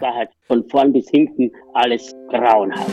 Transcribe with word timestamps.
es 0.00 0.28
von 0.46 0.68
vorn 0.68 0.92
bis 0.92 1.08
hinten 1.10 1.50
alles 1.74 2.12
grauenhaft. 2.28 2.90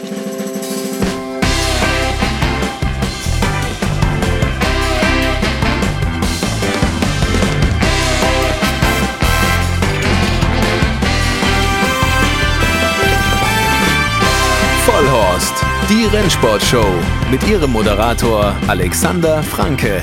Vollhorst, 14.86 15.54
die 15.90 16.06
Rennsportshow 16.06 16.86
mit 17.32 17.48
ihrem 17.50 17.72
Moderator 17.72 18.54
Alexander 18.68 19.42
Franke. 19.42 20.02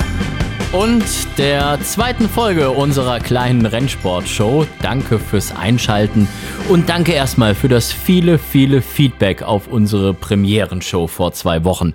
Und 0.71 1.03
der 1.37 1.81
zweiten 1.81 2.29
Folge 2.29 2.71
unserer 2.71 3.19
kleinen 3.19 3.65
Rennsportshow. 3.65 4.65
Danke 4.81 5.19
fürs 5.19 5.53
Einschalten 5.53 6.29
und 6.69 6.87
danke 6.87 7.11
erstmal 7.11 7.55
für 7.55 7.67
das 7.67 7.91
viele, 7.91 8.37
viele 8.37 8.81
Feedback 8.81 9.43
auf 9.43 9.67
unsere 9.67 10.13
Premierenshow 10.13 11.07
vor 11.07 11.33
zwei 11.33 11.65
Wochen. 11.65 11.93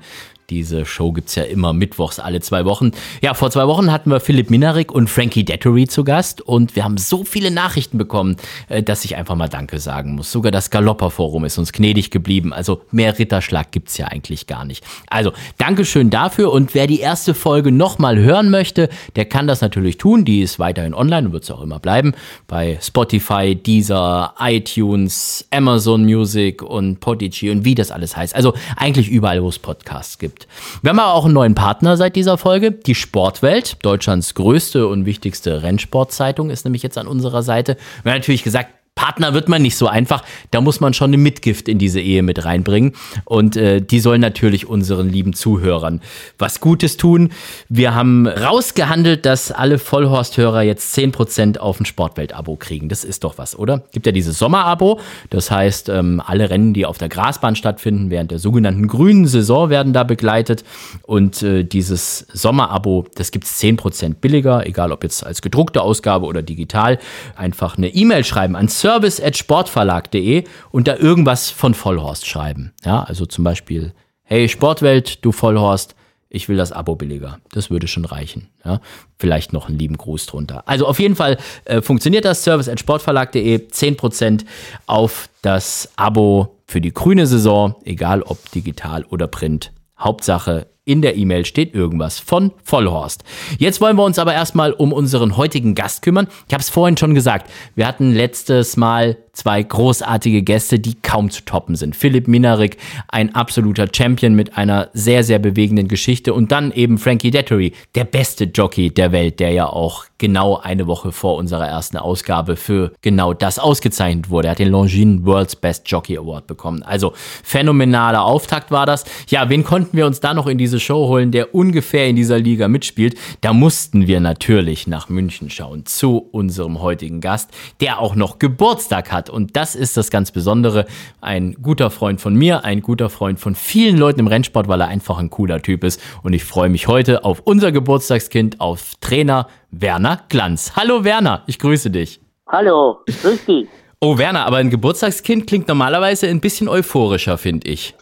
Diese 0.50 0.86
Show 0.86 1.12
gibt's 1.12 1.34
ja 1.34 1.42
immer 1.42 1.72
mittwochs 1.72 2.20
alle 2.20 2.40
zwei 2.40 2.64
Wochen. 2.64 2.92
Ja, 3.20 3.34
vor 3.34 3.50
zwei 3.50 3.66
Wochen 3.66 3.90
hatten 3.90 4.10
wir 4.10 4.20
Philipp 4.20 4.48
Minarik 4.48 4.92
und 4.92 5.10
Frankie 5.10 5.44
Dettery 5.44 5.88
zu 5.88 6.04
Gast 6.04 6.40
und 6.40 6.76
wir 6.76 6.84
haben 6.84 6.98
so 6.98 7.24
viele 7.24 7.50
Nachrichten 7.50 7.98
bekommen, 7.98 8.36
äh, 8.68 8.82
dass 8.82 9.04
ich 9.04 9.16
einfach 9.16 9.34
mal 9.34 9.48
Danke 9.48 9.80
sagen 9.80 10.14
muss. 10.14 10.30
Sogar 10.30 10.52
das 10.52 10.70
Galopper-Forum 10.70 11.44
ist 11.44 11.58
uns 11.58 11.72
gnädig 11.72 12.10
geblieben. 12.10 12.52
Also 12.52 12.82
mehr 12.92 13.18
Ritterschlag 13.18 13.72
gibt's 13.72 13.98
ja 13.98 14.06
eigentlich 14.06 14.46
gar 14.46 14.64
nicht. 14.64 14.84
Also, 15.08 15.32
Dankeschön 15.58 16.10
dafür 16.10 16.52
und 16.52 16.74
wer 16.74 16.86
die 16.86 17.00
erste 17.00 17.34
Folge 17.34 17.72
nochmal 17.72 18.18
hören 18.18 18.50
möchte, 18.50 18.88
der 19.16 19.24
kann 19.24 19.48
das 19.48 19.60
natürlich 19.60 19.98
tun. 19.98 20.24
Die 20.24 20.42
ist 20.42 20.58
weiterhin 20.58 20.94
online 20.94 21.28
und 21.28 21.32
wird 21.32 21.44
es 21.44 21.50
auch 21.50 21.62
immer 21.62 21.80
bleiben. 21.80 22.12
Bei 22.46 22.78
Spotify, 22.80 23.56
Deezer, 23.56 24.34
iTunes, 24.38 25.46
Amazon 25.50 26.04
Music 26.04 26.62
und 26.62 27.00
Podigy 27.00 27.50
und 27.50 27.64
wie 27.64 27.74
das 27.74 27.90
alles 27.90 28.16
heißt. 28.16 28.36
Also 28.36 28.54
eigentlich 28.76 29.08
überall, 29.08 29.42
wo 29.42 29.48
es 29.48 29.58
Podcasts 29.58 30.18
gibt 30.18 30.35
gibt. 30.36 30.48
Wir 30.82 30.90
haben 30.90 30.98
aber 30.98 31.14
auch 31.14 31.24
einen 31.24 31.34
neuen 31.34 31.54
Partner 31.54 31.96
seit 31.96 32.16
dieser 32.16 32.38
Folge. 32.38 32.72
Die 32.72 32.94
Sportwelt, 32.94 33.78
Deutschlands 33.82 34.34
größte 34.34 34.86
und 34.86 35.06
wichtigste 35.06 35.62
Rennsportzeitung, 35.62 36.50
ist 36.50 36.64
nämlich 36.64 36.82
jetzt 36.82 36.98
an 36.98 37.06
unserer 37.06 37.42
Seite. 37.42 37.76
Wir 38.02 38.12
haben 38.12 38.18
natürlich 38.18 38.44
gesagt, 38.44 38.70
Partner 38.96 39.34
wird 39.34 39.48
man 39.48 39.60
nicht 39.60 39.76
so 39.76 39.86
einfach. 39.88 40.24
Da 40.50 40.62
muss 40.62 40.80
man 40.80 40.94
schon 40.94 41.10
eine 41.10 41.18
Mitgift 41.18 41.68
in 41.68 41.78
diese 41.78 42.00
Ehe 42.00 42.22
mit 42.22 42.46
reinbringen. 42.46 42.94
Und 43.26 43.54
äh, 43.54 43.82
die 43.82 44.00
sollen 44.00 44.22
natürlich 44.22 44.66
unseren 44.66 45.10
lieben 45.10 45.34
Zuhörern 45.34 46.00
was 46.38 46.60
Gutes 46.60 46.96
tun. 46.96 47.30
Wir 47.68 47.94
haben 47.94 48.26
rausgehandelt, 48.26 49.26
dass 49.26 49.52
alle 49.52 49.78
Vollhorst-Hörer 49.78 50.62
jetzt 50.62 50.96
10% 50.96 51.58
auf 51.58 51.78
ein 51.78 51.84
Sportwelt-Abo 51.84 52.56
kriegen. 52.56 52.88
Das 52.88 53.04
ist 53.04 53.22
doch 53.22 53.36
was, 53.36 53.58
oder? 53.58 53.82
Gibt 53.92 54.06
ja 54.06 54.12
dieses 54.12 54.38
Sommer-Abo. 54.38 54.98
Das 55.28 55.50
heißt, 55.50 55.90
ähm, 55.90 56.22
alle 56.24 56.48
Rennen, 56.48 56.72
die 56.72 56.86
auf 56.86 56.96
der 56.96 57.10
Grasbahn 57.10 57.54
stattfinden, 57.54 58.08
während 58.08 58.30
der 58.30 58.38
sogenannten 58.38 58.88
grünen 58.88 59.26
Saison 59.26 59.68
werden 59.68 59.92
da 59.92 60.04
begleitet. 60.04 60.64
Und 61.02 61.42
äh, 61.42 61.64
dieses 61.64 62.26
Sommer-Abo, 62.32 63.04
das 63.14 63.30
gibt 63.30 63.44
es 63.44 63.60
10% 63.60 64.14
billiger, 64.14 64.66
egal 64.66 64.90
ob 64.90 65.04
jetzt 65.04 65.26
als 65.26 65.42
gedruckte 65.42 65.82
Ausgabe 65.82 66.24
oder 66.24 66.40
digital. 66.40 66.98
Einfach 67.36 67.76
eine 67.76 67.88
E-Mail 67.88 68.24
schreiben 68.24 68.56
an 68.56 68.68
service.sportverlag.de 68.86 70.44
und 70.70 70.86
da 70.86 70.94
irgendwas 70.94 71.50
von 71.50 71.74
Vollhorst 71.74 72.24
schreiben. 72.24 72.72
Ja, 72.84 73.02
also 73.02 73.26
zum 73.26 73.42
Beispiel, 73.42 73.92
hey 74.22 74.48
Sportwelt, 74.48 75.24
du 75.24 75.32
Vollhorst, 75.32 75.96
ich 76.28 76.48
will 76.48 76.56
das 76.56 76.70
Abo 76.70 76.94
billiger. 76.94 77.40
Das 77.50 77.68
würde 77.68 77.88
schon 77.88 78.04
reichen. 78.04 78.48
Ja, 78.64 78.80
vielleicht 79.18 79.52
noch 79.52 79.68
einen 79.68 79.78
lieben 79.78 79.96
Gruß 79.96 80.26
drunter. 80.26 80.62
Also 80.68 80.86
auf 80.86 81.00
jeden 81.00 81.16
Fall 81.16 81.36
äh, 81.64 81.82
funktioniert 81.82 82.24
das 82.24 82.44
Service 82.44 82.68
at 82.68 82.78
sportverlag.de 82.78 83.56
10% 83.56 84.44
auf 84.86 85.28
das 85.42 85.90
Abo 85.96 86.56
für 86.68 86.80
die 86.80 86.94
grüne 86.94 87.26
Saison, 87.26 87.74
egal 87.84 88.22
ob 88.22 88.52
digital 88.52 89.04
oder 89.04 89.26
print. 89.26 89.72
Hauptsache 89.98 90.68
in 90.86 91.02
der 91.02 91.16
E-Mail 91.16 91.44
steht 91.44 91.74
irgendwas 91.74 92.18
von 92.18 92.52
Vollhorst. 92.62 93.24
Jetzt 93.58 93.80
wollen 93.80 93.96
wir 93.96 94.04
uns 94.04 94.18
aber 94.18 94.32
erstmal 94.32 94.72
um 94.72 94.92
unseren 94.92 95.36
heutigen 95.36 95.74
Gast 95.74 96.00
kümmern. 96.00 96.28
Ich 96.46 96.54
habe 96.54 96.62
es 96.62 96.70
vorhin 96.70 96.96
schon 96.96 97.14
gesagt. 97.14 97.50
Wir 97.74 97.86
hatten 97.86 98.12
letztes 98.12 98.76
Mal 98.76 99.18
zwei 99.36 99.62
großartige 99.62 100.42
Gäste, 100.42 100.78
die 100.78 100.94
kaum 100.94 101.30
zu 101.30 101.42
toppen 101.44 101.76
sind. 101.76 101.94
Philipp 101.94 102.26
Minarik, 102.26 102.78
ein 103.08 103.34
absoluter 103.34 103.86
Champion 103.94 104.34
mit 104.34 104.56
einer 104.56 104.88
sehr, 104.94 105.22
sehr 105.22 105.38
bewegenden 105.38 105.88
Geschichte 105.88 106.32
und 106.34 106.50
dann 106.50 106.72
eben 106.72 106.98
Frankie 106.98 107.30
Dettery, 107.30 107.72
der 107.94 108.04
beste 108.04 108.44
Jockey 108.44 108.90
der 108.90 109.12
Welt, 109.12 109.38
der 109.38 109.50
ja 109.50 109.66
auch 109.66 110.06
genau 110.18 110.56
eine 110.56 110.86
Woche 110.86 111.12
vor 111.12 111.36
unserer 111.36 111.66
ersten 111.66 111.96
Ausgabe 111.98 112.56
für 112.56 112.92
genau 113.02 113.34
das 113.34 113.58
ausgezeichnet 113.58 114.30
wurde. 114.30 114.48
Er 114.48 114.52
hat 114.52 114.58
den 114.58 114.70
Longines 114.70 115.24
World's 115.24 115.56
Best 115.56 115.90
Jockey 115.90 116.16
Award 116.16 116.46
bekommen. 116.46 116.82
Also 116.82 117.12
phänomenaler 117.14 118.24
Auftakt 118.24 118.70
war 118.70 118.86
das. 118.86 119.04
Ja, 119.28 119.48
wen 119.50 119.64
konnten 119.64 119.96
wir 119.96 120.06
uns 120.06 120.20
da 120.20 120.32
noch 120.32 120.46
in 120.46 120.58
diese 120.58 120.80
Show 120.80 121.08
holen, 121.08 121.32
der 121.32 121.54
ungefähr 121.54 122.08
in 122.08 122.16
dieser 122.16 122.38
Liga 122.38 122.68
mitspielt? 122.68 123.16
Da 123.42 123.52
mussten 123.52 124.06
wir 124.06 124.20
natürlich 124.20 124.86
nach 124.86 125.08
München 125.08 125.50
schauen 125.50 125.84
zu 125.84 126.18
unserem 126.18 126.80
heutigen 126.80 127.20
Gast, 127.20 127.50
der 127.80 128.00
auch 128.00 128.14
noch 128.14 128.38
Geburtstag 128.38 129.12
hat 129.12 129.25
hat. 129.26 129.30
Und 129.30 129.56
das 129.56 129.74
ist 129.74 129.96
das 129.96 130.10
ganz 130.10 130.30
Besondere. 130.30 130.86
Ein 131.20 131.56
guter 131.62 131.90
Freund 131.90 132.20
von 132.20 132.34
mir, 132.34 132.64
ein 132.64 132.80
guter 132.80 133.10
Freund 133.10 133.38
von 133.38 133.54
vielen 133.54 133.96
Leuten 133.96 134.20
im 134.20 134.26
Rennsport, 134.26 134.68
weil 134.68 134.80
er 134.80 134.88
einfach 134.88 135.18
ein 135.18 135.30
cooler 135.30 135.62
Typ 135.62 135.84
ist. 135.84 136.00
Und 136.22 136.32
ich 136.32 136.44
freue 136.44 136.68
mich 136.68 136.88
heute 136.88 137.24
auf 137.24 137.42
unser 137.44 137.72
Geburtstagskind, 137.72 138.60
auf 138.60 138.94
Trainer 139.00 139.48
Werner 139.70 140.20
Glanz. 140.28 140.74
Hallo 140.76 141.04
Werner, 141.04 141.42
ich 141.46 141.58
grüße 141.58 141.90
dich. 141.90 142.20
Hallo, 142.48 143.00
grüß 143.06 143.46
dich. 143.46 143.68
Oh 144.00 144.18
Werner, 144.18 144.46
aber 144.46 144.58
ein 144.58 144.70
Geburtstagskind 144.70 145.46
klingt 145.46 145.68
normalerweise 145.68 146.28
ein 146.28 146.40
bisschen 146.40 146.68
euphorischer, 146.68 147.38
finde 147.38 147.68
ich. 147.68 147.94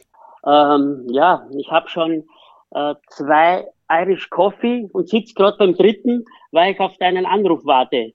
Ähm, 0.47 1.07
ja, 1.09 1.47
ich 1.57 1.71
habe 1.71 1.89
schon 1.89 2.25
äh, 2.73 2.95
zwei 3.09 3.65
Irish 3.91 4.29
Coffee 4.29 4.89
und 4.93 5.09
sitze 5.09 5.35
gerade 5.35 5.57
beim 5.57 5.75
dritten, 5.75 6.25
weil 6.53 6.73
ich 6.73 6.81
auf 6.81 6.97
deinen 6.99 7.27
Anruf 7.27 7.61
warte 7.65 8.13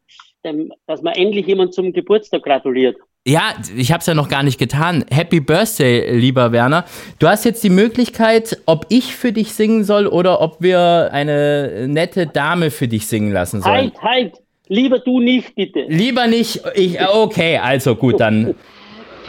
dass 0.88 1.02
man 1.02 1.14
endlich 1.14 1.48
jemand 1.48 1.74
zum 1.74 1.94
Geburtstag 1.94 2.44
gratuliert. 2.44 2.98
Ja, 3.28 3.54
ich 3.76 3.92
habe 3.92 4.00
es 4.00 4.08
ja 4.08 4.14
noch 4.14 4.30
gar 4.30 4.44
nicht 4.44 4.58
getan. 4.58 5.04
Happy 5.12 5.40
Birthday, 5.40 6.18
lieber 6.18 6.52
Werner. 6.52 6.86
Du 7.20 7.28
hast 7.28 7.44
jetzt 7.44 7.64
die 7.64 7.70
Möglichkeit, 7.70 8.58
ob 8.66 8.86
ich 8.90 9.16
für 9.16 9.32
dich 9.32 9.54
singen 9.54 9.84
soll 9.84 10.08
oder 10.08 10.42
ob 10.42 10.62
wir 10.62 11.10
eine 11.12 11.88
nette 11.88 12.28
Dame 12.28 12.72
für 12.72 12.88
dich 12.88 13.08
singen 13.08 13.32
lassen 13.32 13.62
sollen. 13.62 13.92
Halt, 14.02 14.02
halt. 14.02 14.34
Lieber 14.68 15.00
du 15.00 15.20
nicht, 15.20 15.54
bitte. 15.56 15.86
Lieber 15.88 16.28
nicht. 16.28 16.62
Ich, 16.76 16.98
okay, 17.02 17.58
also 17.58 17.96
gut, 17.96 18.20
dann. 18.20 18.56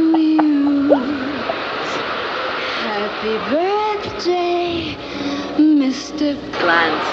Mr. 6.23 6.35
Glanz. 6.59 7.03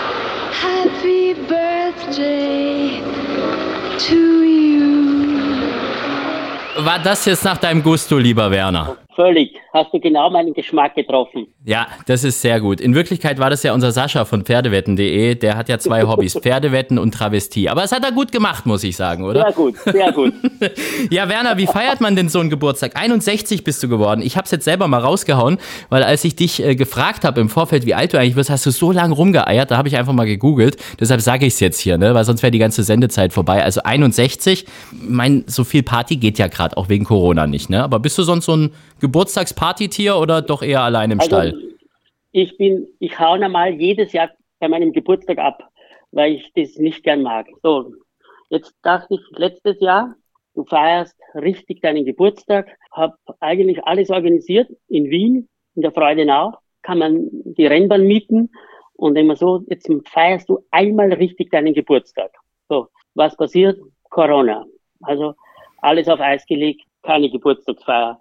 Happy 0.63 1.35
birthday 1.35 3.03
to 3.99 4.43
you. 4.45 4.85
War 6.79 6.99
das 7.01 7.25
jetzt 7.25 7.45
nach 7.45 7.59
deinem 7.59 7.83
Gusto, 7.83 8.19
lieber 8.19 8.51
Werner? 8.51 8.97
Völlig. 9.21 9.53
Hast 9.75 9.93
du 9.93 10.01
genau 10.01 10.31
meinen 10.31 10.55
Geschmack 10.55 10.95
getroffen. 10.95 11.47
Ja, 11.67 11.89
das 12.07 12.25
ist 12.25 12.41
sehr 12.41 12.59
gut. 12.59 12.81
In 12.81 12.95
Wirklichkeit 12.95 13.39
war 13.39 13.51
das 13.51 13.63
ja 13.63 13.75
unser 13.75 13.93
Sascha 13.93 14.25
von 14.25 14.45
Pferdewetten.de. 14.47 15.35
Der 15.35 15.59
hat 15.59 15.69
ja 15.69 15.79
zwei 15.79 16.05
Hobbys, 16.05 16.39
Pferdewetten 16.43 16.99
und 16.99 17.13
Travestie. 17.13 17.69
Aber 17.69 17.85
es 17.85 17.93
hat 17.93 18.03
er 18.03 18.13
gut 18.13 18.33
gemacht, 18.33 18.65
muss 18.65 18.83
ich 18.83 18.97
sagen, 18.97 19.23
oder? 19.25 19.43
Sehr 19.43 19.53
gut, 19.53 19.77
sehr 19.77 20.13
gut. 20.13 20.33
ja, 21.11 21.29
Werner, 21.29 21.59
wie 21.59 21.67
feiert 21.67 22.01
man 22.01 22.17
denn 22.17 22.31
so 22.31 22.41
einen 22.41 22.49
Geburtstag? 22.49 22.97
61 22.97 23.63
bist 23.63 23.83
du 23.83 23.89
geworden. 23.89 24.23
Ich 24.23 24.39
habe 24.39 24.47
es 24.47 24.53
jetzt 24.53 24.65
selber 24.65 24.89
mal 24.89 25.03
rausgehauen, 25.03 25.59
weil 25.91 26.03
als 26.03 26.25
ich 26.25 26.35
dich 26.35 26.65
äh, 26.65 26.75
gefragt 26.75 27.25
habe 27.25 27.43
im 27.43 27.51
Vorfeld, 27.51 27.85
wie 27.85 27.95
alt 27.95 28.15
du 28.15 28.19
eigentlich 28.19 28.37
bist, 28.37 28.49
hast 28.49 28.65
du 28.65 28.71
so 28.71 28.91
lange 28.91 29.15
rumgeeiert. 29.15 29.71
Da 29.71 29.77
habe 29.77 29.89
ich 29.89 29.99
einfach 29.99 30.15
mal 30.15 30.27
gegoogelt. 30.27 30.79
Deshalb 30.99 31.21
sage 31.21 31.45
ich 31.45 31.53
es 31.53 31.61
jetzt 31.61 31.79
hier, 31.79 31.99
ne? 31.99 32.15
weil 32.15 32.25
sonst 32.25 32.43
wäre 32.43 32.53
die 32.53 32.59
ganze 32.59 32.85
Sendezeit 32.85 33.35
vorbei. 33.35 33.63
Also 33.63 33.83
61. 33.83 34.65
Mein, 34.93 35.45
so 35.47 35.63
viel 35.63 35.83
Party 35.83 36.17
geht 36.17 36.39
ja 36.39 36.49
gerade 36.49 36.79
auch 36.79 36.89
wegen 36.89 37.05
Corona 37.05 37.47
nicht. 37.47 37.69
Ne? 37.69 37.85
Aber 37.85 37.99
bist 37.99 38.17
du 38.17 38.23
sonst 38.23 38.47
so 38.47 38.57
ein 38.57 38.71
Geburtstagspartytier 39.11 40.17
oder 40.17 40.41
doch 40.41 40.63
eher 40.63 40.83
allein 40.83 41.11
im 41.11 41.19
also, 41.19 41.31
Stall? 41.31 41.55
Ich 42.31 42.57
bin, 42.57 42.87
ich 43.01 43.19
hau 43.19 43.37
normal 43.37 43.73
jedes 43.73 44.13
Jahr 44.13 44.31
bei 44.61 44.69
meinem 44.69 44.93
Geburtstag 44.93 45.39
ab, 45.39 45.69
weil 46.13 46.35
ich 46.35 46.53
das 46.55 46.77
nicht 46.77 47.03
gern 47.03 47.23
mag. 47.23 47.49
So, 47.63 47.93
jetzt 48.51 48.73
dachte 48.83 49.15
ich 49.15 49.21
letztes 49.37 49.81
Jahr, 49.81 50.15
du 50.55 50.65
feierst 50.65 51.17
richtig 51.35 51.83
deinen 51.83 52.05
Geburtstag, 52.05 52.69
hab 52.93 53.17
eigentlich 53.41 53.83
alles 53.85 54.11
organisiert 54.11 54.69
in 54.89 55.11
Wien, 55.11 55.49
in 55.75 55.83
der 55.83 55.91
Freudenau, 55.91 56.55
kann 56.83 56.99
man 56.99 57.29
die 57.33 57.67
Rennbahn 57.67 58.07
mieten 58.07 58.51
und 58.93 59.17
immer 59.17 59.35
so, 59.35 59.65
jetzt 59.69 59.91
feierst 60.07 60.49
du 60.49 60.61
einmal 60.71 61.13
richtig 61.13 61.51
deinen 61.51 61.75
Geburtstag. 61.75 62.31
So, 62.69 62.87
was 63.15 63.37
passiert? 63.37 63.81
Corona. 64.09 64.65
Also 65.03 65.35
alles 65.79 66.09
auf 66.09 66.21
Eis 66.21 66.47
gelegt, 66.47 66.83
keine 67.03 67.29
Geburtstagsfeier. 67.29 68.21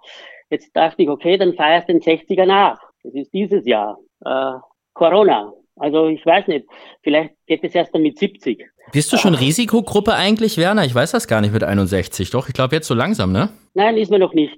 Jetzt 0.50 0.75
dachte 0.75 1.04
ich, 1.04 1.10
okay, 1.10 1.38
dann 1.38 1.54
feierst 1.54 1.90
du 1.90 1.94
den 1.94 2.01
60er 2.01 2.46
nach. 2.46 2.80
Das 3.04 3.13
ist 3.13 3.34
dieses 3.34 3.66
Jahr. 3.66 3.98
Äh, 4.25 4.54
Corona. 4.94 5.54
Also 5.75 6.07
ich 6.07 6.25
weiß 6.25 6.48
nicht, 6.48 6.68
vielleicht 7.01 7.34
geht 7.46 7.63
es 7.63 7.74
erst 7.74 7.94
dann 7.96 8.01
mit 8.01 8.18
70. 8.18 8.66
Bist 8.91 9.13
du 9.13 9.18
schon 9.18 9.36
Risikogruppe 9.36 10.15
eigentlich, 10.15 10.57
Werner? 10.57 10.83
Ich 10.83 10.95
weiß 10.95 11.12
das 11.12 11.27
gar 11.27 11.41
nicht 11.41 11.53
mit 11.53 11.63
61. 11.63 12.31
Doch, 12.31 12.47
ich 12.47 12.53
glaube 12.53 12.75
jetzt 12.75 12.88
so 12.88 12.95
langsam, 12.95 13.31
ne? 13.31 13.50
Nein, 13.75 13.97
ist 13.97 14.09
mir 14.09 14.18
noch 14.18 14.33
nicht. 14.33 14.57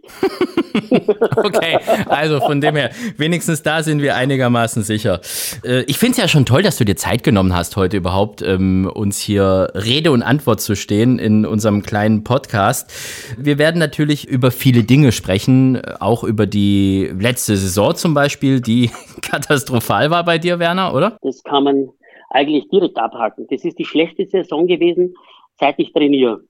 okay, 1.35 1.77
also 2.07 2.39
von 2.39 2.61
dem 2.61 2.77
her, 2.77 2.91
wenigstens 3.17 3.61
da 3.61 3.83
sind 3.83 4.01
wir 4.01 4.15
einigermaßen 4.15 4.83
sicher. 4.83 5.19
Äh, 5.65 5.81
ich 5.83 5.97
finde 5.97 6.13
es 6.13 6.17
ja 6.17 6.27
schon 6.29 6.45
toll, 6.45 6.63
dass 6.63 6.77
du 6.77 6.85
dir 6.85 6.95
Zeit 6.95 7.23
genommen 7.23 7.53
hast, 7.53 7.75
heute 7.75 7.97
überhaupt 7.97 8.41
ähm, 8.41 8.89
uns 8.93 9.19
hier 9.19 9.69
Rede 9.75 10.11
und 10.11 10.23
Antwort 10.23 10.61
zu 10.61 10.75
stehen 10.75 11.19
in 11.19 11.45
unserem 11.45 11.83
kleinen 11.83 12.23
Podcast. 12.23 12.89
Wir 13.37 13.57
werden 13.57 13.79
natürlich 13.79 14.27
über 14.27 14.49
viele 14.49 14.83
Dinge 14.83 15.11
sprechen, 15.11 15.81
auch 15.99 16.23
über 16.23 16.47
die 16.47 17.11
letzte 17.19 17.57
Saison 17.57 17.95
zum 17.95 18.13
Beispiel, 18.13 18.61
die 18.61 18.91
katastrophal 19.21 20.09
war 20.09 20.23
bei 20.23 20.37
dir, 20.37 20.57
Werner, 20.57 20.93
oder? 20.93 21.17
Das 21.21 21.43
kann 21.43 21.65
man 21.65 21.89
eigentlich 22.31 22.67
direkt 22.69 22.97
abhaken. 22.97 23.47
Das 23.49 23.63
ist 23.63 23.77
die 23.77 23.85
schlechteste 23.85 24.43
Saison 24.43 24.67
gewesen, 24.67 25.13
seit 25.59 25.77
ich 25.79 25.93
trainiere. 25.93 26.41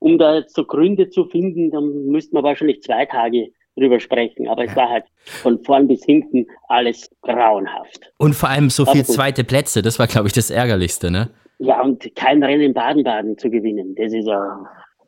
Um 0.00 0.18
da 0.18 0.36
jetzt 0.36 0.54
so 0.54 0.64
Gründe 0.64 1.08
zu 1.08 1.24
finden, 1.24 1.70
dann 1.70 2.06
müssten 2.06 2.36
wir 2.36 2.42
wahrscheinlich 2.42 2.82
zwei 2.82 3.06
Tage 3.06 3.50
drüber 3.76 3.98
sprechen. 3.98 4.48
Aber 4.48 4.64
es 4.64 4.76
war 4.76 4.88
halt 4.88 5.04
von 5.24 5.62
vorn 5.64 5.88
bis 5.88 6.04
hinten 6.04 6.46
alles 6.68 7.10
grauenhaft. 7.22 8.12
Und 8.18 8.34
vor 8.34 8.48
allem 8.48 8.70
so 8.70 8.84
viel 8.84 9.04
zweite 9.04 9.44
Plätze, 9.44 9.82
das 9.82 9.98
war, 9.98 10.06
glaube 10.06 10.28
ich, 10.28 10.32
das 10.32 10.50
Ärgerlichste, 10.50 11.10
ne? 11.10 11.30
Ja, 11.58 11.82
und 11.82 12.14
kein 12.14 12.42
Rennen 12.42 12.62
in 12.62 12.74
Baden-Baden 12.74 13.36
zu 13.38 13.50
gewinnen. 13.50 13.94
Das 13.96 14.12
ist 14.12 14.26
ja 14.26 14.64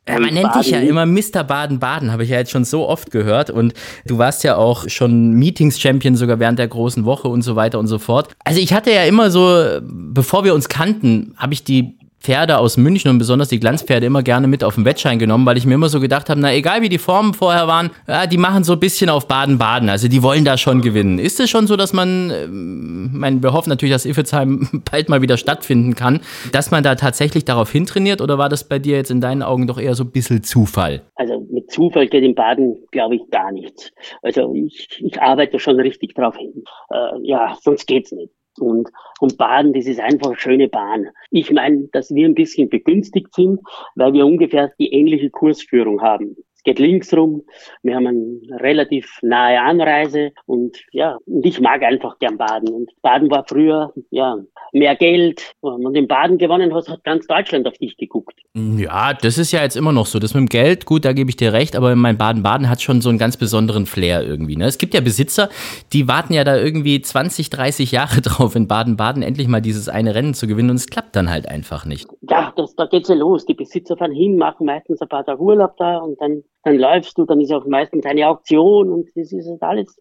ja, 0.07 0.19
man 0.19 0.33
nennt 0.33 0.55
dich 0.55 0.71
ja 0.71 0.79
immer 0.79 1.05
Mr. 1.05 1.43
Baden-Baden, 1.43 2.11
habe 2.11 2.23
ich 2.23 2.29
ja 2.31 2.37
jetzt 2.37 2.51
schon 2.51 2.65
so 2.65 2.87
oft 2.87 3.11
gehört. 3.11 3.51
Und 3.51 3.73
du 4.05 4.17
warst 4.17 4.43
ja 4.43 4.55
auch 4.55 4.89
schon 4.89 5.33
Meetings-Champion 5.33 6.15
sogar 6.15 6.39
während 6.39 6.57
der 6.57 6.67
großen 6.67 7.05
Woche 7.05 7.27
und 7.27 7.43
so 7.43 7.55
weiter 7.55 7.77
und 7.77 7.87
so 7.87 7.99
fort. 7.99 8.29
Also 8.43 8.59
ich 8.59 8.73
hatte 8.73 8.91
ja 8.91 9.03
immer 9.03 9.29
so, 9.29 9.79
bevor 9.83 10.43
wir 10.43 10.55
uns 10.55 10.69
kannten, 10.69 11.33
habe 11.37 11.53
ich 11.53 11.63
die 11.63 11.97
Pferde 12.21 12.59
aus 12.59 12.77
München 12.77 13.09
und 13.09 13.17
besonders 13.17 13.49
die 13.49 13.59
Glanzpferde 13.59 14.05
immer 14.05 14.21
gerne 14.21 14.47
mit 14.47 14.63
auf 14.63 14.75
den 14.75 14.85
Wettschein 14.85 15.17
genommen, 15.17 15.45
weil 15.45 15.57
ich 15.57 15.65
mir 15.65 15.73
immer 15.73 15.89
so 15.89 15.99
gedacht 15.99 16.29
habe, 16.29 16.39
na 16.39 16.53
egal 16.53 16.81
wie 16.83 16.89
die 16.89 16.99
Formen 16.99 17.33
vorher 17.33 17.67
waren, 17.67 17.89
ja, 18.07 18.27
die 18.27 18.37
machen 18.37 18.63
so 18.63 18.73
ein 18.73 18.79
bisschen 18.79 19.09
auf 19.09 19.27
Baden-Baden, 19.27 19.89
also 19.89 20.07
die 20.07 20.21
wollen 20.21 20.45
da 20.45 20.57
schon 20.57 20.81
gewinnen. 20.81 21.17
Ist 21.17 21.39
es 21.39 21.49
schon 21.49 21.65
so, 21.65 21.75
dass 21.75 21.93
man, 21.93 22.29
äh, 22.29 22.47
mein, 22.47 23.41
wir 23.41 23.53
hoffen 23.53 23.69
natürlich, 23.69 23.93
dass 23.93 24.05
Iffelsheim 24.05 24.83
bald 24.91 25.09
mal 25.09 25.21
wieder 25.21 25.37
stattfinden 25.37 25.95
kann, 25.95 26.21
dass 26.51 26.69
man 26.69 26.83
da 26.83 26.95
tatsächlich 26.95 27.43
darauf 27.43 27.71
hintrainiert 27.71 28.21
oder 28.21 28.37
war 28.37 28.49
das 28.49 28.67
bei 28.67 28.77
dir 28.77 28.97
jetzt 28.97 29.09
in 29.09 29.19
deinen 29.19 29.41
Augen 29.41 29.65
doch 29.65 29.79
eher 29.79 29.95
so 29.95 30.03
ein 30.03 30.11
bisschen 30.11 30.43
Zufall? 30.43 31.01
Also 31.15 31.39
mit 31.51 31.71
Zufall 31.71 32.07
geht 32.07 32.23
in 32.23 32.35
Baden, 32.35 32.75
glaube 32.91 33.15
ich, 33.15 33.21
gar 33.31 33.51
nichts. 33.51 33.91
Also 34.21 34.53
ich, 34.53 35.01
ich 35.03 35.19
arbeite 35.19 35.59
schon 35.59 35.79
richtig 35.79 36.13
drauf 36.13 36.37
hin. 36.37 36.63
Äh, 36.91 37.19
ja, 37.23 37.57
sonst 37.61 37.87
geht's 37.87 38.11
nicht. 38.11 38.31
Und, 38.59 38.89
und 39.19 39.37
Baden, 39.37 39.73
das 39.73 39.85
ist 39.85 39.99
einfach 39.99 40.27
eine 40.27 40.39
schöne 40.39 40.67
Bahn. 40.67 41.09
Ich 41.29 41.51
meine, 41.51 41.87
dass 41.91 42.13
wir 42.13 42.27
ein 42.27 42.35
bisschen 42.35 42.69
begünstigt 42.69 43.33
sind, 43.33 43.59
weil 43.95 44.13
wir 44.13 44.25
ungefähr 44.25 44.71
die 44.79 44.91
ähnliche 44.93 45.29
Kursführung 45.29 46.01
haben. 46.01 46.35
Es 46.61 46.65
geht 46.65 46.77
links 46.77 47.11
rum, 47.11 47.41
wir 47.81 47.95
haben 47.95 48.05
eine 48.05 48.61
relativ 48.61 49.17
nahe 49.23 49.59
Anreise 49.59 50.31
und 50.45 50.77
ja, 50.91 51.17
und 51.25 51.43
ich 51.43 51.59
mag 51.59 51.81
einfach 51.81 52.19
gern 52.19 52.37
Baden. 52.37 52.69
Und 52.69 52.91
Baden 53.01 53.31
war 53.31 53.45
früher, 53.47 53.91
ja, 54.11 54.37
mehr 54.71 54.95
Geld. 54.95 55.55
Und 55.61 55.95
in 55.95 56.07
Baden 56.07 56.37
gewonnen 56.37 56.71
hast, 56.71 56.87
hat 56.87 57.03
ganz 57.03 57.25
Deutschland 57.25 57.67
auf 57.67 57.79
dich 57.79 57.97
geguckt. 57.97 58.39
Ja, 58.53 59.15
das 59.15 59.39
ist 59.39 59.51
ja 59.51 59.63
jetzt 59.63 59.75
immer 59.75 59.91
noch 59.91 60.05
so. 60.05 60.19
Das 60.19 60.35
mit 60.35 60.41
dem 60.41 60.49
Geld, 60.49 60.85
gut, 60.85 61.03
da 61.03 61.13
gebe 61.13 61.31
ich 61.31 61.35
dir 61.35 61.51
recht, 61.51 61.75
aber 61.75 61.95
mein 61.95 62.19
Baden-Baden 62.19 62.69
hat 62.69 62.79
schon 62.79 63.01
so 63.01 63.09
einen 63.09 63.17
ganz 63.17 63.37
besonderen 63.37 63.87
Flair 63.87 64.23
irgendwie. 64.23 64.55
Ne? 64.55 64.65
Es 64.65 64.77
gibt 64.77 64.93
ja 64.93 65.01
Besitzer, 65.01 65.49
die 65.93 66.07
warten 66.07 66.33
ja 66.33 66.43
da 66.43 66.57
irgendwie 66.57 67.01
20, 67.01 67.49
30 67.49 67.91
Jahre 67.91 68.21
drauf, 68.21 68.55
in 68.55 68.67
Baden-Baden 68.67 69.23
endlich 69.23 69.47
mal 69.47 69.61
dieses 69.61 69.89
eine 69.89 70.13
Rennen 70.13 70.35
zu 70.35 70.45
gewinnen 70.45 70.69
und 70.69 70.75
es 70.75 70.85
klappt 70.85 71.15
dann 71.15 71.31
halt 71.31 71.47
einfach 71.47 71.85
nicht. 71.85 72.07
Ja, 72.29 72.50
das, 72.61 72.75
da 72.75 72.85
geht's 72.85 73.09
ja 73.09 73.15
los. 73.15 73.45
Die 73.45 73.53
Besitzer 73.53 73.97
fahren 73.97 74.11
hin, 74.11 74.37
machen 74.37 74.65
meistens 74.65 75.01
ein 75.01 75.07
paar 75.07 75.25
Tage 75.25 75.41
Urlaub 75.41 75.77
da 75.77 75.97
und 75.97 76.19
dann, 76.21 76.43
dann 76.63 76.77
läufst 76.77 77.17
du, 77.17 77.25
dann 77.25 77.41
ist 77.41 77.51
auch 77.51 77.65
meistens 77.65 78.05
eine 78.05 78.27
Auktion 78.27 78.89
und 78.89 79.09
das 79.15 79.31
ist 79.31 79.49
halt 79.49 79.61
alles 79.61 79.99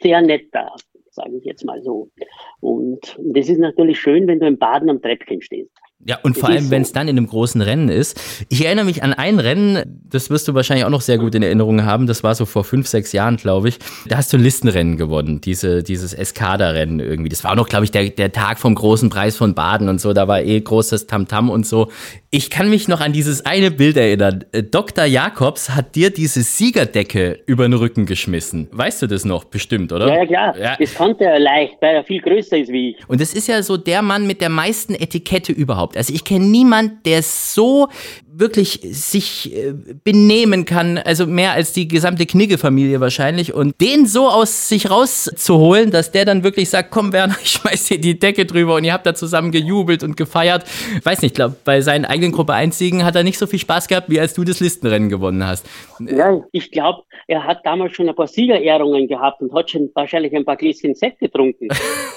sehr 0.00 0.20
nett 0.22 0.48
da 0.52 0.74
sage 1.18 1.36
ich 1.36 1.44
jetzt 1.44 1.64
mal 1.64 1.82
so. 1.82 2.10
Und 2.60 3.18
das 3.18 3.48
ist 3.48 3.58
natürlich 3.58 4.00
schön, 4.00 4.26
wenn 4.26 4.40
du 4.40 4.46
im 4.46 4.58
Baden 4.58 4.88
am 4.88 5.02
Treppchen 5.02 5.42
stehst. 5.42 5.72
Ja, 6.06 6.16
und 6.22 6.38
vor 6.38 6.48
allem, 6.48 6.70
wenn 6.70 6.82
es 6.82 6.92
dann 6.92 7.08
in 7.08 7.16
einem 7.18 7.26
großen 7.26 7.60
Rennen 7.60 7.88
ist. 7.88 8.20
Ich 8.48 8.64
erinnere 8.64 8.84
mich 8.84 9.02
an 9.02 9.12
ein 9.12 9.40
Rennen, 9.40 9.82
das 10.08 10.30
wirst 10.30 10.46
du 10.46 10.54
wahrscheinlich 10.54 10.86
auch 10.86 10.90
noch 10.90 11.00
sehr 11.00 11.18
gut 11.18 11.34
in 11.34 11.42
Erinnerung 11.42 11.84
haben. 11.84 12.06
Das 12.06 12.22
war 12.22 12.36
so 12.36 12.46
vor 12.46 12.62
fünf, 12.62 12.86
sechs 12.86 13.12
Jahren, 13.12 13.36
glaube 13.36 13.70
ich. 13.70 13.78
Da 14.06 14.16
hast 14.16 14.32
du 14.32 14.36
ein 14.36 14.42
Listenrennen 14.42 14.96
gewonnen, 14.96 15.40
diese, 15.40 15.82
dieses 15.82 16.14
Escada-Rennen 16.14 17.00
irgendwie. 17.00 17.28
Das 17.28 17.42
war 17.42 17.50
auch 17.50 17.56
noch, 17.56 17.68
glaube 17.68 17.84
ich, 17.84 17.90
der, 17.90 18.10
der 18.10 18.30
Tag 18.30 18.60
vom 18.60 18.76
großen 18.76 19.10
Preis 19.10 19.36
von 19.36 19.54
Baden 19.54 19.88
und 19.88 20.00
so. 20.00 20.12
Da 20.12 20.28
war 20.28 20.40
eh 20.40 20.60
großes 20.60 21.08
Tamtam 21.08 21.48
-Tam 21.48 21.52
und 21.52 21.66
so. 21.66 21.88
Ich 22.30 22.48
kann 22.48 22.70
mich 22.70 22.88
noch 22.88 23.00
an 23.00 23.12
dieses 23.12 23.44
eine 23.44 23.70
Bild 23.70 23.96
erinnern. 23.96 24.44
Äh, 24.52 24.62
Dr. 24.62 25.04
Jakobs 25.04 25.70
hat 25.70 25.96
dir 25.96 26.10
diese 26.10 26.42
Siegerdecke 26.42 27.40
über 27.46 27.66
den 27.66 27.72
Rücken 27.72 28.06
geschmissen. 28.06 28.68
Weißt 28.70 29.02
du 29.02 29.08
das 29.08 29.24
noch? 29.24 29.44
Bestimmt, 29.44 29.92
oder? 29.92 30.06
Ja, 30.08 30.14
ja 30.18 30.26
klar. 30.26 30.58
Ja. 30.58 30.76
Das 30.78 30.94
konnte 30.94 31.24
er 31.24 31.40
leicht, 31.40 31.74
weil 31.80 31.96
er 31.96 32.04
viel 32.04 32.20
größer 32.20 32.58
ist 32.58 32.70
wie 32.70 32.90
ich. 32.90 33.08
Und 33.08 33.20
das 33.20 33.34
ist 33.34 33.48
ja 33.48 33.62
so 33.62 33.76
der 33.76 34.02
Mann 34.02 34.26
mit 34.26 34.40
der 34.40 34.50
meisten 34.50 34.94
Etikette 34.94 35.52
überhaupt. 35.52 35.87
Also 35.96 36.12
ich 36.12 36.24
kenne 36.24 36.46
niemand, 36.46 37.06
der 37.06 37.22
so 37.22 37.88
wirklich 38.38 38.80
sich 38.90 39.54
äh, 39.54 39.74
benehmen 40.04 40.64
kann, 40.64 40.98
also 40.98 41.26
mehr 41.26 41.52
als 41.52 41.72
die 41.72 41.88
gesamte 41.88 42.26
Knigge-Familie 42.26 43.00
wahrscheinlich 43.00 43.52
und 43.52 43.80
den 43.80 44.06
so 44.06 44.28
aus 44.28 44.68
sich 44.68 44.90
rauszuholen, 44.90 45.90
dass 45.90 46.12
der 46.12 46.24
dann 46.24 46.44
wirklich 46.44 46.70
sagt, 46.70 46.90
komm 46.90 47.12
Werner, 47.12 47.36
ich 47.42 47.50
schmeiß 47.50 47.86
dir 47.86 48.00
die 48.00 48.18
Decke 48.18 48.46
drüber 48.46 48.76
und 48.76 48.84
ihr 48.84 48.92
habt 48.92 49.06
da 49.06 49.14
zusammen 49.14 49.50
gejubelt 49.50 50.02
und 50.02 50.16
gefeiert. 50.16 50.64
Weiß 51.02 51.22
nicht, 51.22 51.34
glaube 51.34 51.56
bei 51.64 51.80
seinen 51.80 52.04
eigenen 52.04 52.32
Gruppe 52.32 52.54
1 52.54 52.78
Siegen 52.78 53.04
hat 53.04 53.16
er 53.16 53.24
nicht 53.24 53.38
so 53.38 53.46
viel 53.46 53.58
Spaß 53.58 53.88
gehabt, 53.88 54.08
wie 54.10 54.20
als 54.20 54.34
du 54.34 54.44
das 54.44 54.60
Listenrennen 54.60 55.08
gewonnen 55.08 55.46
hast. 55.46 55.66
Ja, 56.00 56.40
ich 56.52 56.70
glaube, 56.70 57.02
er 57.26 57.44
hat 57.44 57.58
damals 57.64 57.94
schon 57.94 58.08
ein 58.08 58.14
paar 58.14 58.26
Siegerehrungen 58.26 59.08
gehabt 59.08 59.42
und 59.42 59.52
hat 59.52 59.70
schon 59.70 59.90
wahrscheinlich 59.94 60.34
ein 60.34 60.44
paar 60.44 60.56
Gläschen 60.56 60.94
Sekt 60.94 61.18
getrunken. 61.18 61.68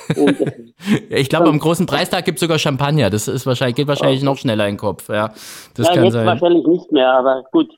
ich 1.10 1.30
glaube, 1.30 1.50
am 1.50 1.60
großen 1.60 1.86
Preistag 1.86 2.26
gibt 2.26 2.38
es 2.38 2.42
sogar 2.42 2.60
Champagner. 2.60 3.10
Das 3.10 3.28
ist 3.28 3.46
wahrscheinlich, 3.46 3.76
geht 3.76 3.88
wahrscheinlich 3.88 4.24
noch 4.24 4.38
schneller 4.38 4.68
in 4.68 4.76
den 4.76 4.80
Kopf. 4.80 5.10
Ja, 5.10 5.34
das 5.76 5.88
ja, 5.88 5.94
kann 5.96 6.11
jetzt 6.14 6.26
sein. 6.26 6.40
wahrscheinlich 6.40 6.66
nicht 6.66 6.92
mehr, 6.92 7.10
aber 7.10 7.44
gut, 7.52 7.70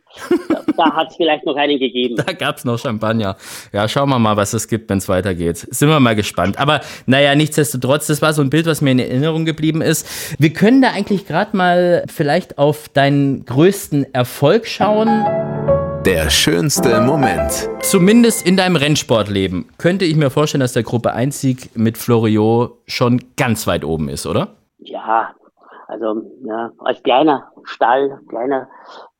da, 0.50 0.62
da 0.78 0.94
hat 0.94 1.10
es 1.12 1.16
vielleicht 1.16 1.46
noch 1.46 1.56
einen 1.56 1.80
gegeben. 1.80 2.16
Da 2.16 2.34
gab 2.34 2.58
es 2.58 2.66
noch 2.66 2.78
Champagner. 2.78 3.36
Ja, 3.72 3.88
schauen 3.88 4.10
wir 4.10 4.20
mal, 4.20 4.38
was 4.38 4.54
es 4.54 4.68
gibt, 4.68 4.90
wenn 4.90 4.98
es 4.98 5.10
weitergeht. 5.10 5.58
Sind 5.58 5.90
wir 5.90 6.00
mal 6.00 6.16
gespannt. 6.16 6.60
Aber 6.60 6.82
naja, 7.06 7.36
nichtsdestotrotz, 7.36 8.08
das 8.08 8.22
war 8.22 8.34
so 8.34 8.42
ein 8.42 8.50
Bild, 8.50 8.66
was 8.66 8.82
mir 8.82 8.92
in 8.92 9.00
Erinnerung 9.00 9.46
geblieben 9.46 9.82
ist. 9.82 10.36
Wir 10.40 10.54
können 10.54 10.82
da 10.82 10.90
eigentlich 10.90 11.28
gerade 11.28 11.56
mal 11.56 12.04
vielleicht 12.08 12.58
auf 12.58 12.90
deinen 12.90 13.46
größten 13.46 14.14
Erfolg 14.14 14.68
schauen. 14.68 15.26
Der 16.06 16.30
schönste 16.30 17.00
Moment. 17.00 17.70
Zumindest 17.82 18.46
in 18.46 18.58
deinem 18.58 18.76
Rennsportleben 18.76 19.66
könnte 19.78 20.04
ich 20.04 20.18
mir 20.18 20.30
vorstellen, 20.30 20.60
dass 20.60 20.74
der 20.74 20.84
Gruppe 20.84 21.16
1-Sieg 21.16 21.78
mit 21.78 21.98
Florio 21.98 22.78
schon 22.88 23.22
ganz 23.38 23.68
weit 23.68 23.86
oben 23.86 24.10
ist, 24.10 24.26
oder? 24.26 24.50
Ja, 24.80 25.34
also 25.94 26.24
ja, 26.46 26.72
als 26.80 27.02
kleiner 27.04 27.52
Stall, 27.64 28.20
kleiner 28.28 28.68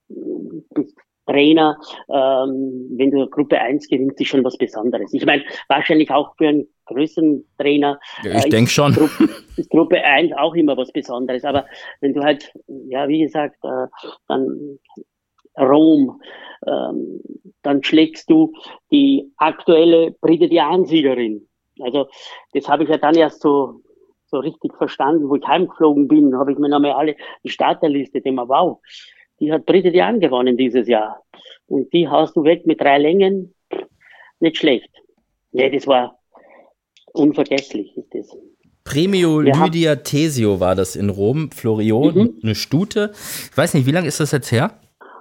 äh, 0.10 0.84
Trainer, 1.26 1.78
ähm, 2.10 2.90
wenn 2.98 3.12
du 3.12 3.30
Gruppe 3.30 3.58
1 3.58 3.88
gewinnst, 3.88 4.20
ist 4.20 4.28
schon 4.28 4.44
was 4.44 4.58
Besonderes. 4.58 5.14
Ich 5.14 5.26
meine, 5.26 5.44
wahrscheinlich 5.70 6.12
auch 6.12 6.36
für 6.36 6.50
einen 6.50 6.68
größeren 6.86 7.46
Trainer. 7.58 7.98
Ja, 8.24 8.40
ich 8.40 8.48
äh, 8.48 8.50
denke 8.50 8.70
schon. 8.70 8.94
Gruppe, 8.94 9.30
ist 9.56 9.70
Gruppe 9.70 10.04
1 10.04 10.34
auch 10.34 10.54
immer 10.54 10.76
was 10.76 10.92
Besonderes. 10.92 11.46
Aber 11.46 11.66
wenn 12.02 12.14
du 12.14 12.22
halt, 12.22 12.52
ja, 12.68 13.08
wie 13.08 13.22
gesagt, 13.22 13.56
äh, 13.64 13.88
dann 14.28 14.80
Rom, 15.58 16.20
ähm, 16.68 17.22
dann 17.62 17.84
schlägst 17.84 18.30
du 18.30 18.52
die 18.92 19.32
aktuelle 19.38 20.12
Brigadiansiegerin. 20.20 21.48
Also 21.80 22.08
das 22.54 22.68
habe 22.68 22.84
ich 22.84 22.90
ja 22.90 22.98
dann 22.98 23.16
erst 23.16 23.42
so 23.42 23.82
so 24.34 24.40
richtig 24.40 24.74
verstanden, 24.76 25.30
wo 25.30 25.36
ich 25.36 25.48
heimgeflogen 25.48 26.08
bin, 26.08 26.36
habe 26.36 26.52
ich 26.52 26.58
mir 26.58 26.68
nochmal 26.68 26.94
alle 26.94 27.16
die 27.44 27.50
Starterliste, 27.50 28.20
die 28.20 28.32
man 28.32 28.50
wow, 28.50 28.80
die 29.40 29.52
hat 29.52 29.66
Britte 29.66 29.92
die 29.92 30.20
gewonnen 30.20 30.58
dieses 30.58 30.88
Jahr. 30.88 31.22
Und 31.68 31.94
die 31.94 32.08
haust 32.10 32.36
du 32.36 32.44
weg 32.44 32.66
mit 32.66 32.82
drei 32.82 32.98
Längen, 32.98 33.54
nicht 34.40 34.58
schlecht. 34.58 34.90
Nee, 35.52 35.70
das 35.70 35.86
war 35.86 36.18
unvergesslich, 37.14 37.96
ist 37.96 38.14
das. 38.14 38.36
Premio 38.84 39.42
ja. 39.42 39.64
Lydia 39.64 39.96
Tesio 39.98 40.60
war 40.60 40.76
das 40.76 40.96
in 40.96 41.10
Rom, 41.10 41.52
Florio, 41.52 42.12
mhm. 42.12 42.40
eine 42.44 42.56
Stute. 42.56 43.12
Ich 43.14 43.56
weiß 43.56 43.76
nicht, 43.76 43.86
wie 43.86 43.92
lange 43.92 44.08
ist 44.08 44.20
das 44.20 44.32
jetzt 44.32 44.52
her? 44.52 44.80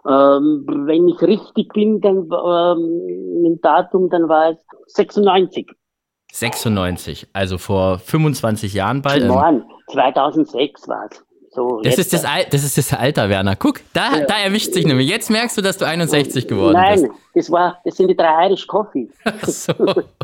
Ähm, 0.08 0.64
wenn 0.86 1.06
ich 1.06 1.20
richtig 1.20 1.72
bin, 1.74 2.00
dann 2.00 2.28
ähm, 2.32 3.44
im 3.44 3.60
Datum, 3.60 4.08
dann 4.08 4.28
war 4.28 4.52
es 4.52 4.58
96. 4.94 5.70
96, 6.32 7.28
also 7.34 7.58
vor 7.58 7.98
25 7.98 8.72
Jahren 8.72 9.02
bald. 9.02 9.24
Nein, 9.26 9.64
2006 9.90 10.88
war 10.88 11.06
es. 11.10 11.22
So, 11.54 11.82
Das 11.82 11.98
ist 11.98 12.14
das, 12.14 12.24
Al 12.24 12.46
das 12.50 12.64
ist 12.64 12.78
das 12.78 12.94
Alter, 12.94 13.28
Werner. 13.28 13.56
Guck, 13.56 13.80
da, 13.92 14.20
da 14.26 14.38
erwischt 14.38 14.72
sich 14.72 14.86
nämlich. 14.86 15.06
Jetzt 15.06 15.28
merkst 15.28 15.58
du, 15.58 15.60
dass 15.60 15.76
du 15.76 15.84
61 15.84 16.48
geworden 16.48 16.72
Nein, 16.72 17.02
bist. 17.02 17.12
das 17.34 17.50
war, 17.50 17.78
das 17.84 17.96
sind 17.96 18.08
die 18.08 18.16
drei 18.16 18.46
Irish 18.46 18.66
Coffee. 18.66 19.06
Ach 19.24 19.46
so, 19.46 19.74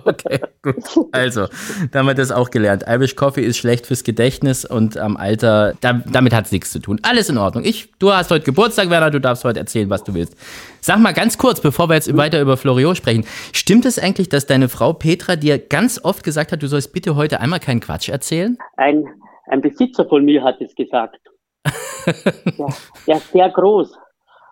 okay, 0.05 0.41
gut. 0.63 0.77
Also, 1.13 1.47
da 1.91 1.99
haben 1.99 2.07
wir 2.07 2.15
das 2.15 2.33
auch 2.33 2.49
gelernt. 2.49 2.85
Irish 2.89 3.15
Coffee 3.15 3.43
ist 3.43 3.59
schlecht 3.59 3.87
fürs 3.87 4.05
Gedächtnis 4.05 4.65
und 4.65 4.97
am 4.97 5.19
Alter, 5.19 5.75
da, 5.83 6.01
damit 6.11 6.33
hat 6.33 6.47
es 6.47 6.53
nichts 6.53 6.71
zu 6.71 6.79
tun. 6.79 6.99
Alles 7.03 7.29
in 7.29 7.37
Ordnung. 7.37 7.63
Ich, 7.63 7.91
du 7.99 8.11
hast 8.11 8.31
heute 8.31 8.47
Geburtstag, 8.47 8.89
Werner, 8.89 9.11
du 9.11 9.21
darfst 9.21 9.45
heute 9.45 9.61
erzählen, 9.61 9.91
was 9.91 10.05
du 10.05 10.15
willst. 10.15 10.35
Sag 10.81 10.99
mal 10.99 11.13
ganz 11.13 11.37
kurz, 11.37 11.61
bevor 11.61 11.91
wir 11.91 11.95
jetzt 11.97 12.17
weiter 12.17 12.41
über 12.41 12.57
Floriot 12.57 12.97
sprechen. 12.97 13.27
Stimmt 13.53 13.85
es 13.85 13.99
eigentlich, 13.99 14.31
dass 14.31 14.47
deine 14.47 14.71
Frau 14.71 14.95
Petra 14.95 15.37
dir 15.37 15.59
ganz 15.59 16.01
oft 16.03 16.25
gesagt 16.25 16.53
hat, 16.53 16.63
du 16.63 16.69
sollst 16.69 16.95
bitte 16.95 17.17
heute 17.17 17.41
einmal 17.41 17.61
keinen 17.61 17.81
Quatsch 17.81 18.09
erzählen? 18.09 18.57
Ein, 18.79 19.05
ein 19.49 19.61
Besitzer 19.61 20.07
von 20.07 20.25
mir 20.25 20.43
hat 20.43 20.61
es 20.61 20.75
gesagt. 20.75 21.21
der, 22.07 22.75
der 23.07 23.17
ist 23.17 23.33
sehr 23.33 23.51
groß 23.51 23.97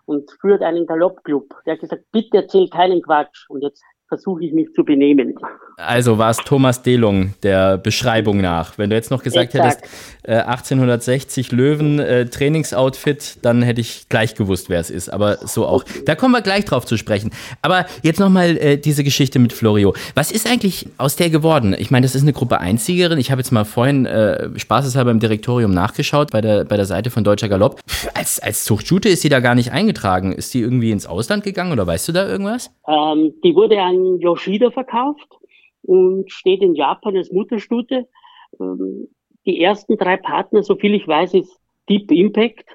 und 0.07 0.31
führt 0.41 0.63
einen 0.63 0.87
Galoppclub. 0.87 1.55
Der 1.65 1.75
hat 1.75 1.81
gesagt, 1.81 2.05
bitte 2.13 2.39
erzähl 2.39 2.69
keinen 2.69 3.03
Quatsch. 3.03 3.49
Und 3.49 3.63
jetzt 3.63 3.83
versuche 4.09 4.45
ich 4.45 4.53
mich 4.53 4.73
zu 4.73 4.85
benehmen. 4.85 5.35
Also 5.77 6.17
war 6.17 6.31
es 6.31 6.39
Thomas 6.39 6.83
Delung 6.83 7.35
der 7.43 7.77
Beschreibung 7.77 8.41
nach. 8.41 8.79
Wenn 8.79 8.89
du 8.89 8.97
jetzt 8.97 9.11
noch 9.11 9.23
gesagt 9.23 9.55
Exakt. 9.55 9.83
hättest, 9.83 10.23
äh, 10.23 10.37
1860 10.37 11.53
Löwen 11.53 11.99
äh, 11.99 12.27
Trainingsoutfit, 12.27 13.39
dann 13.43 13.63
hätte 13.63 13.81
ich 13.81 14.09
gleich 14.09 14.35
gewusst, 14.35 14.71
wer 14.71 14.81
es 14.81 14.91
ist. 14.91 15.09
Aber 15.09 15.39
so 15.47 15.67
auch. 15.67 15.85
Da 16.07 16.15
kommen 16.15 16.33
wir 16.33 16.41
gleich 16.41 16.65
drauf 16.65 16.87
zu 16.87 16.97
sprechen. 16.97 17.31
Aber 17.63 17.87
jetzt 18.03 18.21
nochmal 18.21 18.57
äh, 18.57 18.79
diese 18.79 19.05
Geschichte 19.05 19.39
mit 19.39 19.53
Florio. 19.53 19.93
Was 20.15 20.31
ist 20.31 20.49
eigentlich 20.49 20.87
aus 20.99 21.17
der 21.17 21.29
geworden? 21.31 21.75
Ich 21.77 21.91
meine, 21.91 22.07
das 22.07 22.15
ist 22.15 22.23
eine 22.23 22.33
Gruppe 22.33 22.61
Einsiegerin. 22.61 23.19
Ich 23.19 23.31
habe 23.31 23.41
jetzt 23.41 23.51
mal 23.51 23.65
vorhin 23.65 24.07
äh, 24.07 24.49
spaßeshalber 24.59 25.11
im 25.11 25.21
Direktorium 25.21 25.75
nachgeschaut 25.75 26.31
bei 26.31 26.41
der, 26.41 26.65
bei 26.65 26.77
der 26.77 26.87
Seite 26.87 27.11
von 27.11 27.25
Deutscher 27.25 27.49
Galopp. 27.49 27.81
Pff, 27.87 28.09
Als, 28.15 28.39
als 28.41 28.65
Zuchtschute 28.65 29.09
ist 29.09 29.23
sie 29.23 29.29
da 29.29 29.41
gar 29.41 29.55
nicht 29.55 29.73
eingetragen. 29.73 30.33
Ist 30.33 30.53
sie 30.53 30.61
irgendwie 30.61 30.93
ins 30.93 31.07
Ausland 31.07 31.45
gegangen 31.45 31.73
oder 31.73 31.87
weißt 31.87 32.09
du 32.09 32.13
da 32.13 32.27
irgendwas? 32.27 32.71
Ähm, 32.89 33.35
die 33.45 33.55
wurde 33.55 33.79
an 33.81 33.96
Yoshida 34.21 34.71
verkauft 34.71 35.29
und 35.83 36.31
steht 36.31 36.63
in 36.63 36.75
Japan 36.75 37.17
als 37.17 37.31
Mutterstute. 37.31 38.07
Ähm, 38.61 39.09
die 39.47 39.63
ersten 39.63 39.97
drei 39.97 40.17
Partner, 40.17 40.63
so 40.63 40.75
viel 40.77 40.95
ich 40.95 41.07
weiß, 41.07 41.35
ist 41.35 41.61
Deep 41.89 42.11
Impact 42.11 42.67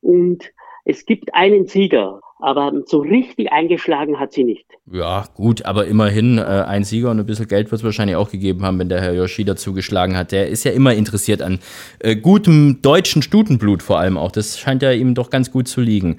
und 0.00 0.42
es 0.84 1.06
gibt 1.06 1.34
einen 1.34 1.66
Sieger, 1.66 2.20
aber 2.40 2.72
so 2.86 2.98
richtig 2.98 3.52
eingeschlagen 3.52 4.18
hat 4.18 4.32
sie 4.32 4.44
nicht. 4.44 4.66
Ja, 4.90 5.26
gut, 5.34 5.64
aber 5.64 5.86
immerhin 5.86 6.38
äh, 6.38 6.42
ein 6.42 6.84
Sieger 6.84 7.10
und 7.10 7.20
ein 7.20 7.26
bisschen 7.26 7.48
Geld 7.48 7.70
wird 7.70 7.80
es 7.80 7.84
wahrscheinlich 7.84 8.16
auch 8.16 8.30
gegeben 8.30 8.62
haben, 8.62 8.78
wenn 8.78 8.90
der 8.90 9.00
Herr 9.00 9.14
Yoshida 9.14 9.56
zugeschlagen 9.56 10.16
hat. 10.16 10.32
Der 10.32 10.48
ist 10.48 10.64
ja 10.64 10.72
immer 10.72 10.94
interessiert 10.94 11.40
an 11.40 11.58
äh, 12.00 12.16
gutem 12.16 12.80
deutschen 12.82 13.22
Stutenblut 13.22 13.82
vor 13.82 13.98
allem 13.98 14.18
auch. 14.18 14.30
Das 14.30 14.58
scheint 14.58 14.82
ja 14.82 14.92
ihm 14.92 15.14
doch 15.14 15.30
ganz 15.30 15.50
gut 15.50 15.68
zu 15.68 15.80
liegen. 15.80 16.18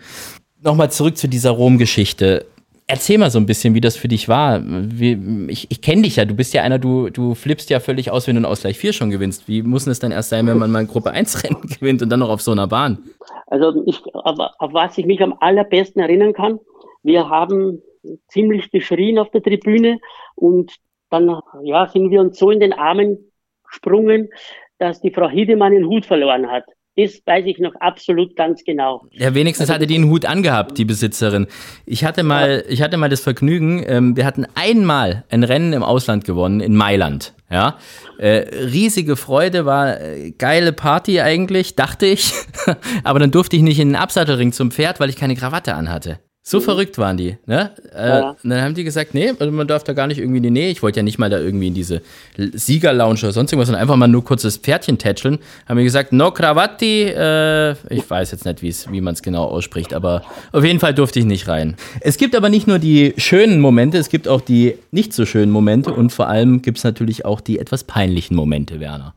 Nochmal 0.62 0.90
zurück 0.92 1.16
zu 1.16 1.28
dieser 1.28 1.52
Rom-Geschichte. 1.52 2.46
Erzähl 2.88 3.18
mal 3.18 3.32
so 3.32 3.40
ein 3.40 3.48
bisschen, 3.48 3.74
wie 3.74 3.82
das 3.82 3.98
für 3.98 4.08
dich 4.08 4.30
war. 4.30 4.62
Wie, 4.64 5.48
ich 5.50 5.72
ich 5.72 5.82
kenne 5.82 6.04
dich 6.04 6.18
ja, 6.18 6.26
du 6.26 6.36
bist 6.36 6.54
ja 6.54 6.62
einer, 6.62 6.78
du, 6.78 7.10
du 7.10 7.34
flippst 7.34 7.72
ja 7.72 7.80
völlig 7.80 8.12
aus, 8.12 8.28
wenn 8.28 8.36
du 8.36 8.42
in 8.42 8.46
Ausgleich 8.46 8.78
4 8.78 8.94
schon 8.94 9.10
gewinnst. 9.10 9.48
Wie 9.48 9.64
muss 9.64 9.86
denn 9.86 9.92
es 9.92 10.00
dann 10.00 10.12
erst 10.12 10.30
sein, 10.30 10.46
wenn 10.46 10.60
man 10.60 10.72
mal 10.72 10.80
ein 10.80 10.88
Gruppe 10.88 11.10
1 11.10 11.44
Rennen 11.44 11.62
gewinnt 11.64 12.04
und 12.04 12.10
dann 12.10 12.20
noch 12.20 12.30
auf 12.30 12.42
so 12.42 12.52
einer 12.52 12.68
Bahn? 12.68 13.00
Also 13.48 13.84
ich, 13.88 14.04
auf 14.14 14.74
was 14.74 14.98
ich 15.00 15.08
mich 15.08 15.22
am 15.22 15.36
allerbesten 15.40 16.02
erinnern 16.02 16.34
kann, 16.34 16.60
wir 17.02 17.28
haben 17.28 17.82
ziemlich 18.28 18.70
geschrien 18.70 19.18
auf 19.18 19.32
der 19.32 19.42
Tribüne 19.42 20.00
und 20.36 20.72
dann 21.10 21.40
ja, 21.64 21.88
sind 21.88 22.12
wir 22.12 22.22
uns 22.22 22.38
so 22.38 22.52
in 22.52 22.60
den 22.60 22.74
Armen 22.74 23.32
gesprungen, 23.68 24.30
dass 24.78 25.02
die 25.02 25.12
Frau 25.12 25.30
Hiedemann 25.30 25.72
den 25.72 25.88
Hut 25.88 26.06
verloren 26.06 26.52
hat. 26.52 26.66
Das 26.98 27.22
weiß 27.26 27.46
ich 27.46 27.60
noch 27.60 27.76
absolut 27.82 28.38
ganz 28.38 28.64
genau. 28.64 29.06
Ja, 29.12 29.34
wenigstens 29.34 29.70
hatte 29.70 29.86
die 29.86 29.96
einen 29.96 30.10
Hut 30.10 30.26
angehabt, 30.26 30.78
die 30.78 30.86
Besitzerin. 30.86 31.48
Ich 31.86 32.06
hatte 32.06 32.24
mal, 32.24 32.64
ich 32.70 32.82
hatte 32.82 32.96
mal 32.96 33.10
das 33.10 33.20
Vergnügen, 33.20 33.84
ähm, 33.86 34.16
wir 34.16 34.26
hatten 34.26 34.46
einmal 34.56 35.26
ein 35.30 35.44
Rennen 35.44 35.74
im 35.74 35.84
Ausland 35.84 36.24
gewonnen, 36.24 36.62
in 36.62 36.76
Mailand. 36.76 37.34
Ja, 37.52 37.78
äh, 38.18 38.48
riesige 38.72 39.18
Freude, 39.18 39.66
war 39.66 40.02
äh, 40.02 40.32
geile 40.32 40.74
Party 40.74 41.20
eigentlich, 41.22 41.76
dachte 41.76 42.06
ich. 42.06 42.34
Aber 43.04 43.20
dann 43.20 43.32
durfte 43.32 43.56
ich 43.56 43.62
nicht 43.62 43.80
in 43.80 43.90
den 43.90 43.96
Absattelring 43.96 44.52
zum 44.52 44.72
Pferd, 44.72 45.00
weil 45.00 45.10
ich 45.10 45.16
keine 45.16 45.36
Krawatte 45.36 45.76
anhatte. 45.76 46.20
So 46.48 46.60
verrückt 46.60 47.00
waren 47.00 47.18
die, 47.18 47.38
ne? 47.48 47.72
Äh, 47.98 48.08
Ja. 48.08 48.30
und 48.44 48.52
Dann 48.52 48.62
haben 48.62 48.76
die 48.76 48.84
gesagt, 48.84 49.16
nee, 49.16 49.34
also 49.40 49.52
man 49.52 49.66
darf 49.68 49.84
da 49.84 49.94
gar 49.94 50.06
nicht 50.06 50.20
irgendwie 50.20 50.38
in 50.38 50.44
die 50.44 50.52
Nähe. 50.52 50.70
Ich 50.70 50.84
wollte 50.84 51.00
ja 51.00 51.04
nicht 51.04 51.18
mal 51.18 51.28
da 51.28 51.40
irgendwie 51.40 51.70
in 51.70 51.74
diese 51.74 52.04
Siegerlounge 52.38 53.18
oder 53.18 53.32
sonst 53.32 53.52
irgendwas, 53.52 53.66
sondern 53.70 53.82
einfach 53.82 53.96
mal 53.96 54.08
nur 54.08 54.24
kurzes 54.24 54.58
Pferdchen 54.58 55.00
tätscheln. 55.00 55.40
Haben 55.68 55.78
mir 55.78 55.84
gesagt, 55.84 56.14
no 56.14 56.30
Krawatti, 56.30 57.06
äh, 57.06 57.72
ich 57.90 58.08
weiß 58.08 58.30
jetzt 58.30 58.46
nicht, 58.46 58.62
wie's, 58.62 58.92
wie 58.92 59.02
man 59.02 59.16
es 59.16 59.24
genau 59.24 59.46
ausspricht, 59.46 59.92
aber 59.96 60.22
auf 60.52 60.64
jeden 60.64 60.80
Fall 60.80 60.94
durfte 60.94 61.18
ich 61.18 61.26
nicht 61.26 61.48
rein. 61.48 61.78
Es 62.02 62.16
gibt 62.18 62.36
aber 62.36 62.50
nicht 62.50 62.68
nur 62.68 62.78
die 62.78 63.16
schönen 63.18 63.60
Momente, 63.60 63.98
es 63.98 64.10
gibt 64.10 64.28
auch 64.28 64.42
die 64.42 64.76
nicht 64.92 65.14
so 65.14 65.26
schönen 65.26 65.52
Momente 65.52 65.92
und 65.94 66.12
vor 66.12 66.28
allem 66.28 66.62
gibt 66.62 66.78
es 66.78 66.84
natürlich 66.84 67.26
auch 67.26 67.42
die 67.42 67.58
etwas 67.58 67.84
peinlichen 67.84 68.36
Momente, 68.36 68.80
Werner. 68.80 69.16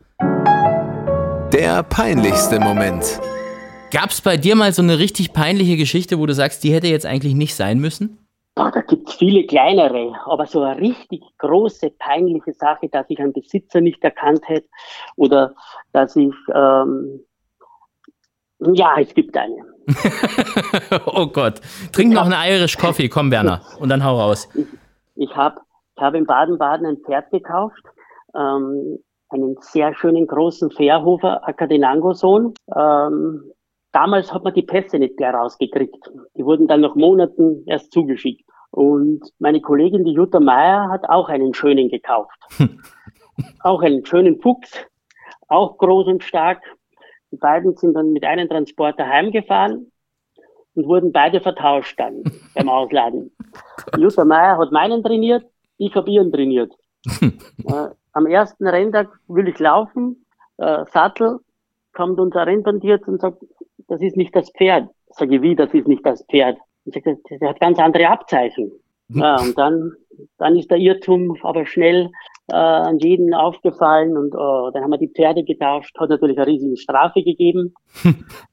Der 1.52 1.82
peinlichste 1.82 2.58
Moment. 2.58 3.04
Gab 3.90 4.10
es 4.10 4.20
bei 4.20 4.36
dir 4.36 4.54
mal 4.54 4.72
so 4.72 4.82
eine 4.82 4.98
richtig 4.98 5.32
peinliche 5.32 5.76
Geschichte, 5.76 6.18
wo 6.18 6.26
du 6.26 6.34
sagst, 6.34 6.62
die 6.62 6.72
hätte 6.72 6.88
jetzt 6.88 7.06
eigentlich 7.06 7.34
nicht 7.34 7.54
sein 7.54 7.78
müssen? 7.78 8.18
Boah, 8.54 8.70
da 8.70 8.82
gibt's 8.82 9.14
viele 9.14 9.46
kleinere, 9.46 10.12
aber 10.26 10.44
so 10.46 10.62
eine 10.62 10.78
richtig 10.80 11.22
große, 11.38 11.90
peinliche 11.98 12.52
Sache, 12.52 12.88
dass 12.90 13.06
ich 13.08 13.18
einen 13.18 13.32
Besitzer 13.32 13.80
nicht 13.80 14.02
erkannt 14.04 14.46
hätte 14.46 14.68
oder 15.16 15.54
dass 15.92 16.16
ich, 16.16 16.34
ähm, 16.54 17.20
ja, 18.58 18.96
es 19.00 19.14
gibt 19.14 19.36
eine. 19.36 19.64
oh 21.06 21.26
Gott. 21.28 21.60
Trink 21.92 22.12
noch 22.12 22.26
einen 22.26 22.52
Irish 22.52 22.76
Coffee, 22.76 23.08
komm 23.08 23.30
Werner, 23.30 23.62
und 23.78 23.88
dann 23.88 24.04
hau 24.04 24.18
raus. 24.18 24.48
Ich 25.14 25.34
habe 25.34 25.60
ich 25.96 26.02
hab 26.02 26.14
in 26.14 26.26
Baden-Baden 26.26 26.86
ein 26.86 26.98
Pferd 26.98 27.30
gekauft, 27.30 27.82
ähm, 28.34 28.98
einen 29.30 29.56
sehr 29.60 29.94
schönen 29.94 30.26
großen 30.26 30.70
Fairhofer 30.72 31.46
Akadenango-Sohn. 31.48 32.54
Ähm, 32.76 33.52
damals 33.92 34.32
hat 34.32 34.44
man 34.44 34.54
die 34.54 34.62
Pässe 34.62 34.98
nicht 34.98 35.18
mehr 35.18 35.32
rausgekriegt. 35.32 36.10
Die 36.36 36.44
wurden 36.44 36.66
dann 36.66 36.80
nach 36.80 36.94
Monaten 36.94 37.64
erst 37.66 37.92
zugeschickt. 37.92 38.48
Und 38.70 39.22
meine 39.38 39.60
Kollegin, 39.60 40.04
die 40.04 40.12
Jutta 40.12 40.40
Meier, 40.40 40.88
hat 40.90 41.08
auch 41.08 41.28
einen 41.28 41.54
schönen 41.54 41.88
gekauft. 41.88 42.38
auch 43.62 43.82
einen 43.82 44.04
schönen 44.04 44.40
Fuchs, 44.40 44.72
auch 45.48 45.78
groß 45.78 46.06
und 46.08 46.24
stark. 46.24 46.62
Die 47.30 47.36
beiden 47.36 47.76
sind 47.76 47.94
dann 47.94 48.12
mit 48.12 48.24
einem 48.24 48.48
Transporter 48.48 49.06
heimgefahren 49.06 49.90
und 50.74 50.86
wurden 50.86 51.12
beide 51.12 51.40
vertauscht 51.40 51.98
dann 51.98 52.22
beim 52.54 52.68
Ausladen. 52.68 53.34
Jutta 53.96 54.24
Meier 54.24 54.58
hat 54.58 54.72
meinen 54.72 55.02
trainiert, 55.02 55.44
ich 55.78 55.94
habe 55.94 56.10
ihren 56.10 56.32
trainiert. 56.32 56.72
äh, 57.22 57.88
am 58.12 58.26
ersten 58.26 58.66
Renntag 58.66 59.08
will 59.28 59.48
ich 59.48 59.58
laufen, 59.58 60.26
äh, 60.58 60.84
Sattel, 60.92 61.38
kommt 61.94 62.20
unser 62.20 62.46
Rennbandiert 62.46 63.06
und 63.08 63.20
sagt, 63.20 63.42
das 63.86 64.00
ist 64.02 64.16
nicht 64.16 64.34
das 64.34 64.50
Pferd. 64.50 64.88
Sage 65.10 65.36
ich, 65.36 65.42
wie, 65.42 65.54
das 65.54 65.72
ist 65.72 65.88
nicht 65.88 66.04
das 66.04 66.24
Pferd? 66.30 66.58
Ich 66.84 66.94
sage, 66.94 67.18
der 67.40 67.48
hat 67.50 67.60
ganz 67.60 67.78
andere 67.78 68.08
Abzeichen. 68.08 68.72
Ja, 69.10 69.40
und 69.40 69.56
dann, 69.56 69.92
dann 70.36 70.54
ist 70.54 70.70
der 70.70 70.76
Irrtum 70.76 71.34
aber 71.42 71.64
schnell 71.64 72.10
äh, 72.50 72.54
an 72.54 72.98
jeden 72.98 73.32
aufgefallen 73.32 74.18
und 74.18 74.34
äh, 74.34 74.72
dann 74.72 74.82
haben 74.82 74.90
wir 74.90 74.98
die 74.98 75.08
Pferde 75.08 75.44
getauscht, 75.44 75.98
hat 75.98 76.10
natürlich 76.10 76.36
eine 76.36 76.46
riesige 76.46 76.76
Strafe 76.76 77.22
gegeben. 77.22 77.72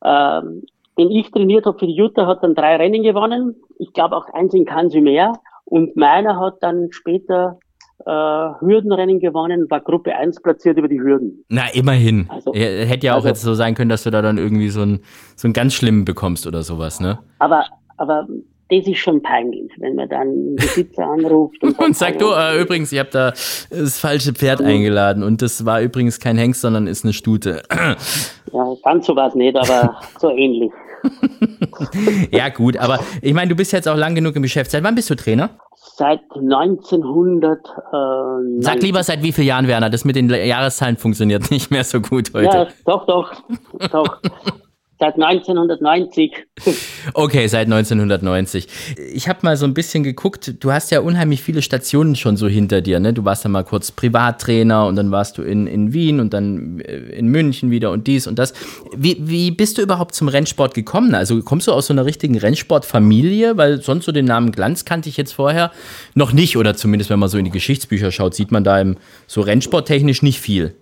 ähm, 0.06 0.64
den 0.98 1.12
ich 1.12 1.30
trainiert 1.32 1.66
habe 1.66 1.78
für 1.78 1.88
die 1.88 1.96
Jutta, 1.96 2.26
hat 2.26 2.42
dann 2.42 2.56
drei 2.56 2.78
Rennen 2.78 3.04
gewonnen. 3.04 3.62
Ich 3.80 3.92
glaube 3.92 4.16
auch 4.16 4.28
eins 4.30 4.54
in 4.54 4.66
Kansumer. 4.66 5.34
Und 5.66 5.96
meiner 5.98 6.40
hat 6.40 6.56
dann 6.62 6.88
später 6.92 7.60
äh, 8.06 8.10
Hürdenrennen 8.10 9.20
gewonnen, 9.20 9.66
war 9.70 9.82
Gruppe 9.82 10.16
1 10.16 10.42
platziert 10.42 10.78
über 10.78 10.88
die 10.88 11.00
Hürden. 11.00 11.44
Na, 11.50 11.64
immerhin. 11.74 12.28
Also- 12.30 12.54
Hätte 12.54 13.08
ja 13.08 13.14
auch 13.14 13.18
also- 13.18 13.28
jetzt 13.30 13.42
so 13.42 13.54
sein 13.54 13.76
können, 13.76 13.90
dass 13.90 14.04
du 14.04 14.12
da 14.12 14.22
dann 14.22 14.38
irgendwie 14.38 14.70
so 14.70 14.82
einen 14.82 15.00
so 15.36 15.48
einen 15.48 15.54
ganz 15.54 15.74
schlimmen 15.74 16.06
bekommst 16.06 16.46
oder 16.48 16.64
sowas, 16.64 17.00
ne? 17.00 17.20
Aber, 17.40 17.66
aber 17.98 18.28
das 18.70 18.88
ist 18.88 18.98
schon 18.98 19.22
peinlich, 19.22 19.72
wenn 19.78 19.96
man 19.96 20.10
dann 20.10 20.22
einen 20.22 20.56
Besitzer 20.56 21.06
anruft 21.06 21.62
und, 21.64 21.78
Und 21.80 21.96
sagt, 21.96 22.22
du, 22.22 22.32
äh, 22.32 22.60
übrigens, 22.60 22.92
ich 22.92 23.00
habe 23.00 23.10
da 23.12 23.30
das 23.70 24.00
falsche 24.00 24.34
Pferd 24.34 24.62
eingeladen 24.62 25.24
und 25.24 25.42
das 25.42 25.66
war 25.66 25.82
übrigens 25.82 26.20
kein 26.20 26.38
Hengst, 26.38 26.62
sondern 26.62 26.88
ist 26.88 27.04
eine 27.04 27.14
Stute. 27.14 27.62
ja, 28.54 28.76
ganz 28.84 29.06
so 29.06 29.16
was 29.16 29.36
nicht, 29.36 29.56
aber 29.56 30.00
so 30.20 30.30
ähnlich. 30.32 30.72
ja, 32.32 32.50
gut, 32.50 32.78
aber 32.78 33.00
ich 33.22 33.34
meine, 33.34 33.50
du 33.50 33.56
bist 33.56 33.72
jetzt 33.72 33.88
auch 33.88 33.98
lang 33.98 34.16
genug 34.16 34.36
im 34.36 34.42
Geschäft. 34.42 34.72
Seit 34.72 34.84
wann 34.84 34.96
bist 34.96 35.10
du 35.12 35.16
Trainer? 35.16 35.52
Seit 35.98 36.24
1900. 36.30 37.60
Äh, 37.68 38.62
Sag 38.62 38.82
lieber 38.82 39.02
seit 39.02 39.24
wie 39.24 39.32
vielen 39.32 39.48
Jahren, 39.48 39.68
Werner. 39.68 39.90
Das 39.90 40.04
mit 40.04 40.18
den 40.18 40.30
Jahreszahlen 40.30 40.98
funktioniert 40.98 41.50
nicht 41.52 41.72
mehr 41.72 41.86
so 41.86 42.02
gut 42.02 42.34
heute. 42.34 42.46
Ja, 42.58 42.68
doch, 42.84 43.06
doch, 43.06 43.34
doch. 43.92 44.20
Seit 44.98 45.16
1990. 45.16 46.32
Okay, 47.14 47.46
seit 47.48 47.66
1990. 47.68 48.68
Ich 49.14 49.30
habe 49.30 49.40
mal 49.44 49.56
so 49.58 49.66
ein 49.66 49.76
bisschen 49.76 50.04
geguckt, 50.04 50.56
du 50.64 50.72
hast 50.72 50.90
ja 50.90 51.02
unheimlich 51.02 51.44
viele 51.44 51.62
Stationen 51.62 52.16
schon 52.16 52.36
so 52.36 52.48
hinter 52.48 52.82
dir. 52.82 53.00
Ne? 53.00 53.14
Du 53.14 53.24
warst 53.24 53.46
dann 53.46 53.52
mal 53.52 53.64
kurz 53.64 53.92
Privattrainer 53.92 54.88
und 54.88 54.96
dann 54.96 55.12
warst 55.12 55.38
du 55.38 55.44
in, 55.44 55.68
in 55.68 55.94
Wien 55.94 56.20
und 56.20 56.34
dann 56.34 56.80
äh, 56.80 56.96
in 56.96 57.28
München 57.28 57.70
wieder 57.70 57.92
und 57.92 58.08
dies 58.08 58.26
und 58.26 58.40
das. 58.40 58.54
Wie, 58.96 59.18
wie 59.20 59.52
bist 59.52 59.78
du 59.78 59.84
überhaupt 59.84 60.16
zum 60.16 60.28
Rennsport 60.28 60.74
gekommen? 60.74 61.14
Also 61.14 61.42
kommst 61.44 61.68
du 61.68 61.74
aus 61.74 61.88
so 61.88 61.94
einer 61.94 62.06
richtigen 62.06 62.38
Rennsportfamilie? 62.38 63.56
Weil 63.56 63.82
sonst 63.82 64.06
so 64.06 64.12
den 64.12 64.26
Namen 64.26 64.52
Glanz 64.52 64.84
kannte 64.84 65.08
ich 65.08 65.16
jetzt 65.16 65.34
vorher 65.34 65.72
noch 66.16 66.34
nicht. 66.34 66.58
Oder 66.58 66.76
zumindest, 66.76 67.12
wenn 67.12 67.20
man 67.20 67.30
so 67.30 67.38
in 67.38 67.46
die 67.46 67.52
Geschichtsbücher 67.52 68.12
schaut, 68.12 68.34
sieht 68.34 68.52
man 68.52 68.64
da 68.64 68.82
im, 68.82 68.98
so 69.28 69.42
rennsporttechnisch 69.42 70.24
nicht 70.24 70.40
viel. 70.40 70.76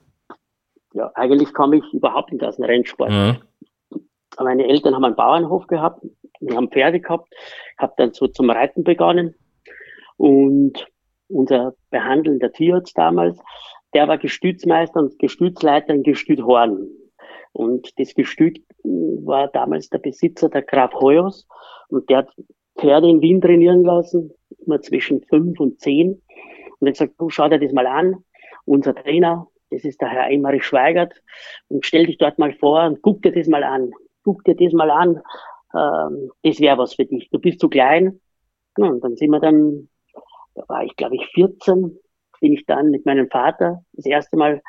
Ja, 0.93 1.11
eigentlich 1.15 1.53
komme 1.53 1.77
ich 1.77 1.83
überhaupt 1.93 2.31
nicht 2.31 2.43
aus 2.43 2.55
dem 2.55 2.65
Rennsport. 2.65 3.11
Mhm. 3.11 3.37
Meine 4.39 4.67
Eltern 4.67 4.95
haben 4.95 5.05
einen 5.05 5.15
Bauernhof 5.15 5.67
gehabt, 5.67 6.05
wir 6.39 6.55
haben 6.55 6.69
Pferde 6.69 6.99
gehabt, 6.99 7.33
habe 7.77 7.93
dann 7.97 8.13
so 8.13 8.27
zum 8.27 8.49
Reiten 8.49 8.83
begonnen 8.83 9.35
und 10.17 10.87
unser 11.27 11.73
behandelnder 11.89 12.51
Tierarzt 12.51 12.97
damals, 12.97 13.39
der 13.93 14.07
war 14.07 14.17
Gestützmeister 14.17 14.99
und 14.99 15.19
Gestützleiter 15.19 15.93
in 15.93 16.03
Gestüthorn. 16.03 16.87
Und 17.51 17.99
das 17.99 18.15
Gestüt 18.15 18.63
war 18.83 19.47
damals 19.49 19.89
der 19.89 19.99
Besitzer 19.99 20.49
der 20.49 20.63
Graf 20.63 20.93
Hoyos 20.95 21.47
und 21.89 22.09
der 22.09 22.19
hat 22.19 22.29
Pferde 22.79 23.07
in 23.07 23.21
Wien 23.21 23.39
trainieren 23.39 23.83
lassen, 23.83 24.31
immer 24.65 24.81
zwischen 24.81 25.23
fünf 25.23 25.59
und 25.59 25.79
zehn. 25.79 26.21
Und 26.79 26.87
er 26.87 26.89
hat 26.89 26.93
gesagt, 26.93 27.13
du 27.19 27.29
schau 27.29 27.47
dir 27.49 27.59
das 27.59 27.71
mal 27.71 27.85
an. 27.85 28.23
Unser 28.65 28.95
Trainer, 28.95 29.47
das 29.69 29.83
ist 29.83 30.01
der 30.01 30.09
Herr 30.09 30.23
Eimerich 30.23 30.63
Schweigert, 30.63 31.13
und 31.67 31.85
stell 31.85 32.07
dich 32.07 32.17
dort 32.17 32.39
mal 32.39 32.53
vor 32.53 32.85
und 32.85 33.01
guck 33.01 33.21
dir 33.21 33.31
das 33.31 33.47
mal 33.47 33.63
an 33.63 33.91
guck 34.23 34.43
dir 34.43 34.55
das 34.55 34.73
mal 34.73 34.91
an, 34.91 35.21
ähm, 35.73 36.31
das 36.43 36.59
wäre 36.59 36.77
was 36.77 36.95
für 36.95 37.05
dich. 37.05 37.29
Du 37.29 37.39
bist 37.39 37.59
zu 37.59 37.69
klein. 37.69 38.19
Ja, 38.77 38.87
und 38.87 39.03
dann 39.03 39.15
sind 39.15 39.29
wir 39.29 39.39
dann, 39.39 39.89
da 40.55 40.63
war 40.67 40.83
ich 40.83 40.95
glaube 40.95 41.15
ich 41.15 41.25
14, 41.33 41.97
bin 42.41 42.53
ich 42.53 42.65
dann 42.65 42.89
mit 42.89 43.05
meinem 43.05 43.29
Vater 43.29 43.83
das 43.93 44.05
erste 44.05 44.35
Mal 44.35 44.61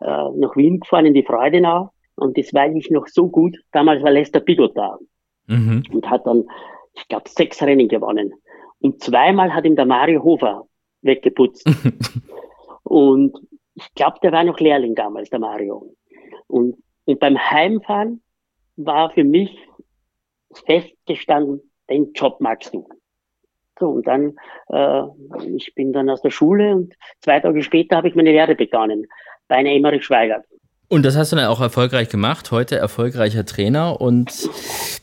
äh, 0.00 0.28
nach 0.34 0.56
Wien 0.56 0.80
gefahren 0.80 1.06
in 1.06 1.14
die 1.14 1.22
Freudenau. 1.22 1.90
Und 2.16 2.36
das 2.36 2.52
weiß 2.52 2.74
ich 2.74 2.90
noch 2.90 3.06
so 3.06 3.28
gut. 3.28 3.56
Damals 3.72 4.02
war 4.02 4.10
Lester 4.10 4.40
Bigot 4.40 4.76
da 4.76 4.98
mhm. 5.46 5.84
und 5.92 6.10
hat 6.10 6.26
dann, 6.26 6.44
ich 6.94 7.06
glaube, 7.08 7.28
sechs 7.28 7.62
Rennen 7.62 7.88
gewonnen. 7.88 8.32
Und 8.80 9.02
zweimal 9.02 9.54
hat 9.54 9.64
ihm 9.64 9.76
der 9.76 9.86
Mario 9.86 10.22
Hofer 10.22 10.66
weggeputzt. 11.02 11.64
und 12.82 13.38
ich 13.74 13.94
glaube, 13.94 14.18
der 14.22 14.32
war 14.32 14.44
noch 14.44 14.58
Lehrling 14.58 14.94
damals, 14.94 15.30
der 15.30 15.38
Mario. 15.38 15.94
Und, 16.48 16.76
und 17.04 17.20
beim 17.20 17.38
Heimfahren 17.38 18.22
war 18.84 19.10
für 19.10 19.24
mich 19.24 19.56
festgestanden, 20.66 21.60
den 21.88 22.12
Job 22.12 22.40
magst 22.40 22.74
du. 22.74 22.88
So, 23.78 23.88
und 23.88 24.06
dann, 24.06 24.36
äh, 24.68 25.02
ich 25.56 25.74
bin 25.74 25.92
dann 25.92 26.10
aus 26.10 26.20
der 26.20 26.30
Schule 26.30 26.74
und 26.76 26.94
zwei 27.20 27.40
Tage 27.40 27.62
später 27.62 27.96
habe 27.96 28.08
ich 28.08 28.14
meine 28.14 28.30
Lehre 28.30 28.54
begonnen 28.54 29.06
bei 29.48 29.56
einer 29.56 29.70
Emmerich 29.70 30.04
Schweigert. 30.04 30.44
Und 30.88 31.04
das 31.04 31.16
hast 31.16 31.32
du 31.32 31.36
dann 31.36 31.46
auch 31.46 31.60
erfolgreich 31.60 32.08
gemacht, 32.08 32.50
heute 32.50 32.76
erfolgreicher 32.76 33.46
Trainer. 33.46 34.00
Und 34.00 34.50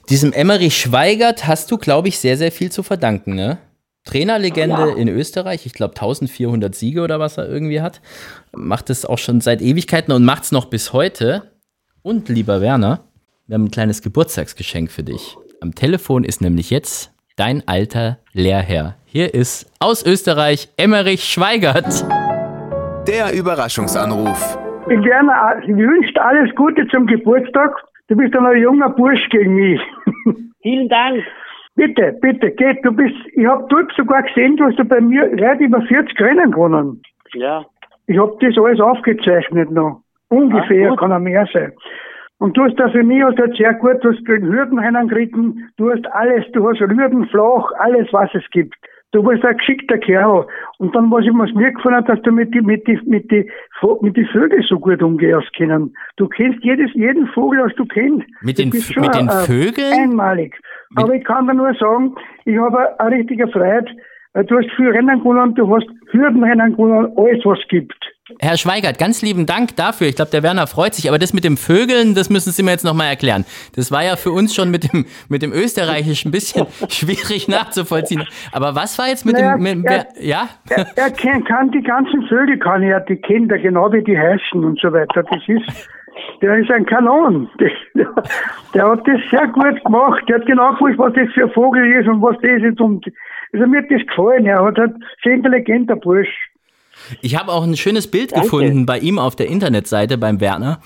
diesem 0.10 0.34
Emmerich 0.34 0.77
Schweigert 0.77 1.48
hast 1.48 1.72
du, 1.72 1.77
glaube 1.77 2.10
ich, 2.10 2.19
sehr, 2.19 2.38
sehr 2.38 2.51
viel 2.51 2.72
zu 2.72 2.84
verdanken, 2.84 3.36
ne? 3.36 3.57
Trainerlegende 4.03 4.89
ja. 4.89 4.96
in 4.96 5.10
Österreich, 5.10 5.65
ich 5.65 5.74
glaube 5.74 5.96
1400 5.96 6.74
Siege 6.74 7.01
oder 7.01 7.19
was 7.19 7.38
er 7.38 7.50
irgendwie 7.50 7.81
hat. 7.81 8.01
Macht 8.53 8.89
es 8.89 9.05
auch 9.05 9.17
schon 9.17 9.41
seit 9.41 9.62
Ewigkeiten 9.62 10.13
und 10.13 10.24
macht 10.24 10.43
es 10.43 10.51
noch 10.51 10.65
bis 10.65 10.93
heute. 10.93 11.51
Und 12.03 12.29
lieber 12.29 12.62
Werner, 12.62 13.07
wir 13.48 13.54
haben 13.54 13.66
ein 13.66 13.72
kleines 13.72 14.01
Geburtstagsgeschenk 14.01 14.92
für 14.92 15.04
dich. 15.04 15.38
Am 15.62 15.74
Telefon 15.74 16.25
ist 16.25 16.42
nämlich 16.42 16.70
jetzt 16.70 17.13
dein 17.38 17.63
alter 17.66 18.18
Lehrherr. 18.34 18.96
Hier 19.06 19.34
ist 19.34 19.72
aus 19.80 20.06
Österreich 20.06 20.68
Emmerich 20.75 21.24
Schweigert. 21.24 22.06
Der 23.08 23.34
Überraschungsanruf. 23.34 24.58
Ich 24.89 25.01
gerne, 25.01 25.32
ich 25.63 25.75
wünsche 25.75 26.22
alles 26.22 26.54
Gute 26.56 26.88
zum 26.88 27.08
Geburtstag. 27.08 27.72
Du 28.10 28.18
bist 28.18 28.36
ein 28.36 28.62
junger 28.62 28.89
Bursch 28.89 29.30
gegen 29.30 29.56
mich. 29.56 29.82
Vielen 30.62 30.89
Dank. 30.89 31.24
Bitte, 31.75 32.18
bitte, 32.22 32.51
geht. 32.51 32.84
Du 32.84 32.92
bist, 32.92 33.16
ich 33.34 33.46
habe 33.46 33.66
dort 33.70 33.94
sogar 33.96 34.24
gesehen, 34.24 34.58
du 34.58 34.66
hast 34.66 34.89
bei 34.89 35.00
mir 35.00 35.24
weit 35.39 35.62
über 35.62 35.82
40 35.82 36.20
Rennen 36.20 36.51
gewonnen. 36.51 37.01
Ja. 37.34 37.66
Ich 38.08 38.18
habe 38.18 38.36
das 38.42 38.58
alles 38.58 38.82
aufgezeichnet 38.82 39.72
noch. 39.72 40.01
Ungefähr 40.30 40.92
ah, 40.92 40.96
kann 40.98 41.12
er 41.12 41.20
mehr 41.20 41.48
sein. 41.54 41.72
Und 42.39 42.56
du 42.56 42.63
hast 42.63 42.75
da 42.75 42.89
für 42.89 43.03
mich 43.03 43.24
hast 43.24 43.38
sehr 43.58 43.74
gut, 43.75 44.03
du 44.03 44.12
hast 44.12 44.27
den 44.27 44.46
Hürden 44.46 45.07
geritten, 45.07 45.70
du 45.77 45.92
hast 45.92 46.05
alles, 46.14 46.46
du 46.53 46.68
hast 46.68 46.81
Rüben, 46.81 47.27
Flach, 47.29 47.72
alles 47.79 48.07
was 48.12 48.29
es 48.33 48.44
gibt. 48.51 48.75
Du 49.14 49.24
bist 49.24 49.44
ein 49.46 49.55
geschickter 49.57 49.98
Kerl. 49.98 50.46
Und 50.79 50.94
dann, 50.94 51.09
was, 51.09 51.24
ich, 51.24 51.31
was 51.33 51.51
mir 51.53 51.72
gefallen 51.72 51.96
hat, 51.96 52.09
dass 52.09 52.22
du 52.24 52.31
mit 52.31 52.53
die, 52.53 52.62
mit 52.62 52.85
die, 52.88 53.00
mit 53.05 53.31
die, 53.31 53.50
mit 54.01 54.18
die 54.18 54.25
Vögel 54.25 54.62
so 54.64 54.77
gut 54.79 55.01
umgehst 55.01 55.55
können. 55.55 55.96
Du 56.18 56.27
kennst 56.27 56.62
jedes, 56.64 56.94
jeden 56.94 57.25
Vogel, 57.27 57.64
was 57.64 57.74
du 57.75 57.85
kennst. 57.85 58.27
Mit 58.42 58.59
den, 58.59 58.70
mit 58.70 59.16
den 59.16 59.29
Vögeln? 59.29 59.94
Einmalig. 59.94 60.59
Mit 60.90 61.03
Aber 61.03 61.14
ich 61.14 61.24
kann 61.24 61.48
dir 61.48 61.53
nur 61.53 61.74
sagen, 61.75 62.16
ich 62.44 62.57
habe 62.57 63.00
eine 63.00 63.16
richtige 63.16 63.48
Freude. 63.48 63.90
Du 64.44 64.58
hast 64.58 64.70
viel 64.76 64.90
Rennen 64.90 65.20
gewonnen, 65.20 65.56
du 65.56 65.76
hast 65.76 65.88
Hürdenrennen 66.12 66.72
gewonnen, 66.72 67.12
alles 67.18 67.44
was 67.44 67.60
es 67.60 67.68
gibt. 67.70 67.96
Herr 68.40 68.58
Schweigert, 68.58 69.00
ganz 69.00 69.22
lieben 69.22 69.46
Dank 69.46 69.76
dafür. 69.78 70.08
Ich 70.08 70.16
glaube, 70.16 70.32
der 70.32 70.44
Werner 70.44 70.68
freut 70.68 70.94
sich. 70.94 71.08
Aber 71.08 71.18
das 71.18 71.34
mit 71.34 71.44
dem 71.44 71.56
Vögeln, 71.56 72.14
das 72.14 72.30
müssen 72.30 72.52
Sie 72.52 72.62
mir 72.62 72.72
jetzt 72.72 72.84
nochmal 72.84 73.08
erklären. 73.08 73.46
Das 73.76 73.92
war 73.92 74.04
ja 74.04 74.16
für 74.16 74.32
uns 74.32 74.54
schon 74.54 74.70
mit 74.70 74.92
dem, 74.92 75.06
mit 75.30 75.42
dem 75.42 75.54
Österreichisch 75.54 76.26
ein 76.26 76.32
bisschen 76.32 76.68
schwierig 76.90 77.48
nachzuvollziehen. 77.48 78.26
Aber 78.52 78.76
was 78.76 79.00
war 79.00 79.08
jetzt 79.08 79.26
mit 79.26 79.36
naja, 79.36 79.56
dem, 79.56 79.82
mit, 79.82 79.86
er, 79.86 80.08
ja? 80.20 80.50
Er, 80.70 80.86
er 80.96 81.12
kann, 81.12 81.44
kann, 81.46 81.72
die 81.72 81.82
ganzen 81.82 82.22
Vögel, 82.28 82.60
kann 82.60 82.84
er, 82.84 83.00
die 83.00 83.16
kennt 83.16 83.52
er 83.52 83.60
genau 83.60 83.92
wie 83.92 84.04
die 84.04 84.18
heißen 84.18 84.64
und 84.64 84.80
so 84.80 84.92
weiter. 84.92 85.24
Das 85.24 85.42
ist, 85.48 85.90
der 86.42 86.58
ist 86.58 86.70
ein 86.70 86.86
Kanon. 86.86 87.50
Der, 87.60 87.72
der, 88.74 88.90
hat 88.90 89.08
das 89.08 89.22
sehr 89.32 89.48
gut 89.48 89.84
gemacht. 89.84 90.24
Der 90.28 90.36
hat 90.36 90.46
genau 90.46 90.74
gewusst, 90.74 90.98
was 90.98 91.14
das 91.14 91.30
für 91.34 91.46
ein 91.46 91.52
Vogel 91.52 91.94
ist 91.94 92.08
und 92.08 92.22
was 92.22 92.36
das 92.42 92.62
ist. 92.62 92.82
Und 92.82 93.06
also 93.53 93.68
mir 93.68 93.81
hat 93.81 93.92
das 93.92 94.05
gefallen. 94.07 94.46
Er 94.46 94.64
hat 94.64 94.77
halt 94.77 94.94
sehr 95.24 95.33
intelligenter 95.33 95.96
Bursch. 95.96 96.29
Ich 97.22 97.38
habe 97.38 97.51
auch 97.51 97.64
ein 97.64 97.77
schönes 97.77 98.10
Bild 98.10 98.31
Danke. 98.31 98.46
gefunden 98.46 98.86
bei 98.86 99.00
ihm 99.00 99.20
auf 99.20 99.36
der 99.36 99.48
Internetseite 99.48 100.18
beim 100.18 100.42
Werner. 100.42 100.79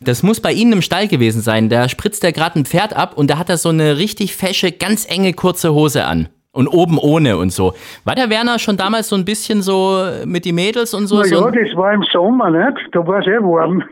Das 0.00 0.22
muss 0.22 0.40
bei 0.40 0.52
Ihnen 0.52 0.72
im 0.72 0.82
Stall 0.82 1.08
gewesen 1.08 1.42
sein. 1.42 1.68
Da 1.68 1.88
spritzt 1.88 2.24
er 2.24 2.32
gerade 2.32 2.58
ein 2.58 2.64
Pferd 2.64 2.96
ab 2.96 3.16
und 3.16 3.30
da 3.30 3.38
hat 3.38 3.48
er 3.48 3.56
so 3.56 3.68
eine 3.68 3.98
richtig 3.98 4.34
fesche, 4.34 4.72
ganz 4.72 5.08
enge 5.08 5.32
kurze 5.32 5.74
Hose 5.74 6.04
an. 6.04 6.28
Und 6.50 6.66
oben 6.66 6.98
ohne 6.98 7.36
und 7.36 7.50
so. 7.50 7.74
War 8.04 8.16
der 8.16 8.30
Werner 8.30 8.58
schon 8.58 8.76
damals 8.76 9.10
so 9.10 9.16
ein 9.16 9.24
bisschen 9.24 9.62
so 9.62 10.02
mit 10.24 10.44
die 10.44 10.52
Mädels 10.52 10.92
und 10.92 11.06
so? 11.06 11.20
Na 11.20 11.26
ja, 11.26 11.50
das 11.50 11.76
war 11.76 11.92
im 11.92 12.02
Sommer, 12.10 12.50
nicht? 12.50 12.88
Da 12.90 13.06
war 13.06 13.20
es 13.20 13.26
eh 13.26 13.38
warm. 13.38 13.84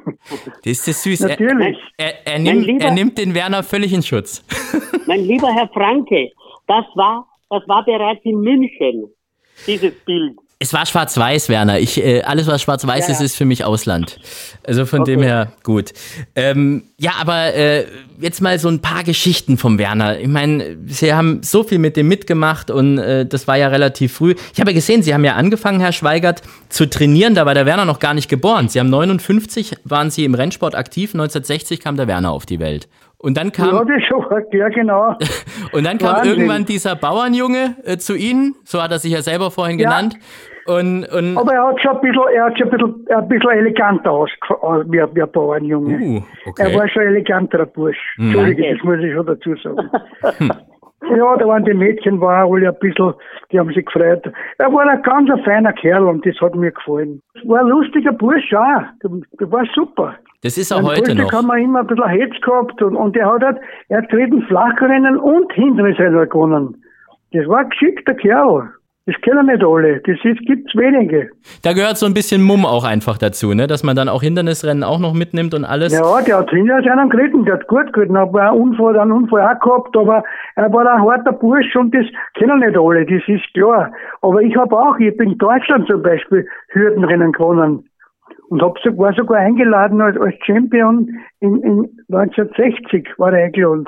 Das 0.65 0.73
ist 0.73 0.89
das 0.89 1.03
süß. 1.03 1.21
Natürlich. 1.21 1.79
Er, 1.97 2.27
er, 2.27 2.33
er, 2.33 2.39
nimmt, 2.41 2.67
lieber, 2.67 2.85
er 2.85 2.91
nimmt 2.93 3.19
den 3.19 3.35
Werner 3.35 3.63
völlig 3.63 3.93
in 3.93 4.03
Schutz. 4.03 4.43
Mein 5.07 5.21
lieber 5.21 5.53
Herr 5.55 5.69
Franke, 5.69 6.33
das 6.67 6.85
war, 6.97 7.29
das 7.51 7.63
war 7.67 7.85
bereits 7.85 8.25
in 8.25 8.41
München, 8.41 9.11
dieses 9.67 9.95
Bild. 10.05 10.37
Es 10.59 10.73
war 10.73 10.87
schwarz-weiß, 10.87 11.51
Werner. 11.51 11.79
Ich, 11.79 12.03
äh, 12.03 12.23
alles, 12.23 12.47
was 12.47 12.63
schwarz-weiß 12.63 13.09
ja, 13.09 13.13
ist, 13.13 13.21
ist 13.21 13.37
für 13.37 13.45
mich 13.45 13.63
Ausland. 13.63 14.19
Also 14.67 14.87
von 14.87 15.03
okay. 15.03 15.13
dem 15.13 15.23
her 15.23 15.53
gut. 15.63 15.93
Ähm, 16.35 16.85
ja, 16.97 17.13
aber 17.21 17.53
äh, 17.55 17.85
jetzt 18.23 18.41
mal 18.41 18.59
so 18.59 18.69
ein 18.69 18.81
paar 18.81 19.05
Geschichten 19.05 19.59
vom 19.59 19.79
Werner. 19.79 20.19
Ich 20.19 20.29
meine, 20.29 20.79
Sie 20.87 21.13
haben 21.13 21.43
so 21.43 21.63
viel 21.63 21.79
mit 21.79 21.99
dem 21.99 22.09
mitgemacht 22.09 22.71
und 22.71 22.97
äh, 22.97 23.27
das 23.27 23.47
war 23.47 23.59
ja 23.59 23.69
relativ 23.69 24.15
früh. 24.15 24.35
Ich 24.55 24.59
habe 24.59 24.71
ja 24.71 24.75
gesehen, 24.75 25.03
Sie 25.03 25.13
haben 25.13 25.27
ja 25.27 25.35
angefangen, 25.35 25.79
Herr 25.79 25.93
Schweigert, 25.93 26.41
zu 26.71 26.89
trainieren. 26.89 27.35
Da 27.35 27.45
war 27.45 27.53
der 27.53 27.67
Werner 27.67 27.85
noch 27.85 27.99
gar 27.99 28.15
nicht 28.15 28.31
geboren. 28.31 28.71
Sie 28.71 28.81
haben 28.81 28.89
59, 28.89 29.77
waren 29.85 30.11
Sie 30.11 30.25
im 30.25 30.35
Rennsport 30.35 30.75
aktiv. 30.75 31.11
1960 31.11 31.81
kam 31.81 31.99
der 31.99 32.07
Werner 32.07 32.33
auf 32.33 32.47
die 32.47 32.61
Welt. 32.61 32.89
Und 33.19 33.37
dann 33.37 33.51
kam. 33.51 33.75
Ja, 33.75 33.85
das 33.85 34.03
schon, 34.05 34.25
ja, 34.53 34.69
genau. 34.69 35.17
und 35.73 35.85
dann 35.85 35.99
kam 35.99 36.17
Wahnsinn. 36.17 36.33
irgendwann 36.33 36.65
dieser 36.65 36.97
Bauernjunge 36.97 37.77
äh, 37.85 37.97
zu 37.97 38.15
Ihnen, 38.15 38.55
so 38.65 38.83
hat 38.83 38.91
er 38.93 38.99
sich 38.99 39.13
ja 39.13 39.23
selber 39.23 39.51
vorhin 39.51 39.79
ja. 39.79 39.89
genannt. 39.89 40.19
Und, 40.67 41.05
und 41.05 41.39
Aber 41.39 41.53
er 41.53 41.69
hat 41.69 41.81
schon 41.81 41.93
ein 41.93 42.01
bisschen, 42.01 42.23
er 42.35 42.45
hat 42.45 42.59
schon 42.59 42.69
ein 42.69 42.71
bisschen, 42.71 43.07
ein 43.09 43.29
bisschen 43.29 43.51
eleganter 43.51 44.11
aus, 44.11 44.31
wie, 44.87 44.99
wie 44.99 45.23
ein 45.23 45.33
Bauernjunge. 45.33 45.99
Uh, 46.01 46.23
okay. 46.47 46.63
Er 46.65 46.79
war 46.79 46.89
schon 46.89 47.03
ein 47.03 47.09
eleganterer 47.09 47.67
Bursch. 47.67 47.97
Mhm. 48.17 48.27
Entschuldige, 48.27 48.75
das 48.75 48.83
muss 48.83 48.99
ich 48.99 49.15
schon 49.15 49.27
dazu 49.27 49.55
sagen. 49.57 49.91
ja, 51.03 51.37
da 51.37 51.47
waren 51.47 51.65
die 51.65 51.75
Mädchen, 51.75 52.21
waren 52.21 52.51
alle 52.53 52.69
ein 52.69 52.79
bisschen, 52.81 53.13
die 53.53 53.59
haben 53.59 53.73
sich 53.73 53.85
gefreut. 53.85 54.23
Er 54.59 54.73
war 54.73 54.89
ein 54.89 55.03
ganz 55.03 55.29
feiner 55.45 55.73
Kerl 55.73 56.05
und 56.05 56.25
das 56.25 56.41
hat 56.41 56.55
mir 56.55 56.73
gefallen. 56.73 57.21
War 57.45 57.61
ein 57.61 57.69
lustiger 57.69 58.13
Bursch 58.13 58.53
auch. 58.55 58.83
Der 59.03 59.51
war 59.53 59.65
super. 59.75 60.15
Das 60.43 60.57
ist 60.57 60.73
auch 60.73 60.79
Ein 60.79 60.87
heute 60.87 61.15
noch. 61.15 61.33
haben 61.33 61.49
wir 61.49 61.59
immer 61.59 61.81
ein 61.81 61.87
bisschen 61.87 62.09
Hetz 62.09 62.41
gehabt 62.41 62.81
und, 62.83 62.97
und 62.97 63.17
er 63.17 63.31
hat 63.33 63.43
halt, 63.43 63.59
er 63.89 63.99
hat 63.99 64.11
treten 64.11 64.43
Flachrennen 64.43 65.19
und 65.19 65.53
Hindernisrennen 65.53 66.29
gewonnen. 66.29 66.83
Das 67.33 67.47
war 67.49 67.59
ein 67.59 67.69
geschickter 67.71 68.15
Kerl. 68.15 68.71
Das 69.07 69.15
kennen 69.21 69.47
nicht 69.47 69.63
alle. 69.63 70.01
Das 70.01 70.17
gibt 70.21 70.69
es 70.69 70.75
wenige. 70.75 71.31
Da 71.63 71.73
gehört 71.75 71.97
so 71.97 72.07
ein 72.07 72.15
bisschen 72.15 72.43
Mumm 72.43 72.67
auch 72.67 72.85
einfach 72.85 73.19
dazu, 73.19 73.55
ne? 73.55 73.69
dass 73.69 73.85
man 73.85 73.95
dann 73.95 74.09
auch 74.09 74.21
Hindernisrennen 74.21 74.83
auch 74.83 74.99
noch 74.99 75.15
mitnimmt 75.15 75.55
und 75.55 75.65
alles. 75.65 75.93
Ja, 75.93 76.21
der 76.23 76.39
hat 76.39 76.51
hinter 76.51 76.83
seinen 76.83 77.09
geritten, 77.09 77.45
der 77.45 77.55
hat 77.55 77.69
gut 77.69 77.93
geritten, 77.93 78.17
aber 78.17 78.51
einen 78.51 78.61
Unfall, 78.61 78.99
einen 78.99 79.13
Unfall 79.13 79.43
auch 79.43 79.61
gehabt, 79.61 79.97
aber 79.97 80.25
er 80.57 80.73
war 80.73 80.93
ein 80.93 81.03
harter 81.03 81.33
Bursch 81.33 81.77
und 81.77 81.95
das 81.95 82.05
kennen 82.35 82.59
nicht 82.59 82.77
alle, 82.77 83.07
das 83.07 83.23
ist 83.29 83.55
klar. 83.55 83.93
Aber 84.23 84.43
ich 84.43 84.57
habe 84.57 84.77
auch, 84.77 84.99
ich 84.99 85.17
bin 85.17 85.33
in 85.33 85.39
Deutschland 85.39 85.87
zum 85.87 86.03
Beispiel 86.03 86.45
Hürdenrennen 86.71 87.31
gewonnen 87.31 87.89
und 88.49 88.61
hab 88.61 88.77
so, 88.81 88.99
war 88.99 89.13
sogar 89.15 89.39
eingeladen 89.39 90.01
als, 90.01 90.17
als 90.21 90.35
Champion 90.45 91.09
in, 91.39 91.63
in 91.63 91.91
1960 92.13 93.09
war 93.19 93.33
er 93.33 93.47
eingeladen. 93.47 93.87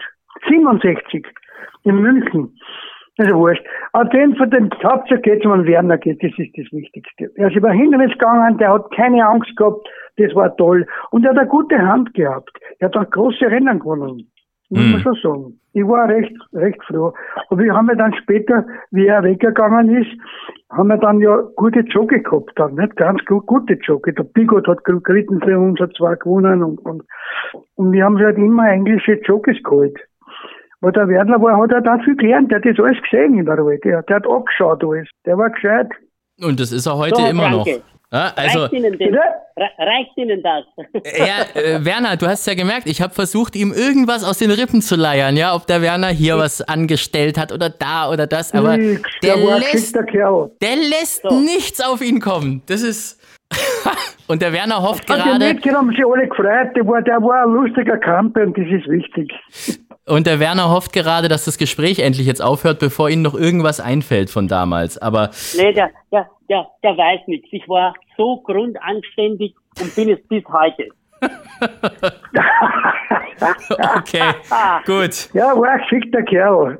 67 0.48 1.26
in 1.82 1.96
München. 1.96 2.54
Also 3.18 3.34
wurscht. 3.34 3.64
Auf 3.92 4.08
den 4.10 4.36
von 4.36 4.48
den 4.50 4.70
Hauptsache 4.82 5.20
geht 5.20 5.40
es 5.40 5.46
um 5.46 5.66
Werner 5.66 5.98
geht, 5.98 6.22
das 6.22 6.30
ist 6.38 6.56
das 6.56 6.72
Wichtigste. 6.72 7.30
Er 7.34 7.48
ist 7.48 7.56
über 7.56 7.70
Hindernis 7.70 8.12
gegangen, 8.12 8.58
der 8.58 8.72
hat 8.72 8.90
keine 8.92 9.26
Angst 9.26 9.56
gehabt, 9.56 9.88
das 10.16 10.34
war 10.36 10.56
toll. 10.56 10.86
Und 11.10 11.24
er 11.24 11.30
hat 11.30 11.38
eine 11.38 11.48
gute 11.48 11.78
Hand 11.78 12.14
gehabt. 12.14 12.56
Er 12.78 12.86
hat 12.86 12.96
auch 12.96 13.10
große 13.10 13.46
Rennen 13.46 13.80
gewonnen. 13.80 14.30
Muss 14.70 14.84
man 14.84 14.94
hm. 14.94 15.00
schon 15.00 15.14
sagen. 15.22 15.60
Ich 15.72 15.86
war 15.86 16.08
recht, 16.08 16.32
recht 16.52 16.82
froh. 16.84 17.12
Und 17.48 17.58
wir 17.58 17.74
haben 17.74 17.88
ja 17.88 17.94
dann 17.94 18.14
später, 18.14 18.66
wie 18.90 19.06
er 19.06 19.22
weggegangen 19.22 19.96
ist, 19.96 20.10
haben 20.70 20.88
wir 20.88 20.98
dann 20.98 21.20
ja 21.20 21.40
gute 21.56 21.80
Jockey 21.80 22.20
gehabt 22.20 22.52
dann, 22.56 22.74
nicht? 22.74 22.94
Ganz 22.96 23.24
gut, 23.24 23.46
gute 23.46 23.74
Jockey. 23.74 24.12
Der 24.12 24.24
Bigot 24.24 24.68
hat 24.68 24.84
geritten 24.84 25.40
für 25.40 25.58
uns, 25.58 25.80
hat 25.80 25.94
zwei 25.96 26.14
gewonnen 26.16 26.62
und, 26.62 26.78
und, 26.80 27.02
und 27.76 27.92
wir 27.92 28.04
haben 28.04 28.18
halt 28.18 28.36
immer 28.36 28.68
englische 28.68 29.18
Jockeys 29.22 29.62
geholt. 29.62 29.98
Weil 30.80 30.92
der 30.92 31.08
Werner 31.08 31.40
war, 31.42 31.60
hat 31.60 31.72
er 31.72 31.80
da 31.80 31.98
viel 32.04 32.16
gelernt, 32.16 32.50
der 32.50 32.58
hat 32.58 32.64
das 32.64 32.78
alles 32.78 33.02
gesehen 33.02 33.38
in 33.38 33.46
der 33.46 33.58
Ruhe. 33.58 33.78
Der, 33.78 34.02
der 34.02 34.16
hat 34.16 34.26
abgeschaut 34.26 34.82
alles. 34.84 35.08
Der 35.26 35.36
war 35.36 35.50
gescheit. 35.50 35.88
Und 36.40 36.60
das 36.60 36.70
ist 36.70 36.86
er 36.86 36.96
heute 36.96 37.20
so, 37.20 37.26
immer 37.26 37.50
danke. 37.50 37.56
noch. 37.56 37.82
Ja, 38.10 38.32
also, 38.36 38.60
reicht, 38.60 38.72
Ihnen 38.72 38.98
reicht 39.78 40.16
Ihnen 40.16 40.42
das? 40.42 40.64
Ja, 41.18 41.60
äh, 41.60 41.84
Werner, 41.84 42.16
du 42.16 42.26
hast 42.26 42.46
ja 42.46 42.54
gemerkt, 42.54 42.86
ich 42.86 43.02
habe 43.02 43.12
versucht, 43.12 43.54
ihm 43.54 43.70
irgendwas 43.70 44.24
aus 44.24 44.38
den 44.38 44.50
Rippen 44.50 44.80
zu 44.80 44.96
leiern, 44.96 45.36
ja, 45.36 45.54
ob 45.54 45.66
der 45.66 45.82
Werner 45.82 46.08
hier 46.08 46.38
was 46.38 46.62
angestellt 46.62 47.36
hat 47.36 47.52
oder 47.52 47.68
da 47.68 48.10
oder 48.10 48.26
das, 48.26 48.54
aber 48.54 48.78
Nix, 48.78 49.02
der, 49.22 49.36
der, 49.36 49.58
lässt, 49.58 49.94
der, 49.94 50.50
der 50.62 50.76
lässt 50.76 51.22
so. 51.22 51.38
nichts 51.38 51.82
auf 51.82 52.00
ihn 52.00 52.20
kommen. 52.20 52.62
Das 52.66 52.80
ist. 52.82 53.17
und 54.26 54.42
der 54.42 54.52
Werner 54.52 54.82
hofft 54.82 55.06
gerade. 55.06 55.38
Die 55.38 55.54
Mädchen 55.54 55.74
haben 55.74 55.90
sich 55.90 56.04
alle 56.04 56.28
gefreut, 56.28 56.76
der 56.76 56.86
war, 56.86 57.02
der 57.02 57.22
war 57.22 57.44
ein 57.44 57.52
lustiger 57.52 57.96
Kamper 57.98 58.42
und 58.42 58.56
das 58.56 58.66
ist 58.66 58.88
wichtig. 58.88 59.32
Und 60.06 60.26
der 60.26 60.40
Werner 60.40 60.70
hofft 60.70 60.92
gerade, 60.92 61.28
dass 61.28 61.44
das 61.44 61.58
Gespräch 61.58 61.98
endlich 61.98 62.26
jetzt 62.26 62.42
aufhört, 62.42 62.78
bevor 62.78 63.10
Ihnen 63.10 63.22
noch 63.22 63.34
irgendwas 63.34 63.78
einfällt 63.78 64.30
von 64.30 64.48
damals. 64.48 64.96
Aber. 64.98 65.30
Nee, 65.56 65.72
der, 65.72 65.90
der, 66.10 66.28
der, 66.48 66.66
der 66.82 66.96
weiß 66.96 67.20
nichts. 67.26 67.48
Ich 67.50 67.68
war 67.68 67.94
so 68.16 68.40
grundanständig 68.40 69.54
und 69.80 69.94
bin 69.94 70.08
es 70.10 70.18
bis 70.28 70.44
heute. 70.46 70.88
okay, 73.96 74.34
gut. 74.86 75.28
Ja, 75.34 75.56
war 75.56 75.70
ein 75.70 75.80
geschickter 75.80 76.22
Kerl. 76.22 76.78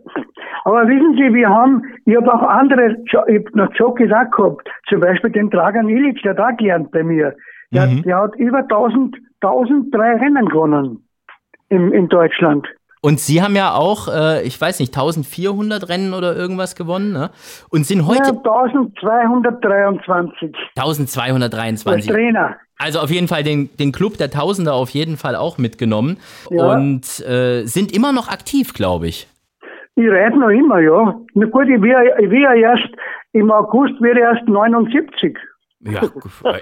Aber 0.65 0.87
wissen 0.87 1.15
Sie, 1.15 1.35
wir 1.35 1.49
haben, 1.49 1.83
ich 2.05 2.17
habe 2.17 2.33
auch 2.33 2.43
andere, 2.43 2.97
ich 3.05 3.15
hab 3.15 3.55
noch 3.55 3.73
Jockeys 3.75 4.13
auch 4.13 4.31
gehabt. 4.31 4.69
Zum 4.89 5.01
Beispiel 5.01 5.31
den 5.31 5.51
Dragan 5.51 5.89
Ilic, 5.89 6.23
der 6.23 6.37
hat 6.37 6.41
auch 6.41 6.57
gelernt 6.57 6.91
bei 6.91 7.03
mir. 7.03 7.35
Der, 7.71 7.87
mhm. 7.87 8.03
der 8.03 8.17
hat 8.17 8.37
über 8.37 8.59
1000, 8.59 9.17
1003 9.41 10.17
Rennen 10.17 10.47
gewonnen 10.47 11.09
in, 11.69 11.93
in 11.93 12.09
Deutschland. 12.09 12.67
Und 13.01 13.21
Sie 13.21 13.41
haben 13.43 13.57
ja 13.57 13.75
auch, 13.75 14.09
äh, 14.09 14.43
ich 14.43 14.61
weiß 14.61 14.81
nicht, 14.81 14.95
1400 14.97 15.89
Rennen 15.89 16.15
oder 16.15 16.35
irgendwas 16.37 16.75
gewonnen, 16.75 17.13
ne? 17.13 17.31
Und 17.71 17.87
sind 17.87 18.07
heute. 18.07 18.25
Ja, 18.25 18.31
1223. 18.31 20.53
1223. 20.77 21.87
Als 21.87 22.07
Trainer. 22.07 22.57
Also 22.79 23.01
auf 23.01 23.11
jeden 23.11 23.29
Fall 23.29 23.43
den, 23.43 23.77
den 23.77 23.93
Club 23.93 24.17
der 24.19 24.31
Tausender 24.31 24.75
auf 24.75 24.91
jeden 24.91 25.17
Fall 25.17 25.35
auch 25.35 25.57
mitgenommen. 25.59 26.19
Ja. 26.51 26.73
Und 26.73 27.21
äh, 27.27 27.65
sind 27.65 27.95
immer 27.95 28.13
noch 28.13 28.29
aktiv, 28.29 28.73
glaube 28.73 29.09
ich. 29.09 29.27
Ich 29.97 30.09
reite 30.09 30.39
noch 30.39 30.51
immer, 30.51 30.79
ja. 30.79 31.21
Na 31.35 31.47
gut, 31.47 31.69
ich 31.69 31.83
wäre 31.83 32.31
wär 32.31 32.55
erst, 32.55 32.89
im 33.33 33.51
August 33.51 34.01
wäre 34.01 34.21
erst 34.21 34.47
79. 34.47 35.37
Ja, 35.81 36.03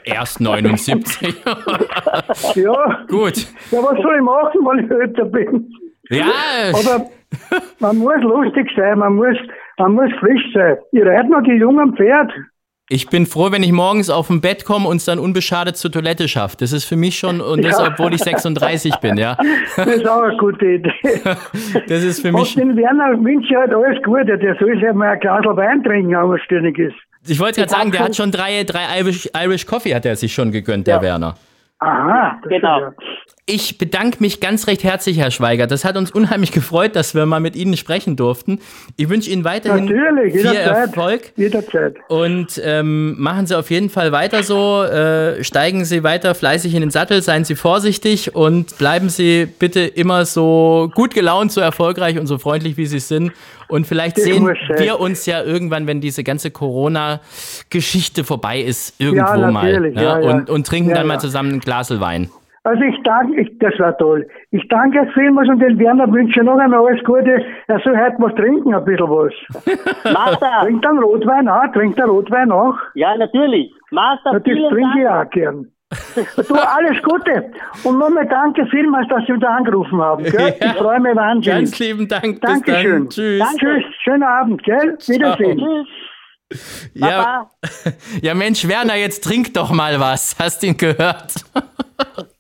erst 0.05 0.41
79. 0.41 1.45
ja. 2.55 3.05
Gut. 3.09 3.47
Ja, 3.71 3.83
was 3.83 4.03
soll 4.03 4.17
ich 4.17 4.23
machen, 4.23 4.61
wenn 4.63 4.85
ich 4.85 4.91
älter 4.91 5.25
bin? 5.25 5.71
Ja. 6.11 6.27
Aber 6.73 7.07
man 7.81 7.99
muss 7.99 8.21
lustig 8.23 8.71
sein, 8.77 8.99
man 8.99 9.15
muss, 9.15 9.37
man 9.79 9.93
muss 9.93 10.11
frisch 10.21 10.43
sein. 10.55 10.77
Ich 10.93 11.03
reite 11.05 11.31
noch 11.31 11.43
die 11.43 11.53
jungen 11.53 11.97
Pferd. 11.97 12.33
Ich 12.89 13.09
bin 13.09 13.27
froh, 13.27 13.51
wenn 13.51 13.65
ich 13.65 13.73
morgens 13.73 14.11
auf 14.11 14.29
dem 14.29 14.41
Bett 14.41 14.65
komme 14.65 14.89
und 14.89 14.99
es 14.99 15.07
dann 15.07 15.19
unbeschadet 15.19 15.77
zur 15.77 15.91
Toilette 15.91 16.29
schaffe. 16.29 16.57
Das 16.61 16.73
ist 16.73 16.85
für 16.85 16.95
mich 16.95 17.19
schon, 17.19 17.41
und 17.41 17.65
das, 17.65 17.81
ja. 17.81 17.89
obwohl 17.89 18.15
ich 18.15 18.21
36 18.21 18.95
bin, 18.97 19.17
ja. 19.17 19.37
Das 19.77 19.89
ist 19.89 20.09
auch 20.09 20.23
eine 20.23 20.37
gute 20.37 20.65
Idee. 20.65 20.93
Das 21.89 22.05
ist 22.05 22.21
für 22.21 22.31
mich. 22.31 22.57
Und 22.57 22.63
den 22.63 22.77
Werner 22.77 23.21
wünsche 23.25 23.49
ich 23.51 23.57
halt 23.57 23.75
alles 23.75 24.01
Gute. 24.05 24.39
Der 24.39 24.57
soll 24.61 24.79
sich 24.79 24.93
mal 24.93 25.09
ein 25.09 25.19
Glas 25.19 25.45
Wein 25.45 25.83
trinken, 25.83 26.13
wenn 26.13 26.31
er 26.31 26.39
ständig 26.39 26.79
ist. 26.79 26.95
Ich 27.27 27.41
wollte 27.41 27.61
gerade 27.61 27.73
sagen, 27.73 27.91
der 27.91 28.05
hat 28.05 28.15
schon 28.15 28.31
drei, 28.31 28.63
drei 28.63 29.01
Irish, 29.01 29.29
Irish 29.37 29.67
Coffee 29.67 29.93
hat 29.93 30.07
er 30.07 30.15
sich 30.15 30.33
schon 30.33 30.53
gegönnt, 30.53 30.87
der 30.87 30.97
ja. 30.97 31.03
Werner. 31.03 31.35
Aha, 31.81 32.41
genau. 32.49 32.93
Ich 33.49 33.79
bedanke 33.79 34.17
mich 34.19 34.41
ganz 34.41 34.67
recht 34.67 34.83
herzlich, 34.83 35.19
Herr 35.19 35.31
Schweiger. 35.31 35.69
Das 35.69 35.85
hat 35.85 35.97
uns 35.97 36.11
unheimlich 36.11 36.51
gefreut, 36.51 36.97
dass 36.97 37.15
wir 37.15 37.27
mal 37.27 37.39
mit 37.39 37.55
Ihnen 37.55 37.77
sprechen 37.77 38.17
durften. 38.17 38.59
Ich 38.97 39.09
wünsche 39.09 39.31
Ihnen 39.31 39.45
weiterhin 39.45 39.87
viel 39.87 40.47
Erfolg. 40.47 41.33
Jederzeit. 41.37 41.95
Und 42.09 42.61
ähm, 42.65 43.15
machen 43.21 43.47
Sie 43.47 43.57
auf 43.57 43.71
jeden 43.71 43.89
Fall 43.89 44.11
weiter 44.11 44.43
so. 44.43 44.83
Äh, 44.83 45.45
steigen 45.45 45.85
Sie 45.85 46.03
weiter 46.03 46.35
fleißig 46.35 46.75
in 46.75 46.81
den 46.81 46.91
Sattel, 46.91 47.23
seien 47.23 47.45
Sie 47.45 47.55
vorsichtig 47.55 48.35
und 48.35 48.79
bleiben 48.79 49.11
Sie 49.11 49.47
bitte 49.47 49.79
immer 49.83 50.27
so 50.27 50.91
gut 50.97 51.15
gelaunt, 51.15 51.53
so 51.53 51.61
erfolgreich 51.61 52.19
und 52.19 52.27
so 52.27 52.39
freundlich, 52.39 52.77
wie 52.77 52.87
Sie 52.87 52.99
sind. 52.99 53.31
Und 53.69 53.87
vielleicht 53.87 54.17
sehen 54.17 54.45
wir 54.45 54.99
uns 54.99 55.25
ja 55.25 55.45
irgendwann, 55.45 55.87
wenn 55.87 56.01
diese 56.01 56.25
ganze 56.25 56.51
Corona-Geschichte 56.51 58.25
vorbei 58.25 58.61
ist, 58.61 59.01
irgendwo 59.01 59.41
ja, 59.41 59.51
mal. 59.53 59.81
Ne? 59.81 59.93
Ja, 59.95 60.21
ja. 60.21 60.31
Und, 60.31 60.51
und 60.51 60.67
trinken 60.67 60.91
dann 60.91 61.07
mal 61.07 61.21
zusammen 61.21 61.53
ein 61.53 61.61
Glas 61.61 62.01
Wein. 62.01 62.29
Also 62.67 62.83
ich 62.83 63.01
danke, 63.05 63.41
ich, 63.41 63.59
das 63.61 63.79
war 63.79 63.97
toll. 63.97 64.27
Ich 64.51 64.67
danke 64.69 65.09
vielmals 65.15 65.49
und 65.49 65.61
den 65.61 65.79
Werner 65.79 66.13
wünsche 66.13 66.43
noch 66.43 66.59
einmal 66.59 66.85
alles 66.85 67.05
Gute. 67.05 67.47
Er 67.69 67.79
soll 67.79 67.97
heute 67.97 68.17
was 68.19 68.35
trinken, 68.35 68.75
ein 68.75 68.85
bisschen 68.85 69.09
was. 69.09 69.33
Master! 70.13 70.63
Trinkt 70.63 70.85
einen 70.85 70.99
Rotwein 70.99 71.49
auch? 71.49 71.73
Trinkt 71.73 72.01
einen 72.01 72.11
Rotwein 72.11 72.51
auch? 72.51 72.75
Ja, 72.95 73.17
natürlich. 73.17 73.73
Master, 73.93 74.33
ja, 74.33 74.39
Das 74.41 74.71
trinke 74.73 75.01
ich 75.01 75.09
auch 75.09 75.31
gern. 75.31 75.71
Du, 76.49 76.55
alles 76.55 77.01
Gute. 77.05 77.53
Und 77.85 78.01
nochmal 78.01 78.27
danke 78.27 78.67
vielmals, 78.67 79.07
dass 79.11 79.25
Sie 79.27 79.33
uns 79.35 79.45
angerufen 79.45 80.03
haben. 80.03 80.25
Gell? 80.25 80.57
Ja, 80.61 80.67
ich 80.67 80.73
freue 80.73 80.99
mich 80.99 81.15
wahnsinnig. 81.15 81.47
Ganz 81.47 81.79
lieben 81.79 82.09
Dank. 82.09 82.41
Dankeschön. 82.41 83.09
Tschüss. 83.09 83.39
Danke. 83.39 83.81
Tschüss. 83.81 83.95
Schönen 84.03 84.23
Abend. 84.25 84.65
Gell? 84.65 84.99
Wiedersehen. 85.07 85.59
Tschüss. 86.51 86.69
Ja, 86.95 87.49
ja, 88.23 88.35
Mensch, 88.35 88.67
Werner, 88.67 88.97
jetzt 88.97 89.23
trink 89.23 89.55
doch 89.55 89.71
mal 89.71 90.01
was. 90.01 90.35
Hast 90.41 90.65
ihn 90.65 90.77
gehört? 90.77 91.33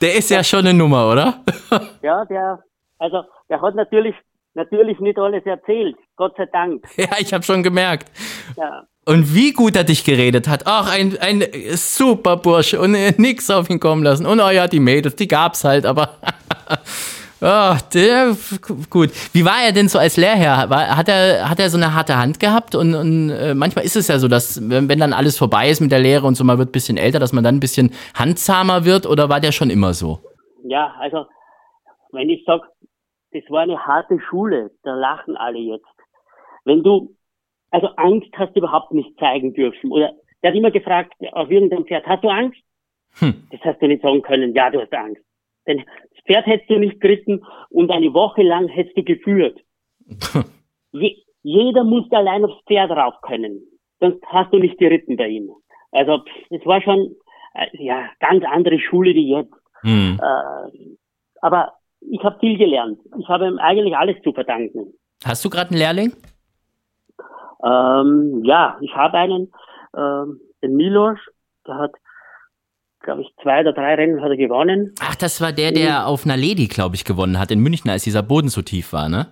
Der 0.00 0.14
ist 0.14 0.30
ja 0.30 0.44
schon 0.44 0.60
eine 0.60 0.74
Nummer, 0.74 1.10
oder? 1.10 1.40
Ja, 2.02 2.24
der, 2.24 2.62
also 2.98 3.22
der 3.48 3.60
hat 3.60 3.74
natürlich, 3.74 4.14
natürlich 4.54 5.00
nicht 5.00 5.18
alles 5.18 5.44
erzählt, 5.44 5.96
Gott 6.16 6.34
sei 6.36 6.46
Dank. 6.46 6.84
Ja, 6.96 7.16
ich 7.18 7.32
habe 7.32 7.44
schon 7.44 7.62
gemerkt. 7.62 8.10
Ja. 8.56 8.86
Und 9.04 9.34
wie 9.34 9.52
gut 9.52 9.76
er 9.76 9.84
dich 9.84 10.04
geredet 10.04 10.48
hat. 10.48 10.62
Ach, 10.66 10.92
ein, 10.92 11.16
ein 11.18 11.44
super 11.76 12.36
Bursche 12.36 12.80
und 12.80 12.90
nix 13.18 13.50
auf 13.50 13.70
ihn 13.70 13.78
kommen 13.78 14.02
lassen. 14.02 14.26
Und 14.26 14.40
oh 14.40 14.50
ja, 14.50 14.66
die 14.66 14.80
Mädels, 14.80 15.14
die 15.14 15.28
gab's 15.28 15.62
halt, 15.62 15.86
aber 15.86 16.16
Oh, 17.42 17.74
der, 17.92 18.34
gut. 18.88 19.10
Wie 19.34 19.44
war 19.44 19.62
er 19.66 19.72
denn 19.72 19.88
so 19.88 19.98
als 19.98 20.16
Lehrherr? 20.16 20.70
War, 20.70 20.96
hat, 20.96 21.08
er, 21.08 21.50
hat 21.50 21.60
er 21.60 21.68
so 21.68 21.76
eine 21.76 21.94
harte 21.94 22.16
Hand 22.16 22.40
gehabt? 22.40 22.74
Und, 22.74 22.94
und 22.94 23.30
äh, 23.30 23.54
manchmal 23.54 23.84
ist 23.84 23.94
es 23.94 24.08
ja 24.08 24.18
so, 24.18 24.26
dass, 24.26 24.58
wenn, 24.70 24.88
wenn, 24.88 24.98
dann 24.98 25.12
alles 25.12 25.36
vorbei 25.36 25.68
ist 25.68 25.80
mit 25.80 25.92
der 25.92 25.98
Lehre 25.98 26.26
und 26.26 26.34
so, 26.34 26.44
man 26.44 26.56
wird 26.56 26.70
ein 26.70 26.72
bisschen 26.72 26.96
älter, 26.96 27.18
dass 27.18 27.34
man 27.34 27.44
dann 27.44 27.56
ein 27.56 27.60
bisschen 27.60 27.92
handzahmer 28.14 28.86
wird? 28.86 29.04
Oder 29.04 29.28
war 29.28 29.40
der 29.40 29.52
schon 29.52 29.68
immer 29.68 29.92
so? 29.92 30.20
Ja, 30.64 30.94
also, 30.98 31.26
wenn 32.12 32.30
ich 32.30 32.42
sage, 32.46 32.62
das 33.32 33.42
war 33.50 33.62
eine 33.62 33.78
harte 33.78 34.18
Schule, 34.30 34.70
da 34.82 34.94
lachen 34.94 35.36
alle 35.36 35.58
jetzt. 35.58 35.84
Wenn 36.64 36.82
du, 36.82 37.14
also 37.70 37.88
Angst 37.96 38.30
hast 38.38 38.54
du 38.54 38.60
überhaupt 38.60 38.92
nicht 38.92 39.18
zeigen 39.18 39.52
dürfen. 39.52 39.90
Oder 39.92 40.12
der 40.42 40.52
hat 40.52 40.56
immer 40.56 40.70
gefragt, 40.70 41.12
auf 41.32 41.50
irgendeinem 41.50 41.84
Pferd, 41.84 42.06
hast 42.06 42.24
du 42.24 42.28
Angst? 42.30 42.58
Hm. 43.18 43.46
Das 43.50 43.60
hast 43.62 43.82
du 43.82 43.88
nicht 43.88 44.02
sagen 44.02 44.22
können, 44.22 44.54
ja, 44.54 44.70
du 44.70 44.80
hast 44.80 44.92
Angst. 44.94 45.22
Denn 45.66 45.84
Pferd 46.26 46.46
hättest 46.46 46.70
du 46.70 46.78
nicht 46.78 47.00
geritten 47.00 47.44
und 47.70 47.90
eine 47.90 48.12
Woche 48.12 48.42
lang 48.42 48.68
hättest 48.68 48.96
du 48.96 49.04
geführt. 49.04 49.60
Je, 50.92 51.16
jeder 51.42 51.84
musste 51.84 52.16
allein 52.16 52.44
aufs 52.44 52.62
Pferd 52.66 52.90
rauf 52.90 53.14
können. 53.22 53.62
Sonst 54.00 54.22
hast 54.26 54.52
du 54.52 54.58
nicht 54.58 54.78
geritten 54.78 55.16
bei 55.16 55.28
ihm. 55.28 55.50
Also 55.92 56.22
es 56.50 56.64
war 56.66 56.80
schon 56.82 57.14
äh, 57.54 57.66
ja 57.72 58.08
ganz 58.20 58.44
andere 58.44 58.78
Schule 58.78 59.14
wie 59.14 59.30
jetzt. 59.30 59.54
Mhm. 59.82 60.18
Äh, 60.20 60.96
aber 61.40 61.74
ich 62.00 62.22
habe 62.24 62.38
viel 62.40 62.58
gelernt. 62.58 62.98
Ich 63.18 63.28
habe 63.28 63.46
ihm 63.46 63.58
eigentlich 63.58 63.96
alles 63.96 64.16
zu 64.22 64.32
verdanken. 64.32 64.92
Hast 65.24 65.44
du 65.44 65.50
gerade 65.50 65.70
einen 65.70 65.78
Lehrling? 65.78 66.12
Ähm, 67.64 68.42
ja, 68.44 68.78
ich 68.80 68.94
habe 68.94 69.18
einen, 69.18 69.52
ähm, 69.96 70.40
den 70.62 70.76
Milos, 70.76 71.18
der 71.66 71.76
hat, 71.76 71.92
glaube 73.06 73.22
ich, 73.22 73.28
zwei 73.42 73.60
oder 73.60 73.72
drei 73.72 73.94
Rennen 73.94 74.20
hat 74.20 74.28
er 74.28 74.36
gewonnen. 74.36 74.94
Ach, 75.00 75.14
das 75.14 75.40
war 75.40 75.52
der, 75.52 75.72
der 75.72 76.06
auf 76.06 76.26
einer 76.26 76.36
Lady, 76.36 76.66
glaube 76.66 76.96
ich, 76.96 77.04
gewonnen 77.04 77.38
hat 77.38 77.50
in 77.50 77.60
München, 77.60 77.90
als 77.90 78.04
dieser 78.04 78.22
Boden 78.22 78.48
so 78.48 78.60
tief 78.60 78.92
war, 78.92 79.08
ne? 79.08 79.28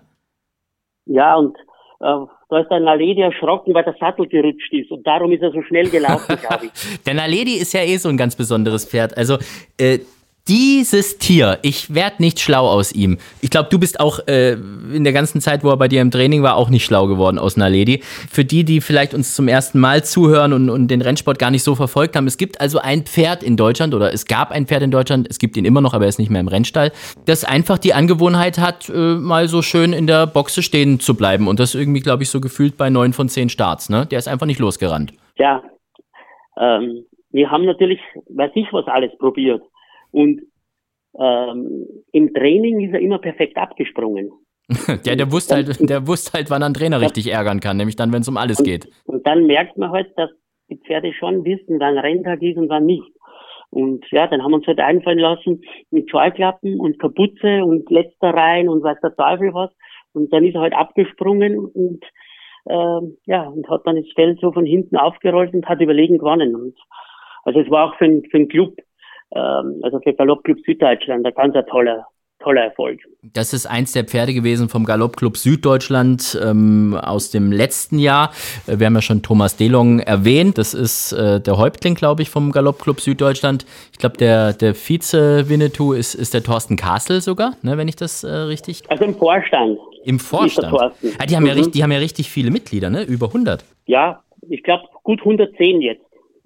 Ja, 1.04 1.34
und 1.34 1.54
äh, 2.00 2.26
da 2.48 2.60
ist 2.60 2.70
der 2.70 2.80
Naledi 2.80 3.20
erschrocken, 3.20 3.74
weil 3.74 3.84
der 3.84 3.96
Sattel 4.00 4.26
gerutscht 4.26 4.72
ist 4.72 4.90
und 4.90 5.06
darum 5.06 5.32
ist 5.32 5.42
er 5.42 5.50
so 5.50 5.62
schnell 5.62 5.90
gelaufen, 5.90 6.36
glaube 6.40 6.66
ich. 6.66 7.02
der 7.06 7.14
Naledi 7.14 7.56
ist 7.56 7.74
ja 7.74 7.80
eh 7.80 7.96
so 7.98 8.08
ein 8.08 8.16
ganz 8.16 8.36
besonderes 8.36 8.86
Pferd. 8.86 9.16
Also 9.18 9.38
äh, 9.78 9.98
dieses 10.46 11.16
Tier, 11.16 11.58
ich 11.62 11.94
werde 11.94 12.16
nicht 12.18 12.38
schlau 12.38 12.66
aus 12.68 12.92
ihm. 12.94 13.18
Ich 13.40 13.48
glaube, 13.48 13.68
du 13.70 13.78
bist 13.78 13.98
auch 13.98 14.20
äh, 14.26 14.52
in 14.52 15.02
der 15.02 15.14
ganzen 15.14 15.40
Zeit, 15.40 15.64
wo 15.64 15.70
er 15.70 15.78
bei 15.78 15.88
dir 15.88 16.02
im 16.02 16.10
Training 16.10 16.42
war, 16.42 16.56
auch 16.56 16.68
nicht 16.68 16.84
schlau 16.84 17.06
geworden 17.06 17.38
aus 17.38 17.56
Naledi. 17.56 18.00
Für 18.30 18.44
die, 18.44 18.64
die 18.64 18.82
vielleicht 18.82 19.14
uns 19.14 19.34
zum 19.34 19.48
ersten 19.48 19.80
Mal 19.80 20.04
zuhören 20.04 20.52
und, 20.52 20.68
und 20.68 20.88
den 20.88 21.00
Rennsport 21.00 21.38
gar 21.38 21.50
nicht 21.50 21.62
so 21.62 21.74
verfolgt 21.74 22.14
haben, 22.14 22.26
es 22.26 22.36
gibt 22.36 22.60
also 22.60 22.78
ein 22.78 23.04
Pferd 23.04 23.42
in 23.42 23.56
Deutschland 23.56 23.94
oder 23.94 24.12
es 24.12 24.26
gab 24.26 24.50
ein 24.50 24.66
Pferd 24.66 24.82
in 24.82 24.90
Deutschland, 24.90 25.26
es 25.30 25.38
gibt 25.38 25.56
ihn 25.56 25.64
immer 25.64 25.80
noch, 25.80 25.94
aber 25.94 26.04
er 26.04 26.10
ist 26.10 26.18
nicht 26.18 26.30
mehr 26.30 26.40
im 26.40 26.48
Rennstall, 26.48 26.92
das 27.24 27.44
einfach 27.44 27.78
die 27.78 27.94
Angewohnheit 27.94 28.58
hat, 28.58 28.90
äh, 28.90 29.14
mal 29.14 29.48
so 29.48 29.62
schön 29.62 29.94
in 29.94 30.06
der 30.06 30.26
Boxe 30.26 30.62
stehen 30.62 31.00
zu 31.00 31.16
bleiben 31.16 31.48
und 31.48 31.58
das 31.58 31.74
irgendwie, 31.74 32.00
glaube 32.00 32.22
ich, 32.22 32.28
so 32.28 32.40
gefühlt 32.40 32.76
bei 32.76 32.90
neun 32.90 33.14
von 33.14 33.30
zehn 33.30 33.48
Starts. 33.48 33.88
Ne? 33.88 34.04
Der 34.10 34.18
ist 34.18 34.28
einfach 34.28 34.46
nicht 34.46 34.60
losgerannt. 34.60 35.14
Ja, 35.38 35.62
ähm, 36.60 37.06
wir 37.30 37.50
haben 37.50 37.64
natürlich, 37.64 38.00
weiß 38.28 38.52
ich 38.54 38.66
was 38.72 38.86
alles 38.86 39.10
probiert. 39.18 39.62
Und 40.14 40.42
ähm, 41.18 41.86
im 42.12 42.32
Training 42.32 42.80
ist 42.86 42.94
er 42.94 43.00
immer 43.00 43.18
perfekt 43.18 43.56
abgesprungen. 43.56 44.30
ja, 45.04 45.16
der 45.16 45.30
wusste 45.30 45.56
halt, 45.56 45.90
der 45.90 46.06
wusste 46.06 46.38
halt, 46.38 46.50
wann 46.50 46.62
einen 46.62 46.74
Trainer 46.74 47.00
richtig 47.00 47.30
ärgern 47.30 47.60
kann, 47.60 47.76
nämlich 47.76 47.96
dann, 47.96 48.12
wenn 48.12 48.22
es 48.22 48.28
um 48.28 48.36
alles 48.36 48.60
und, 48.60 48.64
geht. 48.64 48.88
Und 49.06 49.26
dann 49.26 49.46
merkt 49.46 49.76
man 49.76 49.90
halt, 49.90 50.16
dass 50.16 50.30
die 50.70 50.76
Pferde 50.76 51.12
schon 51.12 51.44
wissen, 51.44 51.80
wann 51.80 51.98
Renntag 51.98 52.40
ist 52.42 52.56
und 52.56 52.68
wann 52.68 52.86
nicht. 52.86 53.02
Und 53.70 54.04
ja, 54.12 54.28
dann 54.28 54.42
haben 54.42 54.52
wir 54.52 54.58
uns 54.58 54.66
halt 54.68 54.78
einfallen 54.78 55.18
lassen 55.18 55.62
mit 55.90 56.08
Scheuklappen 56.08 56.78
und 56.78 57.00
Kapuze 57.00 57.64
und 57.64 57.90
letzter 57.90 58.30
rein 58.30 58.68
und 58.68 58.84
weiß 58.84 58.98
der 59.02 59.16
Teufel 59.16 59.52
was. 59.52 59.70
Und 60.12 60.32
dann 60.32 60.44
ist 60.44 60.54
er 60.54 60.60
halt 60.60 60.74
abgesprungen 60.74 61.58
und 61.58 62.04
ähm, 62.70 63.18
ja, 63.26 63.48
und 63.48 63.68
hat 63.68 63.82
dann 63.84 63.96
das 63.96 64.10
Feld 64.14 64.38
so 64.40 64.52
von 64.52 64.64
hinten 64.64 64.96
aufgerollt 64.96 65.52
und 65.52 65.66
hat 65.66 65.80
überlegen 65.80 66.18
gewonnen. 66.18 66.54
Und 66.54 66.78
also 67.42 67.60
es 67.60 67.70
war 67.70 67.90
auch 67.90 67.98
für, 67.98 68.06
für 68.30 68.38
den 68.38 68.48
Club 68.48 68.76
ähm, 69.34 69.80
also 69.82 70.00
für 70.00 70.12
Galoppclub 70.14 70.58
Süddeutschland 70.64 71.26
ein 71.26 71.34
ganz 71.34 71.54
toller, 71.68 72.06
toller 72.40 72.62
Erfolg. 72.62 73.00
Das 73.22 73.52
ist 73.52 73.66
eins 73.66 73.92
der 73.92 74.04
Pferde 74.04 74.34
gewesen 74.34 74.68
vom 74.68 74.84
Galoppclub 74.84 75.36
Süddeutschland 75.36 76.38
ähm, 76.42 76.96
aus 77.00 77.30
dem 77.30 77.50
letzten 77.50 77.98
Jahr. 77.98 78.32
Äh, 78.66 78.78
wir 78.78 78.86
haben 78.86 78.94
ja 78.94 79.02
schon 79.02 79.22
Thomas 79.22 79.56
Delong 79.56 79.98
erwähnt. 79.98 80.58
Das 80.58 80.74
ist 80.74 81.12
äh, 81.12 81.40
der 81.40 81.58
Häuptling, 81.58 81.94
glaube 81.94 82.22
ich, 82.22 82.30
vom 82.30 82.52
Galoppclub 82.52 83.00
Süddeutschland. 83.00 83.66
Ich 83.92 83.98
glaube, 83.98 84.16
der, 84.18 84.52
der 84.52 84.74
Vize-Winnetou 84.74 85.92
ist, 85.92 86.14
ist 86.14 86.34
der 86.34 86.42
Thorsten 86.42 86.76
Kastel 86.76 87.20
sogar, 87.20 87.56
ne, 87.62 87.76
wenn 87.76 87.88
ich 87.88 87.96
das 87.96 88.22
äh, 88.22 88.28
richtig. 88.28 88.82
Also 88.88 89.04
im 89.04 89.14
Vorstand. 89.14 89.78
Im 90.04 90.18
Vorstand. 90.18 90.72
Ah, 91.18 91.26
die, 91.26 91.34
haben 91.34 91.44
mhm. 91.44 91.48
ja, 91.48 91.66
die 91.66 91.82
haben 91.82 91.92
ja 91.92 91.98
richtig 91.98 92.28
viele 92.30 92.50
Mitglieder, 92.50 92.90
ne? 92.90 93.02
Über 93.04 93.28
100. 93.28 93.64
Ja, 93.86 94.22
ich 94.48 94.62
glaube 94.62 94.84
gut 95.02 95.20
110 95.20 95.80
jetzt. 95.80 96.04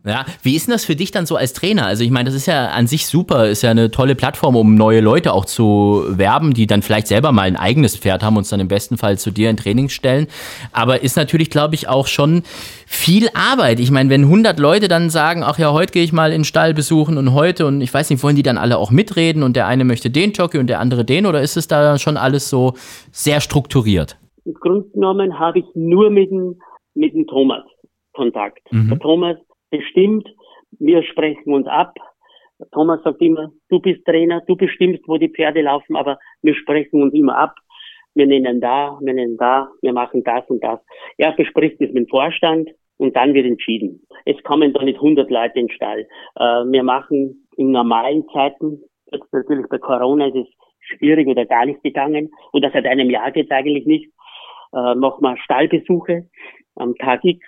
Ja, 0.09 0.25
wie 0.43 0.57
ist 0.57 0.67
denn 0.67 0.73
das 0.73 0.85
für 0.85 0.97
dich 0.97 1.11
dann 1.11 1.27
so 1.27 1.37
als 1.37 1.53
Trainer? 1.53 1.87
Also 1.87 2.03
ich 2.03 2.11
meine, 2.11 2.25
das 2.27 2.35
ist 2.35 2.47
ja 2.47 2.69
an 2.69 2.87
sich 2.87 3.07
super, 3.07 3.49
ist 3.49 3.63
ja 3.63 3.71
eine 3.71 3.91
tolle 3.91 4.15
Plattform, 4.15 4.57
um 4.57 4.75
neue 4.75 5.01
Leute 5.01 5.35
auch 5.35 5.45
zu 5.45 6.05
werben, 6.09 6.55
die 6.55 6.67
dann 6.67 6.83
vielleicht 6.83 7.09
selber 7.09 7.31
mal 7.31 7.43
ein 7.43 7.57
eigenes 7.57 7.97
Pferd 7.97 8.23
haben 8.23 8.37
und 8.37 8.43
es 8.43 8.49
dann 8.49 8.61
im 8.61 8.69
besten 8.69 8.97
Fall 8.97 9.19
zu 9.19 9.31
dir 9.31 9.51
in 9.51 9.59
Training 9.59 9.91
stellen. 9.91 10.27
Aber 10.73 11.03
ist 11.03 11.17
natürlich, 11.17 11.51
glaube 11.51 11.75
ich, 11.75 11.89
auch 11.89 12.07
schon 12.07 12.43
viel 12.87 13.29
Arbeit. 13.35 13.81
Ich 13.81 13.91
meine, 13.91 14.09
wenn 14.09 14.25
100 14.25 14.59
Leute 14.59 14.89
dann 14.89 15.11
sagen, 15.11 15.43
ach 15.43 15.59
ja, 15.59 15.73
heute 15.73 15.93
gehe 15.93 16.05
ich 16.05 16.13
mal 16.13 16.33
in 16.33 16.41
den 16.41 16.45
Stall 16.45 16.73
besuchen 16.73 17.19
und 17.19 17.35
heute 17.35 17.67
und 17.67 17.83
ich 17.83 17.93
weiß 17.93 18.09
nicht, 18.09 18.23
wollen 18.23 18.37
die 18.37 18.43
dann 18.43 18.57
alle 18.57 18.79
auch 18.79 18.91
mitreden 18.91 19.43
und 19.43 19.57
der 19.57 19.67
eine 19.67 19.85
möchte 19.85 20.09
den 20.09 20.33
Jockey 20.33 20.59
und 20.59 20.69
der 20.69 20.81
andere 20.81 21.05
den 21.05 21.27
oder 21.27 21.43
ist 21.43 21.57
es 21.57 21.69
da 21.69 21.99
schon 21.99 22.17
alles 22.17 22.49
so 22.49 22.73
sehr 23.13 23.41
strukturiert? 23.41 24.17
Im 24.45 24.55
Grunde 24.55 24.89
genommen 24.95 25.39
habe 25.39 25.59
ich 25.59 25.67
nur 25.75 26.09
mit 26.09 26.31
dem, 26.31 26.57
mit 26.95 27.13
dem 27.13 27.27
Thomas 27.27 27.65
Kontakt. 28.15 28.61
Mhm. 28.73 28.89
Der 28.89 28.99
Thomas 28.99 29.37
bestimmt, 29.71 30.29
wir 30.79 31.03
sprechen 31.03 31.53
uns 31.53 31.67
ab. 31.67 31.95
Thomas 32.73 33.03
sagt 33.05 33.21
immer, 33.23 33.53
du 33.69 33.81
bist 33.81 34.05
Trainer, 34.05 34.43
du 34.47 34.57
bestimmst, 34.57 35.03
wo 35.07 35.17
die 35.17 35.29
Pferde 35.29 35.63
laufen, 35.63 35.97
aber 35.97 36.19
wir 36.43 36.55
sprechen 36.55 37.03
uns 37.03 37.15
immer 37.15 37.37
ab. 37.37 37.55
Wir 38.15 38.27
nennen 38.27 38.61
da, 38.61 38.99
wir 39.01 39.15
nennen 39.15 39.37
da, 39.37 39.69
wir 39.81 39.93
machen 39.93 40.25
das 40.25 40.45
und 40.49 40.63
das. 40.65 40.81
Er 41.19 41.33
bespricht 41.33 41.81
es 41.81 41.93
mit 41.93 41.97
dem 41.97 42.09
Vorstand 42.09 42.69
und 42.97 43.15
dann 43.15 43.33
wird 43.33 43.47
entschieden. 43.47 44.05
Es 44.25 44.43
kommen 44.43 44.73
da 44.73 44.83
nicht 44.83 44.97
100 44.97 45.31
Leute 45.31 45.61
in 45.61 45.67
den 45.69 45.75
Stall. 45.75 46.01
Äh, 46.37 46.43
wir 46.43 46.83
machen 46.83 47.47
in 47.57 47.71
normalen 47.71 48.27
Zeiten, 48.33 48.83
jetzt 49.13 49.33
natürlich 49.33 49.67
bei 49.69 49.79
Corona 49.79 50.27
ist 50.27 50.37
es 50.37 50.47
schwierig 50.81 51.29
oder 51.29 51.47
gar 51.47 51.65
nicht 51.65 51.83
gegangen, 51.83 52.31
oder 52.53 52.71
seit 52.73 52.87
einem 52.87 53.11
Jahr 53.11 53.31
geht 53.31 53.47
es 53.47 53.51
eigentlich 53.51 53.87
nicht, 53.87 54.11
äh, 54.73 54.95
machen 54.95 55.23
wir 55.23 55.37
Stallbesuche. 55.37 56.29
Am 56.75 56.95
Tag 56.97 57.25
X 57.25 57.45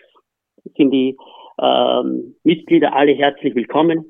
sind 0.77 0.91
die 0.91 1.17
ähm, 1.61 2.35
Mitglieder 2.44 2.94
alle 2.94 3.12
herzlich 3.12 3.55
willkommen. 3.55 4.09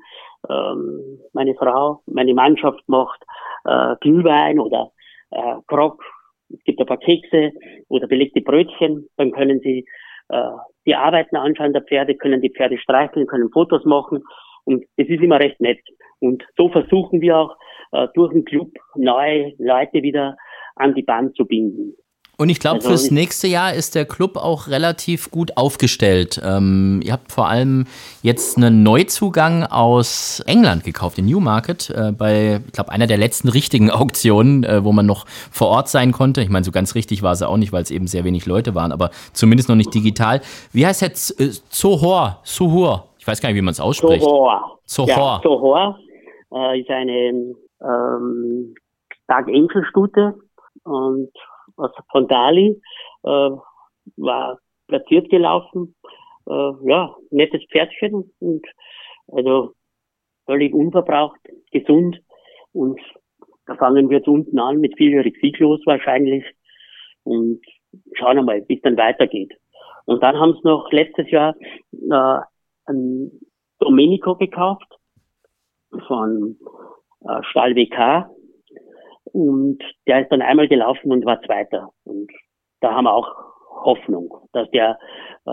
Ähm, 0.49 1.19
meine 1.33 1.55
Frau, 1.55 2.01
meine 2.05 2.33
Mannschaft 2.33 2.81
macht 2.87 3.21
äh, 3.65 3.95
Glühwein 4.01 4.59
oder 4.59 4.91
äh, 5.31 5.55
Krog. 5.67 6.03
Es 6.53 6.63
gibt 6.63 6.79
ein 6.79 6.85
paar 6.85 6.97
Kekse 6.97 7.51
oder 7.87 8.07
belegte 8.07 8.41
Brötchen. 8.41 9.07
Dann 9.17 9.31
können 9.31 9.59
Sie 9.61 9.85
äh, 10.29 10.51
die 10.85 10.95
Arbeiten 10.95 11.35
anschauen 11.35 11.73
der 11.73 11.83
Pferde, 11.83 12.15
können 12.15 12.41
die 12.41 12.51
Pferde 12.51 12.77
streicheln, 12.77 13.27
können 13.27 13.51
Fotos 13.51 13.85
machen. 13.85 14.23
Und 14.63 14.85
es 14.95 15.07
ist 15.07 15.21
immer 15.21 15.39
recht 15.39 15.59
nett. 15.59 15.81
Und 16.19 16.43
so 16.57 16.69
versuchen 16.69 17.21
wir 17.21 17.37
auch 17.37 17.55
äh, 17.91 18.07
durch 18.13 18.31
den 18.31 18.45
Club 18.45 18.69
neue 18.95 19.53
Leute 19.57 20.01
wieder 20.01 20.37
an 20.75 20.93
die 20.95 21.03
Band 21.03 21.35
zu 21.35 21.45
binden. 21.45 21.95
Und 22.41 22.49
ich 22.49 22.59
glaube, 22.59 22.77
also 22.77 22.89
fürs 22.89 23.11
nächste 23.11 23.45
Jahr 23.45 23.71
ist 23.75 23.93
der 23.93 24.03
Club 24.03 24.35
auch 24.35 24.67
relativ 24.67 25.29
gut 25.29 25.57
aufgestellt. 25.57 26.41
Ähm, 26.43 26.99
ihr 27.03 27.13
habt 27.13 27.31
vor 27.31 27.47
allem 27.47 27.85
jetzt 28.23 28.57
einen 28.57 28.81
Neuzugang 28.81 29.63
aus 29.63 30.39
England 30.47 30.83
gekauft, 30.83 31.19
in 31.19 31.27
Newmarket, 31.27 31.91
äh, 31.91 32.11
bei, 32.11 32.61
ich 32.65 32.73
glaube, 32.73 32.91
einer 32.91 33.05
der 33.05 33.17
letzten 33.17 33.47
richtigen 33.47 33.91
Auktionen, 33.91 34.63
äh, 34.63 34.83
wo 34.83 34.91
man 34.91 35.05
noch 35.05 35.27
vor 35.27 35.67
Ort 35.67 35.87
sein 35.87 36.13
konnte. 36.13 36.41
Ich 36.41 36.49
meine, 36.49 36.65
so 36.65 36.71
ganz 36.71 36.95
richtig 36.95 37.21
war 37.21 37.33
es 37.33 37.43
auch 37.43 37.57
nicht, 37.57 37.73
weil 37.73 37.83
es 37.83 37.91
eben 37.91 38.07
sehr 38.07 38.23
wenig 38.23 38.47
Leute 38.47 38.73
waren, 38.73 38.91
aber 38.91 39.11
zumindest 39.33 39.69
noch 39.69 39.75
nicht 39.75 39.93
digital. 39.93 40.41
Wie 40.73 40.83
heißt 40.83 41.03
jetzt 41.03 41.39
äh, 41.39 41.51
Zohor? 41.69 42.39
Suhur? 42.41 43.05
Ich 43.19 43.27
weiß 43.27 43.39
gar 43.39 43.49
nicht, 43.49 43.57
wie 43.57 43.61
man 43.61 43.73
es 43.73 43.79
ausspricht. 43.79 44.23
Zohor. 44.23 44.79
Zohor. 44.85 45.07
Ja, 45.07 45.39
Zohor 45.43 45.99
äh, 46.55 46.81
ist 46.81 46.89
eine 46.89 47.53
ähm, 47.83 48.73
Dark 49.27 49.47
Angel 49.47 49.85
Stute 49.91 50.33
und 50.85 51.29
aus 51.81 51.91
von 52.11 52.27
Dali, 52.27 52.81
äh, 53.23 53.49
war 54.17 54.59
platziert 54.87 55.29
gelaufen. 55.29 55.95
Äh, 56.47 56.71
ja, 56.83 57.15
nettes 57.29 57.63
Pferdchen 57.71 58.31
und 58.39 58.65
also 59.27 59.73
völlig 60.45 60.73
unverbraucht, 60.73 61.39
gesund 61.71 62.19
und 62.73 62.99
da 63.65 63.75
fangen 63.75 64.09
wir 64.09 64.17
jetzt 64.17 64.27
unten 64.27 64.59
an 64.59 64.79
mit 64.79 64.97
vierjährig 64.97 65.37
sieglos 65.39 65.81
wahrscheinlich 65.85 66.43
und 67.23 67.61
schauen 68.13 68.37
wir 68.37 68.43
mal, 68.43 68.65
wie 68.67 68.75
es 68.75 68.81
dann 68.81 68.97
weitergeht. 68.97 69.53
Und 70.05 70.23
dann 70.23 70.37
haben 70.39 70.53
sie 70.53 70.67
noch 70.67 70.91
letztes 70.91 71.29
Jahr 71.29 71.55
äh, 71.93 72.39
einen 72.85 73.39
Domenico 73.79 74.35
gekauft 74.35 74.87
von 76.07 76.57
äh, 77.21 77.43
Stahl 77.43 77.75
WK 77.75 78.29
und 79.33 79.79
der 80.07 80.21
ist 80.21 80.31
dann 80.31 80.41
einmal 80.41 80.67
gelaufen 80.67 81.11
und 81.11 81.25
war 81.25 81.41
Zweiter. 81.41 81.89
Und 82.03 82.31
da 82.81 82.93
haben 82.93 83.05
wir 83.05 83.13
auch 83.13 83.27
Hoffnung, 83.83 84.29
dass 84.53 84.69
der 84.71 84.97
äh, 85.45 85.51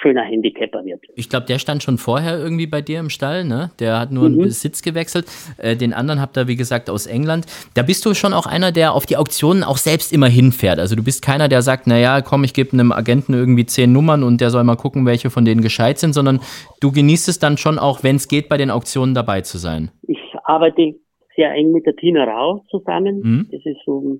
schöner 0.00 0.22
Handicapper 0.22 0.84
wird. 0.84 1.00
Ich 1.14 1.28
glaube, 1.28 1.46
der 1.46 1.58
stand 1.58 1.82
schon 1.82 1.98
vorher 1.98 2.38
irgendwie 2.38 2.66
bei 2.66 2.80
dir 2.80 2.98
im 2.98 3.10
Stall, 3.10 3.44
ne? 3.44 3.70
Der 3.78 4.00
hat 4.00 4.10
nur 4.10 4.28
mhm. 4.28 4.34
einen 4.34 4.42
Besitz 4.44 4.82
gewechselt. 4.82 5.26
Äh, 5.58 5.76
den 5.76 5.92
anderen 5.92 6.20
habt 6.20 6.36
ihr, 6.36 6.48
wie 6.48 6.56
gesagt, 6.56 6.90
aus 6.90 7.06
England. 7.06 7.46
Da 7.74 7.82
bist 7.82 8.04
du 8.04 8.14
schon 8.14 8.32
auch 8.32 8.46
einer, 8.46 8.72
der 8.72 8.94
auf 8.94 9.06
die 9.06 9.16
Auktionen 9.16 9.62
auch 9.62 9.76
selbst 9.76 10.12
immer 10.12 10.26
hinfährt. 10.26 10.80
Also 10.80 10.96
du 10.96 11.04
bist 11.04 11.22
keiner, 11.22 11.48
der 11.48 11.62
sagt, 11.62 11.86
naja, 11.86 12.20
komm, 12.20 12.42
ich 12.42 12.52
gebe 12.52 12.72
einem 12.72 12.90
Agenten 12.90 13.34
irgendwie 13.34 13.66
zehn 13.66 13.92
Nummern 13.92 14.24
und 14.24 14.40
der 14.40 14.50
soll 14.50 14.64
mal 14.64 14.76
gucken, 14.76 15.06
welche 15.06 15.30
von 15.30 15.44
denen 15.44 15.62
gescheit 15.62 15.98
sind, 15.98 16.14
sondern 16.14 16.40
du 16.80 16.90
genießt 16.90 17.28
es 17.28 17.38
dann 17.38 17.58
schon 17.58 17.78
auch, 17.78 18.02
wenn 18.02 18.16
es 18.16 18.26
geht, 18.26 18.48
bei 18.48 18.56
den 18.56 18.70
Auktionen 18.70 19.14
dabei 19.14 19.42
zu 19.42 19.58
sein. 19.58 19.90
Ich 20.02 20.18
arbeite 20.44 20.94
sehr 21.38 21.52
eng 21.52 21.70
mit 21.70 21.86
der 21.86 21.94
Tina 21.94 22.24
Rau 22.24 22.64
zusammen. 22.68 23.20
Mhm. 23.20 23.48
Das 23.52 23.64
ist 23.64 23.80
so 23.86 24.18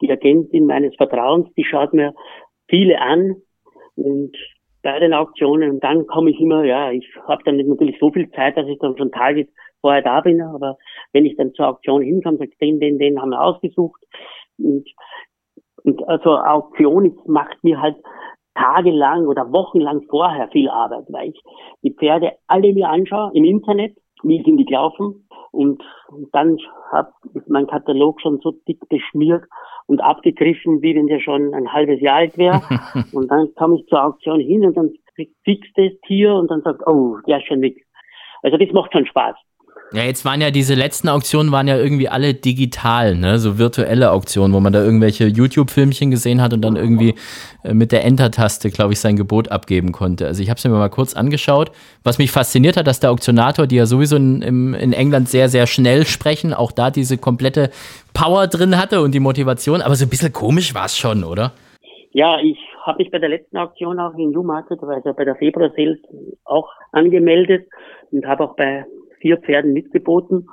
die 0.00 0.10
Agentin 0.10 0.66
meines 0.66 0.94
Vertrauens, 0.94 1.52
die 1.56 1.64
schaut 1.64 1.92
mir 1.92 2.14
viele 2.68 3.00
an 3.00 3.36
und 3.96 4.36
bei 4.82 5.00
den 5.00 5.12
Auktionen 5.12 5.70
und 5.70 5.82
dann 5.82 6.06
komme 6.06 6.30
ich 6.30 6.40
immer, 6.40 6.64
ja, 6.64 6.92
ich 6.92 7.04
habe 7.26 7.42
dann 7.44 7.56
nicht 7.56 7.68
natürlich 7.68 7.98
so 7.98 8.12
viel 8.12 8.30
Zeit, 8.30 8.56
dass 8.56 8.68
ich 8.68 8.78
dann 8.78 8.96
schon 8.96 9.10
Tage 9.10 9.48
vorher 9.80 10.02
da 10.02 10.20
bin, 10.20 10.40
aber 10.40 10.76
wenn 11.12 11.26
ich 11.26 11.36
dann 11.36 11.52
zur 11.54 11.68
Auktion 11.68 12.02
hinkomme, 12.02 12.38
sage 12.38 12.50
ich, 12.52 12.58
den, 12.58 12.78
den, 12.78 12.98
den 12.98 13.20
haben 13.20 13.30
wir 13.30 13.42
ausgesucht 13.42 14.00
und, 14.58 14.88
und 15.82 16.08
also 16.08 16.36
Auktion 16.36 17.18
macht 17.26 17.64
mir 17.64 17.80
halt 17.80 17.96
tagelang 18.54 19.26
oder 19.26 19.52
wochenlang 19.52 20.02
vorher 20.08 20.48
viel 20.48 20.68
Arbeit, 20.68 21.06
weil 21.08 21.30
ich 21.30 21.42
die 21.82 21.92
Pferde 21.92 22.32
alle 22.46 22.72
mir 22.72 22.88
anschaue 22.88 23.32
im 23.34 23.44
Internet, 23.44 23.96
wie 24.22 24.42
sind 24.44 24.58
die 24.58 24.64
gelaufen 24.64 25.25
und 25.56 25.82
dann 26.32 26.58
hat 26.92 27.12
ist 27.34 27.48
mein 27.48 27.66
Katalog 27.66 28.20
schon 28.20 28.38
so 28.42 28.52
dick 28.68 28.86
beschmiert 28.88 29.44
und 29.86 30.00
abgegriffen, 30.00 30.82
wie 30.82 30.94
wenn 30.94 31.06
der 31.06 31.20
schon 31.20 31.54
ein 31.54 31.72
halbes 31.72 32.00
Jahr 32.00 32.16
alt 32.16 32.36
wäre. 32.38 32.60
und 33.12 33.30
dann 33.30 33.54
komme 33.54 33.78
ich 33.78 33.86
zur 33.86 34.04
Auktion 34.04 34.40
hin 34.40 34.64
und 34.64 34.76
dann 34.76 34.92
fixt 35.44 35.72
das 35.76 35.92
Tier 36.06 36.34
und 36.34 36.50
dann 36.50 36.62
sagt, 36.62 36.86
oh, 36.86 37.16
der 37.26 37.38
ist 37.38 37.46
schon 37.46 37.62
weg. 37.62 37.84
Also 38.42 38.56
das 38.56 38.72
macht 38.72 38.92
schon 38.92 39.06
Spaß. 39.06 39.36
Ja, 39.92 40.02
jetzt 40.02 40.24
waren 40.24 40.40
ja 40.40 40.50
diese 40.50 40.74
letzten 40.74 41.08
Auktionen 41.08 41.52
waren 41.52 41.68
ja 41.68 41.76
irgendwie 41.76 42.08
alle 42.08 42.34
digital, 42.34 43.14
ne? 43.14 43.38
So 43.38 43.56
virtuelle 43.56 44.10
Auktionen, 44.10 44.52
wo 44.52 44.58
man 44.58 44.72
da 44.72 44.82
irgendwelche 44.82 45.26
YouTube-Filmchen 45.26 46.10
gesehen 46.10 46.42
hat 46.42 46.52
und 46.52 46.60
dann 46.62 46.74
irgendwie 46.74 47.14
äh, 47.62 47.72
mit 47.72 47.92
der 47.92 48.04
Enter-Taste, 48.04 48.70
glaube 48.70 48.94
ich, 48.94 49.00
sein 49.00 49.16
Gebot 49.16 49.48
abgeben 49.48 49.92
konnte. 49.92 50.26
Also 50.26 50.42
ich 50.42 50.50
habe 50.50 50.58
es 50.58 50.64
mir 50.64 50.70
mal 50.70 50.88
kurz 50.90 51.14
angeschaut. 51.14 51.70
Was 52.02 52.18
mich 52.18 52.32
fasziniert 52.32 52.76
hat, 52.76 52.88
dass 52.88 52.98
der 52.98 53.12
Auktionator, 53.12 53.68
die 53.68 53.76
ja 53.76 53.86
sowieso 53.86 54.16
in, 54.16 54.42
in 54.42 54.92
England 54.92 55.28
sehr, 55.28 55.48
sehr 55.48 55.68
schnell 55.68 56.04
sprechen, 56.04 56.52
auch 56.52 56.72
da 56.72 56.90
diese 56.90 57.16
komplette 57.16 57.70
Power 58.12 58.48
drin 58.48 58.76
hatte 58.76 59.00
und 59.00 59.14
die 59.14 59.20
Motivation. 59.20 59.82
Aber 59.82 59.94
so 59.94 60.04
ein 60.04 60.10
bisschen 60.10 60.32
komisch 60.32 60.74
war 60.74 60.86
es 60.86 60.98
schon, 60.98 61.22
oder? 61.22 61.52
Ja, 62.10 62.40
ich 62.40 62.58
habe 62.84 62.98
mich 62.98 63.12
bei 63.12 63.18
der 63.18 63.28
letzten 63.28 63.56
Auktion 63.56 64.00
auch 64.00 64.14
in 64.14 64.30
Newmarket, 64.30 64.82
also 64.82 65.12
bei 65.12 65.24
der 65.24 65.36
Februar 65.36 65.70
Sales 65.76 65.98
auch 66.44 66.68
angemeldet 66.90 67.68
und 68.10 68.26
habe 68.26 68.44
auch 68.44 68.56
bei 68.56 68.84
vier 69.26 69.38
Pferden 69.38 69.72
mitgeboten. 69.72 70.46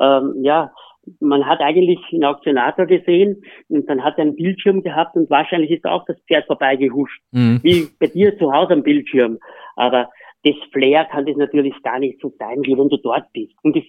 Ähm, 0.00 0.34
ja, 0.42 0.72
man 1.20 1.46
hat 1.46 1.60
eigentlich 1.60 1.98
einen 2.10 2.24
Auktionator 2.24 2.86
gesehen 2.86 3.42
und 3.68 3.88
dann 3.88 4.02
hat 4.02 4.16
er 4.16 4.22
einen 4.22 4.36
Bildschirm 4.36 4.82
gehabt 4.82 5.14
und 5.16 5.28
wahrscheinlich 5.28 5.70
ist 5.70 5.84
auch 5.84 6.04
das 6.06 6.16
Pferd 6.26 6.46
vorbeigehuscht, 6.46 7.20
mhm. 7.32 7.60
wie 7.62 7.88
bei 8.00 8.06
dir 8.06 8.38
zu 8.38 8.50
Hause 8.50 8.72
am 8.72 8.82
Bildschirm. 8.82 9.38
Aber 9.76 10.08
das 10.44 10.54
Flair 10.72 11.04
kann 11.04 11.26
das 11.26 11.36
natürlich 11.36 11.74
gar 11.82 11.98
nicht 11.98 12.20
so 12.20 12.32
sein, 12.38 12.62
wie 12.62 12.76
wenn 12.78 12.88
du 12.88 12.96
dort 12.96 13.30
bist. 13.32 13.52
Und 13.62 13.76
das, 13.76 13.84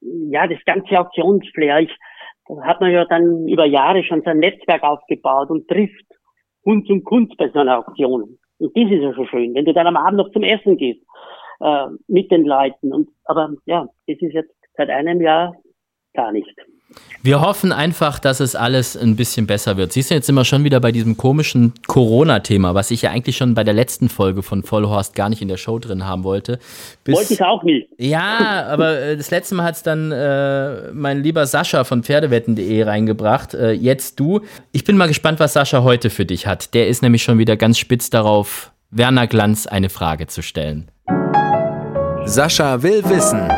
ja, 0.00 0.46
das 0.46 0.58
ganze 0.64 0.98
Auktionsflair, 1.00 1.80
ich, 1.80 1.96
da 2.46 2.62
hat 2.62 2.80
man 2.80 2.92
ja 2.92 3.04
dann 3.04 3.48
über 3.48 3.64
Jahre 3.64 4.04
schon 4.04 4.22
sein 4.22 4.38
Netzwerk 4.38 4.84
aufgebaut 4.84 5.50
und 5.50 5.66
trifft 5.66 6.06
Hund 6.64 6.88
und 6.88 7.04
Kunst 7.04 7.36
bei 7.36 7.48
so 7.48 7.58
einer 7.58 7.78
Auktion. 7.78 8.38
Und 8.58 8.76
das 8.76 8.90
ist 8.90 9.02
ja 9.02 9.12
schon 9.14 9.26
schön, 9.26 9.54
wenn 9.54 9.64
du 9.64 9.72
dann 9.72 9.86
am 9.86 9.96
Abend 9.96 10.18
noch 10.18 10.30
zum 10.30 10.44
Essen 10.44 10.76
gehst 10.76 11.00
äh, 11.60 11.86
mit 12.08 12.30
den 12.30 12.44
Leuten. 12.44 12.92
Und, 12.92 13.08
aber 13.24 13.50
ja, 13.66 13.88
das 14.06 14.16
ist 14.20 14.32
jetzt 14.32 14.54
seit 14.76 14.90
einem 14.90 15.20
Jahr 15.20 15.54
gar 16.14 16.32
nicht. 16.32 16.54
Wir 17.22 17.40
hoffen 17.40 17.70
einfach, 17.70 18.18
dass 18.18 18.40
es 18.40 18.56
alles 18.56 18.96
ein 18.96 19.14
bisschen 19.14 19.46
besser 19.46 19.76
wird. 19.76 19.92
Siehst 19.92 20.10
du, 20.10 20.14
jetzt 20.14 20.26
sind 20.26 20.34
wir 20.34 20.44
schon 20.44 20.64
wieder 20.64 20.80
bei 20.80 20.90
diesem 20.90 21.16
komischen 21.16 21.74
Corona-Thema, 21.86 22.74
was 22.74 22.90
ich 22.90 23.02
ja 23.02 23.10
eigentlich 23.10 23.36
schon 23.36 23.54
bei 23.54 23.62
der 23.62 23.74
letzten 23.74 24.08
Folge 24.08 24.42
von 24.42 24.62
Vollhorst 24.62 25.14
gar 25.14 25.28
nicht 25.28 25.42
in 25.42 25.48
der 25.48 25.58
Show 25.58 25.78
drin 25.78 26.06
haben 26.06 26.24
wollte. 26.24 26.58
Bis, 27.04 27.14
wollte 27.14 27.34
ich 27.34 27.42
auch 27.42 27.62
nicht. 27.62 27.88
Ja, 27.98 28.66
aber 28.68 28.98
äh, 28.98 29.16
das 29.16 29.30
letzte 29.30 29.54
Mal 29.54 29.64
hat 29.64 29.74
es 29.76 29.82
dann 29.82 30.10
äh, 30.10 30.90
mein 30.92 31.22
lieber 31.22 31.46
Sascha 31.46 31.84
von 31.84 32.02
Pferdewetten.de 32.02 32.82
reingebracht. 32.82 33.54
Äh, 33.54 33.72
jetzt 33.72 34.18
du. 34.18 34.40
Ich 34.72 34.84
bin 34.84 34.96
mal 34.96 35.08
gespannt, 35.08 35.40
was 35.40 35.52
Sascha 35.52 35.84
heute 35.84 36.10
für 36.10 36.24
dich 36.24 36.46
hat. 36.46 36.74
Der 36.74 36.88
ist 36.88 37.02
nämlich 37.02 37.22
schon 37.22 37.38
wieder 37.38 37.56
ganz 37.56 37.78
spitz 37.78 38.10
darauf, 38.10 38.72
Werner 38.90 39.26
Glanz 39.26 39.66
eine 39.66 39.90
Frage 39.90 40.26
zu 40.26 40.42
stellen. 40.42 40.90
Sascha 42.30 42.80
will 42.80 43.02
wissen. 43.06 43.48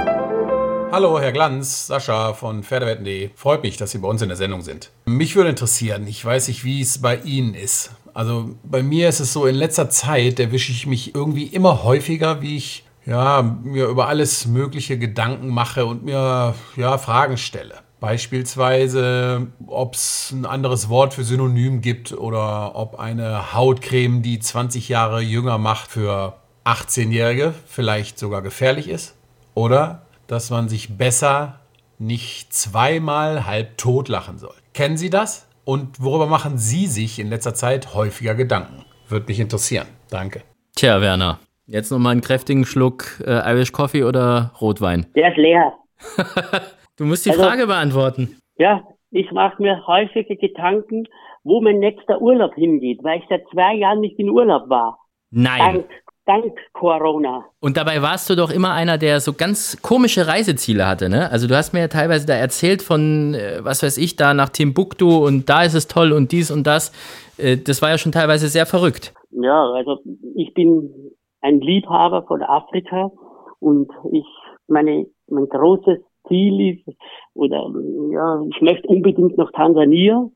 Hallo, 0.90 1.20
Herr 1.20 1.32
Glanz, 1.32 1.88
Sascha 1.88 2.32
von 2.32 2.62
Pferdewetten.de. 2.62 3.28
Freut 3.36 3.62
mich, 3.62 3.76
dass 3.76 3.90
Sie 3.90 3.98
bei 3.98 4.08
uns 4.08 4.22
in 4.22 4.28
der 4.28 4.38
Sendung 4.38 4.62
sind. 4.62 4.90
Mich 5.04 5.36
würde 5.36 5.50
interessieren, 5.50 6.06
ich 6.06 6.24
weiß 6.24 6.48
nicht, 6.48 6.64
wie 6.64 6.80
es 6.80 7.02
bei 7.02 7.16
Ihnen 7.16 7.52
ist. 7.52 7.90
Also 8.14 8.54
bei 8.64 8.82
mir 8.82 9.10
ist 9.10 9.20
es 9.20 9.34
so, 9.34 9.44
in 9.44 9.56
letzter 9.56 9.90
Zeit 9.90 10.40
erwische 10.40 10.72
ich 10.72 10.86
mich 10.86 11.14
irgendwie 11.14 11.48
immer 11.48 11.82
häufiger, 11.82 12.40
wie 12.40 12.56
ich 12.56 12.84
ja, 13.04 13.42
mir 13.42 13.88
über 13.88 14.08
alles 14.08 14.46
Mögliche 14.46 14.96
Gedanken 14.98 15.48
mache 15.48 15.84
und 15.84 16.02
mir 16.02 16.54
ja, 16.74 16.96
Fragen 16.96 17.36
stelle. 17.36 17.74
Beispielsweise, 18.00 19.48
ob 19.66 19.96
es 19.96 20.30
ein 20.32 20.46
anderes 20.46 20.88
Wort 20.88 21.12
für 21.12 21.24
Synonym 21.24 21.82
gibt 21.82 22.12
oder 22.12 22.74
ob 22.74 22.98
eine 22.98 23.52
Hautcreme, 23.52 24.22
die 24.22 24.38
20 24.38 24.88
Jahre 24.88 25.20
jünger 25.20 25.58
macht, 25.58 25.90
für 25.90 26.36
18-Jährige 26.64 27.54
vielleicht 27.66 28.18
sogar 28.18 28.42
gefährlich 28.42 28.88
ist 28.88 29.16
oder 29.54 30.02
dass 30.26 30.50
man 30.50 30.68
sich 30.68 30.96
besser 30.96 31.60
nicht 31.98 32.52
zweimal 32.52 33.46
halb 33.46 33.78
tot 33.78 34.08
lachen 34.08 34.38
soll. 34.38 34.54
Kennen 34.74 34.96
Sie 34.96 35.10
das? 35.10 35.48
Und 35.64 36.02
worüber 36.02 36.26
machen 36.26 36.58
Sie 36.58 36.86
sich 36.86 37.18
in 37.18 37.28
letzter 37.28 37.54
Zeit 37.54 37.94
häufiger 37.94 38.34
Gedanken? 38.34 38.84
Würde 39.08 39.26
mich 39.26 39.38
interessieren. 39.38 39.86
Danke. 40.10 40.42
Tja, 40.74 41.00
Werner, 41.00 41.38
jetzt 41.66 41.90
noch 41.92 41.98
mal 41.98 42.10
einen 42.10 42.20
kräftigen 42.20 42.64
Schluck 42.64 43.20
äh, 43.24 43.52
Irish 43.52 43.72
Coffee 43.72 44.04
oder 44.04 44.52
Rotwein? 44.60 45.06
Der 45.14 45.30
ist 45.30 45.36
leer. 45.36 45.74
du 46.96 47.04
musst 47.04 47.26
die 47.26 47.30
also, 47.30 47.42
Frage 47.42 47.66
beantworten. 47.66 48.38
Ja, 48.56 48.82
ich 49.10 49.30
mache 49.30 49.62
mir 49.62 49.86
häufige 49.86 50.36
Gedanken, 50.36 51.06
wo 51.44 51.60
mein 51.60 51.78
nächster 51.78 52.20
Urlaub 52.20 52.54
hingeht, 52.54 53.00
weil 53.02 53.18
ich 53.20 53.24
seit 53.28 53.42
zwei 53.52 53.74
Jahren 53.74 54.00
nicht 54.00 54.18
in 54.18 54.30
Urlaub 54.30 54.68
war. 54.68 54.98
Nein. 55.32 55.58
Dank 55.58 55.86
dank 56.24 56.54
Corona. 56.72 57.44
Und 57.60 57.76
dabei 57.76 58.02
warst 58.02 58.30
du 58.30 58.36
doch 58.36 58.50
immer 58.50 58.72
einer, 58.72 58.98
der 58.98 59.20
so 59.20 59.32
ganz 59.32 59.80
komische 59.82 60.26
Reiseziele 60.26 60.86
hatte, 60.86 61.08
ne? 61.08 61.30
Also 61.30 61.48
du 61.48 61.56
hast 61.56 61.72
mir 61.72 61.80
ja 61.80 61.88
teilweise 61.88 62.26
da 62.26 62.34
erzählt 62.34 62.82
von, 62.82 63.34
äh, 63.34 63.58
was 63.62 63.82
weiß 63.82 63.98
ich, 63.98 64.16
da 64.16 64.34
nach 64.34 64.50
Timbuktu 64.50 65.26
und 65.26 65.48
da 65.48 65.64
ist 65.64 65.74
es 65.74 65.88
toll 65.88 66.12
und 66.12 66.32
dies 66.32 66.50
und 66.50 66.66
das. 66.66 66.92
Äh, 67.38 67.56
das 67.56 67.82
war 67.82 67.90
ja 67.90 67.98
schon 67.98 68.12
teilweise 68.12 68.48
sehr 68.48 68.66
verrückt. 68.66 69.12
Ja, 69.30 69.72
also 69.72 69.98
ich 70.36 70.54
bin 70.54 70.92
ein 71.40 71.60
Liebhaber 71.60 72.24
von 72.26 72.42
Afrika 72.42 73.10
und 73.58 73.90
ich 74.12 74.26
meine, 74.68 75.06
mein 75.28 75.48
großes 75.48 75.98
Ziel 76.28 76.76
ist, 76.78 76.96
oder 77.34 77.68
ja, 78.10 78.42
ich 78.48 78.60
möchte 78.60 78.86
unbedingt 78.86 79.36
nach 79.38 79.50
Tansania 79.52 80.28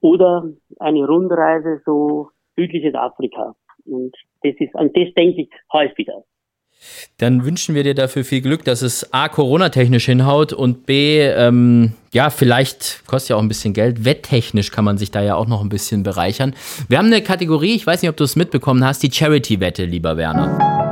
oder 0.00 0.48
eine 0.80 1.06
Rundreise 1.06 1.80
so 1.84 2.30
südliches 2.56 2.94
Afrika. 2.94 3.54
Und 3.86 4.14
das 4.42 4.54
ist, 4.58 4.74
an 4.76 4.90
das 4.94 5.12
denke 5.14 5.42
ich 5.42 5.48
häufiger. 5.72 6.24
Dann 7.18 7.44
wünschen 7.44 7.74
wir 7.74 7.82
dir 7.82 7.94
dafür 7.94 8.24
viel 8.24 8.42
Glück, 8.42 8.64
dass 8.64 8.82
es 8.82 9.12
A, 9.12 9.28
Corona-technisch 9.28 10.04
hinhaut 10.06 10.52
und 10.52 10.84
B, 10.84 11.20
ähm, 11.20 11.92
ja, 12.12 12.28
vielleicht 12.30 13.06
kostet 13.06 13.30
ja 13.30 13.36
auch 13.36 13.42
ein 13.42 13.48
bisschen 13.48 13.72
Geld. 13.72 14.04
Wetttechnisch 14.04 14.70
kann 14.70 14.84
man 14.84 14.98
sich 14.98 15.10
da 15.10 15.22
ja 15.22 15.36
auch 15.36 15.46
noch 15.46 15.62
ein 15.62 15.70
bisschen 15.70 16.02
bereichern. 16.02 16.54
Wir 16.88 16.98
haben 16.98 17.06
eine 17.06 17.22
Kategorie, 17.22 17.74
ich 17.74 17.86
weiß 17.86 18.02
nicht, 18.02 18.10
ob 18.10 18.16
du 18.16 18.24
es 18.24 18.36
mitbekommen 18.36 18.84
hast, 18.84 19.02
die 19.02 19.10
Charity-Wette, 19.10 19.84
lieber 19.86 20.16
Werner. 20.16 20.85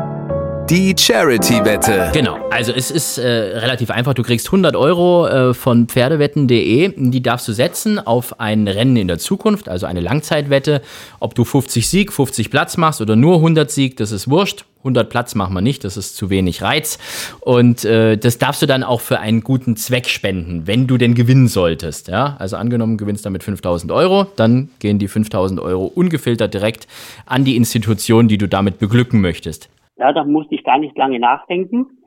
Die 0.71 0.95
Charity-Wette. 0.99 2.11
Genau, 2.15 2.39
also 2.51 2.73
es 2.73 2.91
ist 2.91 3.19
äh, 3.19 3.29
relativ 3.29 3.91
einfach. 3.91 4.15
Du 4.15 4.23
kriegst 4.23 4.47
100 4.47 4.75
Euro 4.77 5.27
äh, 5.27 5.53
von 5.53 5.89
pferdewetten.de. 5.89 6.93
Die 6.97 7.23
darfst 7.23 7.47
du 7.49 7.53
setzen 7.53 7.99
auf 7.99 8.41
ein 8.41 8.67
Rennen 8.67 8.97
in 8.97 9.07
der 9.07 9.19
Zukunft, 9.19 9.69
also 9.69 9.85
eine 9.85 10.01
Langzeitwette. 10.01 10.81
Ob 11.21 11.35
du 11.35 11.45
50 11.45 11.87
Sieg, 11.87 12.15
50 12.15 12.51
Platz 12.51 12.79
machst 12.79 13.03
oder 13.03 13.15
nur 13.15 13.37
100 13.37 13.71
Sieg, 13.71 13.99
das 13.99 14.11
ist 14.11 14.31
wurscht. 14.31 14.65
100 14.79 15.11
Platz 15.11 15.35
machen 15.35 15.53
wir 15.53 15.61
nicht, 15.61 15.85
das 15.85 15.99
ist 15.99 16.17
zu 16.17 16.31
wenig 16.31 16.63
Reiz. 16.63 16.99
Und 17.41 17.85
äh, 17.85 18.17
das 18.17 18.39
darfst 18.39 18.63
du 18.63 18.67
dann 18.67 18.85
auch 18.85 19.03
für 19.03 19.21
einen 19.21 19.43
guten 19.43 19.77
Zweck 19.77 20.09
spenden, 20.09 20.67
wenn 20.67 20.87
du 20.87 20.97
denn 20.97 21.15
gewinnen 21.15 21.49
solltest. 21.49 22.09
Ja? 22.09 22.37
Also 22.39 22.57
angenommen, 22.57 22.97
gewinnst 22.97 23.27
damit 23.27 23.43
5000 23.45 23.93
Euro, 23.93 24.27
dann 24.37 24.71
gehen 24.79 24.99
die 24.99 25.09
5000 25.09 25.61
Euro 25.61 25.85
ungefiltert 25.85 26.55
direkt 26.55 26.87
an 27.27 27.45
die 27.45 27.57
Institution, 27.57 28.29
die 28.29 28.39
du 28.39 28.49
damit 28.49 28.79
beglücken 28.79 29.21
möchtest. 29.21 29.69
Ja, 29.97 30.13
da 30.13 30.25
musste 30.25 30.55
ich 30.55 30.65
gar 30.65 30.79
nicht 30.79 30.97
lange 30.97 31.21
nachdenken. 31.21 31.99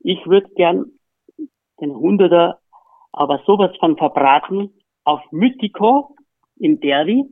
Ich 0.00 0.26
würde 0.26 0.48
gern 0.56 0.86
den 1.80 1.94
Hunderter 1.94 2.58
aber 3.12 3.42
sowas 3.46 3.76
von 3.78 3.96
verbraten 3.96 4.70
auf 5.04 5.20
Mythico 5.32 6.14
im 6.58 6.78
Derby. 6.80 7.24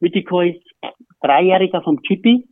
Mythico 0.00 0.40
ist 0.40 0.62
Dreijähriger 1.20 1.82
vom 1.82 2.00
Chippy 2.02 2.48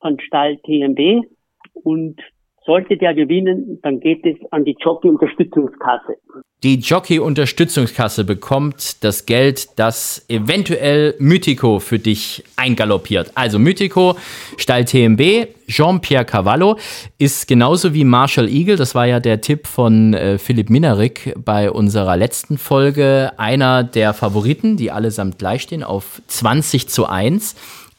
von 0.00 0.18
Stall 0.20 0.58
TMB 0.58 1.26
und 1.72 2.20
sollte 2.64 2.96
der 2.96 3.14
gewinnen, 3.14 3.78
dann 3.82 4.00
geht 4.00 4.24
es 4.24 4.36
an 4.52 4.64
die 4.64 4.76
Jockey-Unterstützungskasse. 4.78 6.16
Die 6.64 6.76
Jockey-Unterstützungskasse 6.76 8.24
bekommt 8.24 9.04
das 9.04 9.26
Geld, 9.26 9.78
das 9.78 10.24
eventuell 10.30 11.14
Mythico 11.18 11.78
für 11.78 11.98
dich 11.98 12.42
eingaloppiert. 12.56 13.32
Also 13.34 13.58
Mythico, 13.58 14.16
Stall 14.56 14.86
TMB, 14.86 15.46
Jean-Pierre 15.68 16.24
Cavallo 16.24 16.78
ist 17.18 17.48
genauso 17.48 17.92
wie 17.92 18.04
Marshall 18.04 18.48
Eagle, 18.48 18.76
das 18.76 18.94
war 18.94 19.04
ja 19.04 19.20
der 19.20 19.42
Tipp 19.42 19.66
von 19.66 20.14
äh, 20.14 20.38
Philipp 20.38 20.70
Minarik 20.70 21.34
bei 21.36 21.70
unserer 21.70 22.16
letzten 22.16 22.56
Folge, 22.56 23.32
einer 23.36 23.84
der 23.84 24.14
Favoriten, 24.14 24.78
die 24.78 24.90
allesamt 24.90 25.38
gleich 25.38 25.60
stehen 25.60 25.82
auf 25.84 26.22
20 26.28 26.88
zu 26.88 27.04
1. 27.04 27.56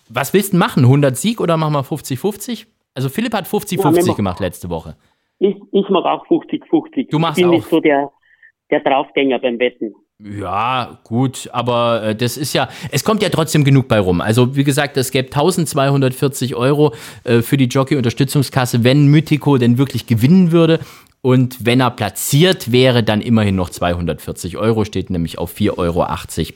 Was 0.09 0.33
willst 0.33 0.53
du 0.53 0.57
machen? 0.57 0.85
100 0.85 1.15
Sieg 1.15 1.39
oder 1.39 1.55
machen 1.57 1.73
wir 1.73 1.83
50-50? 1.83 2.65
Also 2.95 3.09
Philipp 3.09 3.35
hat 3.35 3.45
50-50 3.45 4.07
ja, 4.07 4.13
gemacht 4.15 4.39
letzte 4.39 4.71
Woche. 4.71 4.95
Ich, 5.37 5.55
ich 5.71 5.89
mag 5.89 6.05
auch 6.05 6.25
50-50. 6.25 7.11
Du 7.11 7.19
machst 7.19 7.37
ich 7.37 7.43
bin 7.43 7.51
auch. 7.51 7.57
nicht 7.57 7.69
so 7.69 7.79
der, 7.79 8.09
der 8.71 8.79
Draufgänger 8.81 9.39
beim 9.39 9.59
Wetten. 9.59 9.93
Ja, 10.23 10.99
gut, 11.03 11.49
aber 11.51 12.01
äh, 12.03 12.15
das 12.15 12.37
ist 12.37 12.53
ja, 12.53 12.69
es 12.91 13.03
kommt 13.03 13.21
ja 13.21 13.27
trotzdem 13.27 13.65
genug 13.65 13.89
bei 13.89 13.99
rum. 13.99 14.21
Also 14.21 14.55
wie 14.55 14.63
gesagt, 14.63 14.95
es 14.95 15.11
gäbe 15.11 15.27
1240 15.27 16.55
Euro 16.55 16.93
äh, 17.25 17.41
für 17.41 17.57
die 17.57 17.65
Jockey-Unterstützungskasse, 17.65 18.85
wenn 18.85 19.07
Mythico 19.07 19.57
denn 19.57 19.77
wirklich 19.77 20.07
gewinnen 20.07 20.53
würde. 20.53 20.79
Und 21.21 21.65
wenn 21.65 21.81
er 21.81 21.89
platziert 21.89 22.71
wäre, 22.71 23.03
dann 23.03 23.19
immerhin 23.19 23.55
noch 23.55 23.71
240 23.71 24.57
Euro, 24.57 24.85
steht 24.85 25.09
nämlich 25.09 25.37
auf 25.37 25.55
4,80 25.55 25.77
Euro 25.77 26.07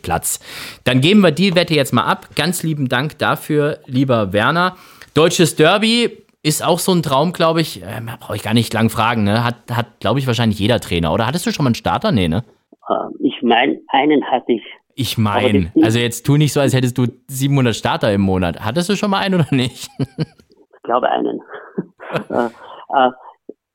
Platz. 0.03 0.39
Dann 0.83 1.01
geben 1.01 1.21
wir 1.21 1.31
die 1.31 1.55
Wette 1.55 1.73
jetzt 1.73 1.91
mal 1.91 2.03
ab. 2.03 2.29
Ganz 2.35 2.63
lieben 2.63 2.87
Dank 2.87 3.17
dafür, 3.17 3.79
lieber 3.87 4.31
Werner. 4.31 4.77
Deutsches 5.15 5.55
Derby 5.55 6.11
ist 6.43 6.65
auch 6.65 6.79
so 6.79 6.93
ein 6.93 7.03
Traum, 7.03 7.33
glaube 7.33 7.61
ich. 7.61 7.81
Äh, 7.83 8.01
Brauche 8.19 8.35
ich 8.35 8.43
gar 8.43 8.53
nicht 8.53 8.73
lang 8.73 8.89
fragen, 8.89 9.23
ne? 9.23 9.43
Hat, 9.43 9.55
hat 9.71 9.99
glaube 9.99 10.19
ich, 10.19 10.27
wahrscheinlich 10.27 10.59
jeder 10.59 10.79
Trainer. 10.79 11.13
Oder 11.13 11.27
hattest 11.27 11.45
du 11.45 11.51
schon 11.51 11.63
mal 11.63 11.69
einen 11.69 11.75
Starter? 11.75 12.11
Nee, 12.11 12.27
ne? 12.27 12.43
Ähm, 12.89 13.15
ich 13.19 13.41
meine, 13.41 13.79
einen 13.89 14.23
hatte 14.25 14.53
ich. 14.53 14.63
Ich 14.95 15.17
meine, 15.17 15.71
also 15.81 15.97
jetzt 15.97 16.25
tu 16.25 16.35
nicht 16.35 16.51
so, 16.51 16.59
als 16.59 16.73
hättest 16.73 16.97
du 16.97 17.05
700 17.27 17.73
Starter 17.73 18.11
im 18.11 18.21
Monat. 18.21 18.59
Hattest 18.59 18.89
du 18.89 18.95
schon 18.95 19.09
mal 19.09 19.19
einen 19.19 19.35
oder 19.35 19.47
nicht? 19.51 19.89
ich 19.99 20.83
glaube 20.83 21.09
einen. 21.09 21.41
äh, 22.29 22.45
äh, 22.45 23.11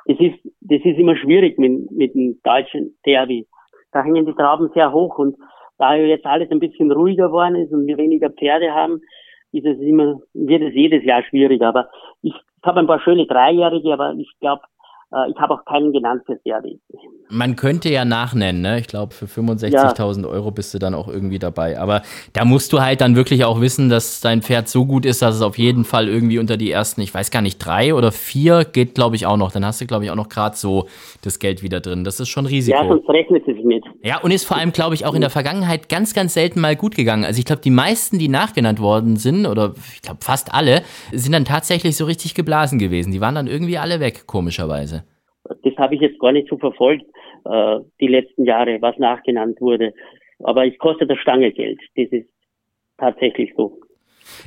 es 0.07 0.21
ist, 0.21 0.39
das 0.61 0.81
ist 0.85 0.99
immer 0.99 1.17
schwierig 1.17 1.59
mit, 1.59 1.91
mit 1.91 2.15
dem 2.15 2.39
deutschen 2.43 2.95
Derby. 3.07 3.47
Da 3.93 4.03
hängen 4.03 4.27
die 4.27 4.35
Trauben 4.35 4.71
sehr 4.75 4.93
hoch 4.93 5.17
und 5.19 5.37
da 5.79 5.95
jetzt 5.95 6.27
alles 6.27 6.51
ein 6.51 6.61
bisschen 6.61 6.93
ruhiger 6.93 7.29
geworden 7.29 7.57
ist 7.57 7.73
und 7.73 7.87
wir 7.87 7.97
weniger 7.97 8.29
Pferde 8.29 8.73
haben, 8.73 9.01
ist 9.53 9.65
es 9.65 9.79
immer, 9.79 10.21
wird 10.35 10.63
es 10.63 10.75
jedes 10.75 11.05
Jahr 11.05 11.23
schwieriger. 11.25 11.69
Aber 11.69 11.89
ich 12.23 12.35
habe 12.65 12.81
ein 12.81 12.87
paar 12.87 13.01
schöne 13.01 13.27
Dreijährige, 13.27 13.93
aber 13.93 14.15
ich 14.15 14.31
glaube, 14.41 14.63
äh, 15.15 15.31
ich 15.31 15.37
habe 15.39 15.55
auch 15.55 15.65
keinen 15.65 15.93
genannt 15.93 16.23
fürs 16.27 16.43
Derby. 16.45 16.81
Man 17.31 17.57
könnte 17.57 17.89
ja 17.89 18.05
nachnennen, 18.05 18.61
ne? 18.61 18.79
Ich 18.79 18.87
glaube, 18.87 19.15
für 19.15 19.27
65.000 19.27 20.23
ja. 20.23 20.29
Euro 20.29 20.51
bist 20.51 20.75
du 20.75 20.79
dann 20.79 20.95
auch 20.95 21.09
irgendwie 21.09 21.39
dabei. 21.39 21.79
Aber 21.79 22.03
da 22.33 22.45
musst 22.45 22.73
du 22.73 22.81
halt 22.81 23.01
dann 23.01 23.17
wirklich 23.17 23.45
auch 23.45 23.61
wissen, 23.61 23.89
dass 23.89 24.21
dein 24.21 24.43
Pferd 24.43 24.69
so 24.69 24.85
gut 24.85 25.07
ist, 25.07 25.23
dass 25.23 25.37
es 25.37 25.43
auf 25.43 25.57
jeden 25.57 25.85
Fall 25.85 26.09
irgendwie 26.09 26.39
unter 26.39 26.57
die 26.57 26.71
ersten, 26.71 27.01
ich 27.01 27.15
weiß 27.15 27.31
gar 27.31 27.41
nicht, 27.41 27.59
drei 27.59 27.95
oder 27.95 28.13
vier 28.13 28.65
geht, 28.65 28.95
glaube 28.95 29.17
ich, 29.17 29.27
auch 29.27 29.37
noch. 29.37 29.53
Dann 29.53 29.65
hast 29.65 29.81
du, 29.81 29.87
glaube 29.87 30.05
ich, 30.05 30.11
auch 30.11 30.17
noch 30.17 30.29
gerade 30.29 30.57
so 30.57 30.87
das 31.23 31.39
Geld 31.39 31.63
wieder 31.63 31.81
drin. 31.81 32.05
Das 32.05 32.21
ist 32.21 32.29
schon 32.29 32.47
Risiko. 32.47 32.77
Ja, 32.77 32.87
sonst 32.87 33.09
rechnet 33.09 33.47
es 33.49 33.65
mit. 33.65 33.85
Ja, 34.03 34.21
und 34.21 34.31
ist 34.31 34.45
vor 34.45 34.59
allem, 34.59 34.73
glaube 34.73 34.95
ich, 34.95 35.07
auch 35.07 35.15
in 35.15 35.21
der 35.21 35.31
Vergangenheit 35.31 35.89
ganz, 35.89 36.15
ganz 36.15 36.35
selten 36.35 36.61
mal 36.61 36.77
gut 36.77 36.95
gegangen. 36.95 37.25
Also 37.25 37.39
ich 37.39 37.45
glaube, 37.45 37.63
die 37.63 37.71
meisten, 37.71 38.19
die 38.19 38.29
nachgenannt 38.29 38.81
worden 38.81 39.17
sind, 39.17 39.47
oder 39.47 39.75
ich 39.95 40.03
glaube 40.03 40.19
fast 40.21 40.53
alle, 40.53 40.83
sind 41.13 41.33
dann 41.33 41.45
tatsächlich 41.45 41.97
so 41.97 42.05
richtig 42.05 42.35
geblasen 42.35 42.79
gewesen. 42.79 43.13
Die 43.13 43.21
waren 43.21 43.35
dann 43.35 43.47
irgendwie 43.47 43.79
alle 43.79 44.01
weg, 44.01 44.25
komischerweise 44.27 45.04
das 45.63 45.77
habe 45.77 45.95
ich 45.95 46.01
jetzt 46.01 46.19
gar 46.19 46.33
nicht 46.33 46.49
so 46.49 46.59
verfolgt, 46.59 47.05
äh, 47.45 47.81
die 48.01 48.09
letzten 48.09 48.45
Jahre, 48.45 48.81
was 48.81 48.99
nachgenannt 48.99 49.61
wurde. 49.61 49.93
Aber 50.43 50.67
es 50.67 50.77
kostet 50.79 51.11
eine 51.11 51.19
Stange 51.19 51.53
Geld. 51.53 51.81
Das 51.97 52.09
ist 52.11 52.29
tatsächlich 52.99 53.53
so. 53.57 53.81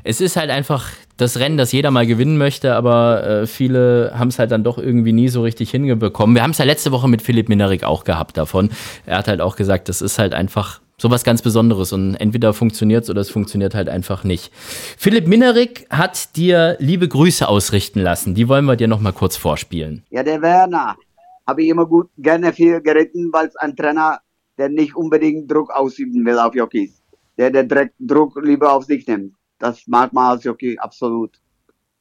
Es 0.04 0.22
ist 0.22 0.38
halt 0.38 0.50
einfach 0.50 0.92
das 1.18 1.40
Rennen, 1.40 1.58
das 1.58 1.72
jeder 1.72 1.92
mal 1.92 2.08
gewinnen 2.08 2.38
möchte, 2.38 2.74
aber 2.74 3.24
äh, 3.24 3.48
viele 3.48 4.12
haben 4.16 4.30
es 4.30 4.40
halt 4.40 4.52
dann 4.52 4.64
doch 4.64 4.78
irgendwie 4.80 5.14
nie 5.14 5.28
so 5.28 5.44
richtig 5.44 5.70
hingebekommen. 5.70 6.36
Wir 6.36 6.44
haben 6.44 6.52
es 6.52 6.58
ja 6.58 6.66
letzte 6.66 6.92
Woche 6.92 7.08
mit 7.08 7.22
Philipp 7.22 7.48
Minerik 7.48 7.84
auch 7.84 8.04
gehabt 8.04 8.38
davon. 8.38 8.70
Er 9.06 9.20
hat 9.20 9.28
halt 9.28 9.42
auch 9.42 9.56
gesagt, 9.56 9.90
das 9.90 10.02
ist 10.02 10.18
halt 10.18 10.34
einfach 10.34 10.82
sowas 11.00 11.24
ganz 11.24 11.44
Besonderes 11.44 11.94
und 11.94 12.16
entweder 12.16 12.54
funktioniert 12.54 13.04
es 13.04 13.10
oder 13.12 13.22
es 13.22 13.30
funktioniert 13.30 13.76
halt 13.76 13.88
einfach 13.88 14.24
nicht. 14.24 14.52
Philipp 14.98 15.28
Minerik 15.28 15.86
hat 15.92 16.36
dir 16.36 16.76
liebe 16.80 17.08
Grüße 17.08 17.48
ausrichten 17.48 18.00
lassen. 18.00 18.34
Die 18.34 18.50
wollen 18.50 18.66
wir 18.66 18.76
dir 18.76 18.88
nochmal 18.88 19.14
kurz 19.14 19.38
vorspielen. 19.38 20.04
Ja, 20.10 20.24
der 20.24 20.42
Werner 20.42 20.98
habe 21.46 21.64
ich 21.64 21.70
immer 21.70 21.86
gut 21.86 22.10
gerne 22.18 22.52
viel 22.52 22.82
geritten, 22.82 23.32
weil 23.32 23.48
es 23.48 23.56
ein 23.58 23.76
Trainer, 23.76 24.22
der 24.58 24.70
nicht 24.70 24.96
unbedingt 24.96 25.52
Druck 25.52 25.70
ausüben 25.72 26.26
will 26.26 26.40
auf 26.40 26.56
Jockeys. 26.56 27.04
Der, 27.38 27.52
der 27.52 27.66
direkt 27.66 27.94
Druck 28.00 28.36
lieber 28.44 28.74
auf 28.74 28.86
sich 28.86 29.06
nimmt. 29.06 29.36
Das 29.60 29.86
mag 29.86 30.12
man 30.14 30.32
als 30.32 30.44
Jockey 30.44 30.80
absolut. 30.80 31.40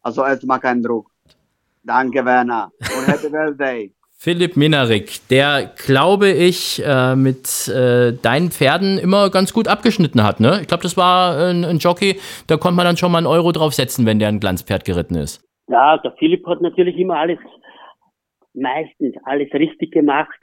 Also 0.00 0.24
erstmal 0.24 0.60
keinen 0.60 0.82
Druck. 0.82 1.10
Danke, 1.82 2.24
Werner. 2.24 2.72
Und 2.80 3.06
Happy 3.06 3.28
Birthday. 3.30 3.92
Philipp 4.26 4.56
Minarik, 4.56 5.28
der, 5.30 5.70
glaube 5.86 6.30
ich, 6.32 6.82
äh, 6.84 7.14
mit 7.14 7.68
äh, 7.68 8.10
deinen 8.10 8.50
Pferden 8.50 8.98
immer 8.98 9.30
ganz 9.30 9.52
gut 9.52 9.68
abgeschnitten 9.68 10.24
hat. 10.24 10.40
Ne? 10.40 10.58
Ich 10.62 10.66
glaube, 10.66 10.82
das 10.82 10.96
war 10.96 11.38
ein, 11.38 11.64
ein, 11.64 11.78
Jockey, 11.78 12.16
da 12.48 12.56
konnte 12.56 12.74
man 12.74 12.86
dann 12.86 12.96
schon 12.96 13.12
mal 13.12 13.18
einen 13.18 13.28
Euro 13.28 13.52
draufsetzen, 13.52 14.04
wenn 14.04 14.18
der 14.18 14.26
ein 14.26 14.40
Glanzpferd 14.40 14.84
geritten 14.84 15.14
ist. 15.14 15.46
Ja, 15.68 15.98
der 15.98 16.10
Philipp 16.18 16.44
hat 16.48 16.60
natürlich 16.60 16.96
immer 16.98 17.18
alles, 17.18 17.38
meistens 18.52 19.14
alles 19.22 19.48
richtig 19.54 19.92
gemacht. 19.92 20.40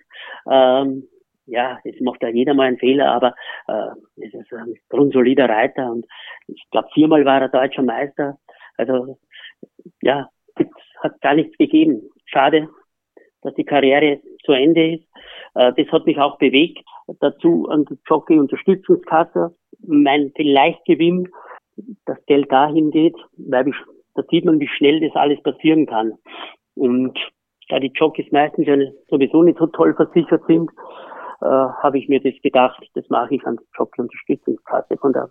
Ähm, 0.49 1.03
ja, 1.45 1.77
es 1.83 1.99
macht 1.99 2.23
ja 2.23 2.29
jeder 2.29 2.53
mal 2.53 2.67
einen 2.67 2.77
Fehler, 2.77 3.11
aber 3.11 3.35
äh, 3.67 4.23
es 4.25 4.33
ist 4.33 4.53
ein 4.53 4.75
grundsolider 4.87 5.49
Reiter 5.49 5.91
und 5.91 6.05
ich 6.47 6.63
glaube, 6.71 6.87
viermal 6.93 7.25
war 7.25 7.41
er 7.41 7.49
deutscher 7.49 7.83
Meister. 7.83 8.37
Also 8.77 9.19
ja, 10.01 10.29
hat 11.01 11.19
gar 11.19 11.35
nichts 11.35 11.57
gegeben. 11.57 12.01
Schade, 12.27 12.69
dass 13.43 13.53
die 13.55 13.65
Karriere 13.65 14.19
zu 14.45 14.53
Ende 14.53 14.95
ist. 14.95 15.03
Äh, 15.55 15.73
das 15.73 15.91
hat 15.91 16.05
mich 16.05 16.17
auch 16.17 16.37
bewegt. 16.37 16.79
Dazu 17.19 17.67
an 17.69 17.85
die 17.85 17.97
Jockey-Unterstützungskasse. 18.07 19.55
Mein 19.85 20.31
vielleicht 20.35 20.85
Gewinn, 20.85 21.29
das 22.05 22.23
Geld 22.25 22.51
dahin 22.51 22.91
geht, 22.91 23.15
weil 23.37 23.67
ich, 23.67 23.75
da 24.15 24.23
sieht 24.29 24.45
man, 24.45 24.59
wie 24.59 24.67
schnell 24.67 25.01
das 25.01 25.15
alles 25.15 25.41
passieren 25.41 25.85
kann. 25.85 26.13
Und 26.75 27.17
da 27.69 27.79
die 27.79 27.91
Jockeys 27.93 28.31
meistens 28.31 28.67
sowieso 29.09 29.43
nicht 29.43 29.57
so 29.57 29.67
toll 29.67 29.93
versichert 29.95 30.43
sind, 30.47 30.69
äh, 31.41 31.45
habe 31.45 31.97
ich 31.97 32.07
mir 32.07 32.21
das 32.21 32.33
gedacht, 32.41 32.81
das 32.93 33.09
mache 33.09 33.35
ich 33.35 33.45
an 33.45 33.57
die 33.57 33.65
Jockey-Unterstützungskasse 33.77 34.97
von 34.97 35.13
der 35.13 35.29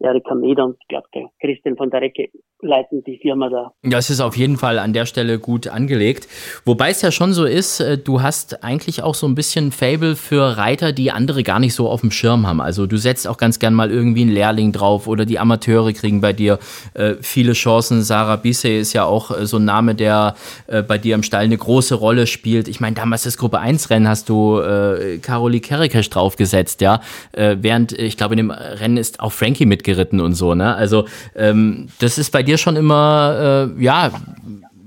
Erika 0.00 0.34
Meder 0.34 0.64
und 0.64 0.76
ich 0.80 0.88
glaube, 0.88 1.06
Christian 1.40 1.76
von 1.76 1.90
der 1.90 2.00
Recke 2.00 2.28
leiten 2.62 3.02
die 3.04 3.18
Firma 3.18 3.48
da. 3.48 3.72
Das 3.82 4.10
ist 4.10 4.20
auf 4.20 4.36
jeden 4.36 4.56
Fall 4.56 4.78
an 4.78 4.92
der 4.92 5.06
Stelle 5.06 5.38
gut 5.38 5.68
angelegt. 5.68 6.28
Wobei 6.64 6.90
es 6.90 7.02
ja 7.02 7.10
schon 7.10 7.32
so 7.32 7.44
ist, 7.44 7.80
äh, 7.80 7.98
du 7.98 8.22
hast 8.22 8.62
eigentlich 8.62 9.02
auch 9.02 9.14
so 9.14 9.26
ein 9.26 9.34
bisschen 9.34 9.72
Fable 9.72 10.16
für 10.16 10.56
Reiter, 10.56 10.92
die 10.92 11.10
andere 11.10 11.42
gar 11.42 11.58
nicht 11.58 11.74
so 11.74 11.88
auf 11.88 12.00
dem 12.00 12.10
Schirm 12.10 12.46
haben. 12.46 12.60
Also 12.60 12.86
du 12.86 12.96
setzt 12.96 13.26
auch 13.26 13.36
ganz 13.36 13.58
gern 13.58 13.74
mal 13.74 13.90
irgendwie 13.90 14.22
einen 14.22 14.32
Lehrling 14.32 14.72
drauf 14.72 15.06
oder 15.06 15.24
die 15.24 15.38
Amateure 15.38 15.92
kriegen 15.92 16.20
bei 16.20 16.32
dir 16.32 16.58
äh, 16.94 17.14
viele 17.20 17.52
Chancen. 17.52 18.02
Sarah 18.02 18.36
Bissey 18.36 18.78
ist 18.80 18.92
ja 18.92 19.04
auch 19.04 19.30
äh, 19.30 19.46
so 19.46 19.58
ein 19.58 19.64
Name, 19.64 19.94
der 19.94 20.34
äh, 20.66 20.82
bei 20.82 20.98
dir 20.98 21.14
im 21.14 21.22
Stall 21.22 21.44
eine 21.44 21.56
große 21.56 21.94
Rolle 21.94 22.26
spielt. 22.26 22.68
Ich 22.68 22.80
meine, 22.80 22.96
damals 22.96 23.22
das 23.22 23.38
Gruppe 23.38 23.58
1 23.58 23.90
Rennen 23.90 24.08
hast 24.08 24.28
du 24.28 24.58
äh, 24.58 25.18
Carolie 25.18 25.60
Kerekesch 25.60 26.10
draufgesetzt, 26.10 26.80
ja. 26.80 27.00
Äh, 27.32 27.56
während, 27.60 27.92
ich 27.92 28.16
glaube, 28.16 28.34
in 28.34 28.38
dem 28.38 28.50
Rennen 28.50 28.96
ist 28.96 29.20
auch 29.20 29.32
Frankie 29.32 29.66
mitgeritten 29.90 30.20
und 30.20 30.32
so, 30.32 30.54
ne? 30.54 30.74
Also 30.74 31.04
ähm, 31.36 31.88
das 32.00 32.18
ist 32.18 32.30
bei 32.32 32.42
dir 32.42 32.58
schon 32.58 32.76
immer, 32.76 33.68
äh, 33.78 33.82
ja, 33.82 34.10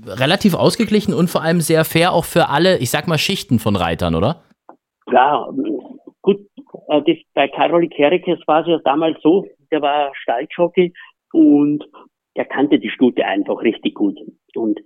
relativ 0.06 0.54
ausgeglichen 0.54 1.14
und 1.14 1.30
vor 1.30 1.42
allem 1.42 1.60
sehr 1.60 1.84
fair 1.84 2.12
auch 2.12 2.24
für 2.24 2.48
alle, 2.48 2.78
ich 2.78 2.90
sag 2.90 3.08
mal, 3.08 3.18
Schichten 3.18 3.58
von 3.58 3.76
Reitern, 3.76 4.14
oder? 4.14 4.42
Ja, 5.10 5.48
gut, 6.22 6.40
äh, 6.88 7.02
das, 7.06 7.16
bei 7.34 7.48
Karoli 7.48 7.88
Kerikes 7.88 8.40
war 8.46 8.62
es 8.62 8.68
ja 8.68 8.78
damals 8.84 9.16
so, 9.22 9.46
der 9.70 9.80
war 9.82 10.12
Stalljockey 10.14 10.92
und 11.32 11.84
der 12.36 12.44
kannte 12.44 12.78
die 12.78 12.90
Stute 12.90 13.24
einfach 13.24 13.62
richtig 13.62 13.94
gut. 13.94 14.18
Und 14.54 14.78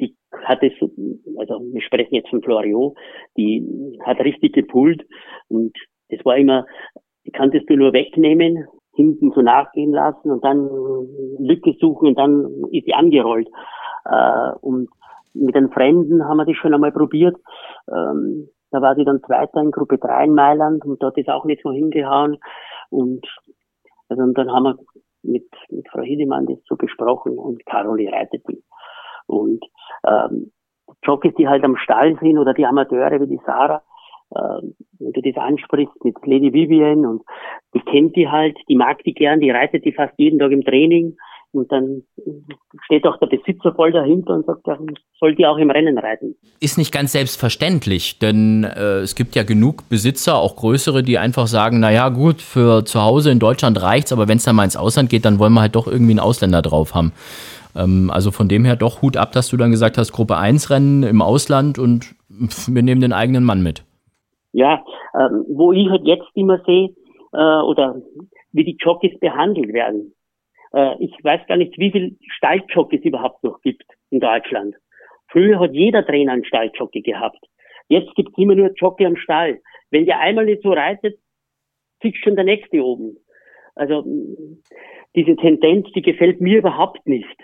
die 0.00 0.14
hat 0.44 0.62
es, 0.62 0.72
also 0.80 1.60
wir 1.72 1.82
sprechen 1.82 2.14
jetzt 2.14 2.28
von 2.28 2.42
Florio, 2.42 2.94
die 3.36 3.98
hat 4.04 4.20
richtig 4.20 4.54
gepult 4.54 5.02
und 5.48 5.76
das 6.10 6.24
war 6.24 6.36
immer, 6.36 6.64
die 7.26 7.32
kanntest 7.32 7.68
du 7.68 7.76
nur 7.76 7.92
wegnehmen 7.92 8.66
hinten 8.96 9.30
so 9.32 9.42
nachgehen 9.42 9.92
lassen 9.92 10.30
und 10.30 10.44
dann 10.44 10.68
Lücke 11.38 11.74
suchen 11.80 12.08
und 12.08 12.18
dann 12.18 12.64
ist 12.72 12.86
sie 12.86 12.94
angerollt. 12.94 13.48
Äh, 14.04 14.52
und 14.60 14.88
mit 15.34 15.54
den 15.54 15.70
Fremden 15.70 16.26
haben 16.26 16.38
wir 16.38 16.46
das 16.46 16.56
schon 16.56 16.74
einmal 16.74 16.92
probiert. 16.92 17.36
Ähm, 17.88 18.48
da 18.70 18.82
war 18.82 18.94
sie 18.96 19.04
dann 19.04 19.22
Zweiter 19.22 19.60
in 19.60 19.70
Gruppe 19.70 19.98
3 19.98 20.24
in 20.24 20.34
Mailand 20.34 20.84
und 20.84 21.02
dort 21.02 21.16
ist 21.18 21.28
auch 21.28 21.44
nicht 21.44 21.62
so 21.62 21.72
hingehauen. 21.72 22.38
Und, 22.90 23.26
also, 24.08 24.22
und 24.22 24.36
dann 24.36 24.52
haben 24.52 24.64
wir 24.64 24.76
mit, 25.22 25.48
mit 25.70 25.88
Frau 25.90 26.02
Hiedemann 26.02 26.46
das 26.46 26.58
so 26.66 26.76
besprochen 26.76 27.38
und 27.38 27.64
Caroli 27.66 28.08
reitet 28.08 28.42
die. 28.48 28.62
Und 29.26 29.64
ähm, 30.06 30.52
Jockeys, 31.02 31.34
die 31.34 31.48
halt 31.48 31.64
am 31.64 31.76
Stall 31.76 32.16
sind 32.20 32.38
oder 32.38 32.54
die 32.54 32.66
Amateure 32.66 33.20
wie 33.20 33.26
die 33.26 33.40
Sarah, 33.44 33.82
äh, 34.34 34.62
wenn 34.98 35.12
du 35.12 35.22
das 35.22 35.36
ansprichst 35.36 36.04
mit 36.04 36.16
Lady 36.24 36.52
Vivian 36.52 37.06
und 37.06 37.22
die 37.74 37.80
kennt 37.80 38.16
die 38.16 38.28
halt, 38.28 38.56
die 38.68 38.76
mag 38.76 39.02
die 39.04 39.14
gern, 39.14 39.40
die 39.40 39.50
reitet 39.50 39.84
die 39.84 39.92
fast 39.92 40.14
jeden 40.18 40.38
Tag 40.38 40.52
im 40.52 40.64
Training 40.64 41.16
und 41.52 41.72
dann 41.72 42.02
steht 42.84 43.06
auch 43.06 43.18
der 43.18 43.26
Besitzer 43.28 43.74
voll 43.74 43.90
dahinter 43.90 44.34
und 44.34 44.46
sagt, 44.46 44.66
ja, 44.66 44.78
soll 45.18 45.34
die 45.34 45.46
auch 45.46 45.56
im 45.56 45.70
Rennen 45.70 45.96
reiten. 45.98 46.36
Ist 46.60 46.76
nicht 46.76 46.92
ganz 46.92 47.12
selbstverständlich, 47.12 48.18
denn 48.18 48.64
äh, 48.64 48.98
es 48.98 49.14
gibt 49.14 49.34
ja 49.34 49.42
genug 49.42 49.88
Besitzer, 49.88 50.36
auch 50.36 50.56
größere, 50.56 51.02
die 51.02 51.18
einfach 51.18 51.46
sagen, 51.46 51.80
naja 51.80 52.10
gut, 52.10 52.42
für 52.42 52.84
zu 52.84 53.02
Hause 53.02 53.30
in 53.30 53.38
Deutschland 53.38 53.80
reicht's, 53.80 54.12
aber 54.12 54.28
wenn 54.28 54.36
es 54.36 54.44
dann 54.44 54.56
mal 54.56 54.64
ins 54.64 54.76
Ausland 54.76 55.08
geht, 55.08 55.24
dann 55.24 55.38
wollen 55.38 55.54
wir 55.54 55.62
halt 55.62 55.76
doch 55.76 55.86
irgendwie 55.86 56.12
einen 56.12 56.20
Ausländer 56.20 56.62
drauf 56.62 56.94
haben. 56.94 57.12
Ähm, 57.74 58.10
also 58.10 58.30
von 58.30 58.48
dem 58.48 58.64
her 58.64 58.76
doch 58.76 59.02
Hut 59.02 59.16
ab, 59.16 59.32
dass 59.32 59.48
du 59.48 59.56
dann 59.56 59.70
gesagt 59.70 59.98
hast, 59.98 60.12
Gruppe 60.12 60.36
1 60.36 60.70
Rennen 60.70 61.02
im 61.04 61.22
Ausland 61.22 61.78
und 61.78 62.14
wir 62.28 62.82
nehmen 62.82 63.00
den 63.00 63.12
eigenen 63.12 63.44
Mann 63.44 63.62
mit. 63.62 63.85
Ja, 64.56 64.82
ähm, 65.12 65.44
wo 65.50 65.70
ich 65.72 65.90
halt 65.90 66.06
jetzt 66.06 66.30
immer 66.34 66.58
sehe, 66.64 66.94
äh, 67.34 67.60
oder 67.60 68.00
wie 68.52 68.64
die 68.64 68.78
Jockeys 68.80 69.18
behandelt 69.20 69.70
werden. 69.74 70.14
Äh, 70.72 70.94
ich 70.98 71.12
weiß 71.22 71.46
gar 71.46 71.58
nicht, 71.58 71.76
wie 71.76 71.92
viel 71.92 72.16
Stalljockeys 72.36 73.04
überhaupt 73.04 73.44
noch 73.44 73.60
gibt 73.60 73.84
in 74.08 74.18
Deutschland. 74.20 74.74
Früher 75.28 75.60
hat 75.60 75.74
jeder 75.74 76.06
Trainer 76.06 76.32
einen 76.32 76.46
Stalljockey 76.46 77.02
gehabt. 77.02 77.44
Jetzt 77.88 78.14
gibt 78.14 78.30
es 78.30 78.38
immer 78.38 78.54
nur 78.54 78.72
Jockey 78.76 79.04
am 79.04 79.16
Stall. 79.16 79.60
Wenn 79.90 80.06
der 80.06 80.20
einmal 80.20 80.46
nicht 80.46 80.62
so 80.62 80.72
reitet, 80.72 81.18
sitzt 82.02 82.24
schon 82.24 82.36
der 82.36 82.46
nächste 82.46 82.82
oben. 82.82 83.18
Also 83.74 84.04
diese 85.14 85.36
Tendenz, 85.36 85.86
die 85.94 86.00
gefällt 86.00 86.40
mir 86.40 86.60
überhaupt 86.60 87.06
nicht. 87.06 87.36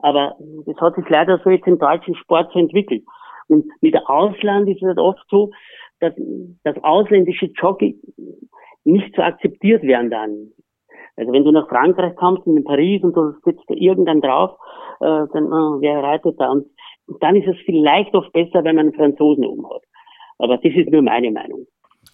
Aber 0.00 0.36
das 0.66 0.76
hat 0.76 0.96
sich 0.96 1.08
leider 1.08 1.40
so 1.42 1.48
jetzt 1.48 1.66
im 1.66 1.78
deutschen 1.78 2.14
Sport 2.16 2.52
so 2.52 2.58
entwickelt. 2.58 3.04
Und 3.48 3.64
mit 3.80 3.96
Ausland 4.06 4.68
ist 4.68 4.82
es 4.82 4.88
halt 4.88 4.98
oft 4.98 5.24
so, 5.30 5.50
dass, 6.00 6.14
dass 6.64 6.76
ausländische 6.82 7.46
Jockey 7.46 8.00
nicht 8.84 9.14
so 9.14 9.22
akzeptiert 9.22 9.82
werden 9.82 10.10
dann. 10.10 10.52
Also 11.16 11.32
wenn 11.32 11.44
du 11.44 11.50
nach 11.50 11.68
Frankreich 11.68 12.14
kommst 12.16 12.46
und 12.46 12.56
in 12.56 12.64
Paris 12.64 13.02
und 13.02 13.16
du 13.16 13.32
sitzt 13.44 13.64
da 13.68 13.74
irgendwann 13.74 14.20
drauf, 14.20 14.52
äh, 15.00 15.26
dann, 15.32 15.52
oh, 15.52 15.80
wer 15.80 16.02
reitet 16.02 16.38
da? 16.38 16.50
Und 16.50 16.66
dann 17.20 17.36
ist 17.36 17.48
es 17.48 17.56
vielleicht 17.64 18.14
oft 18.14 18.32
besser, 18.32 18.64
wenn 18.64 18.76
man 18.76 18.86
einen 18.86 18.94
Franzosen 18.94 19.44
oben 19.44 19.68
hat. 19.68 19.82
Aber 20.38 20.56
das 20.58 20.72
ist 20.72 20.90
nur 20.90 21.02
meine 21.02 21.30
Meinung. 21.30 21.66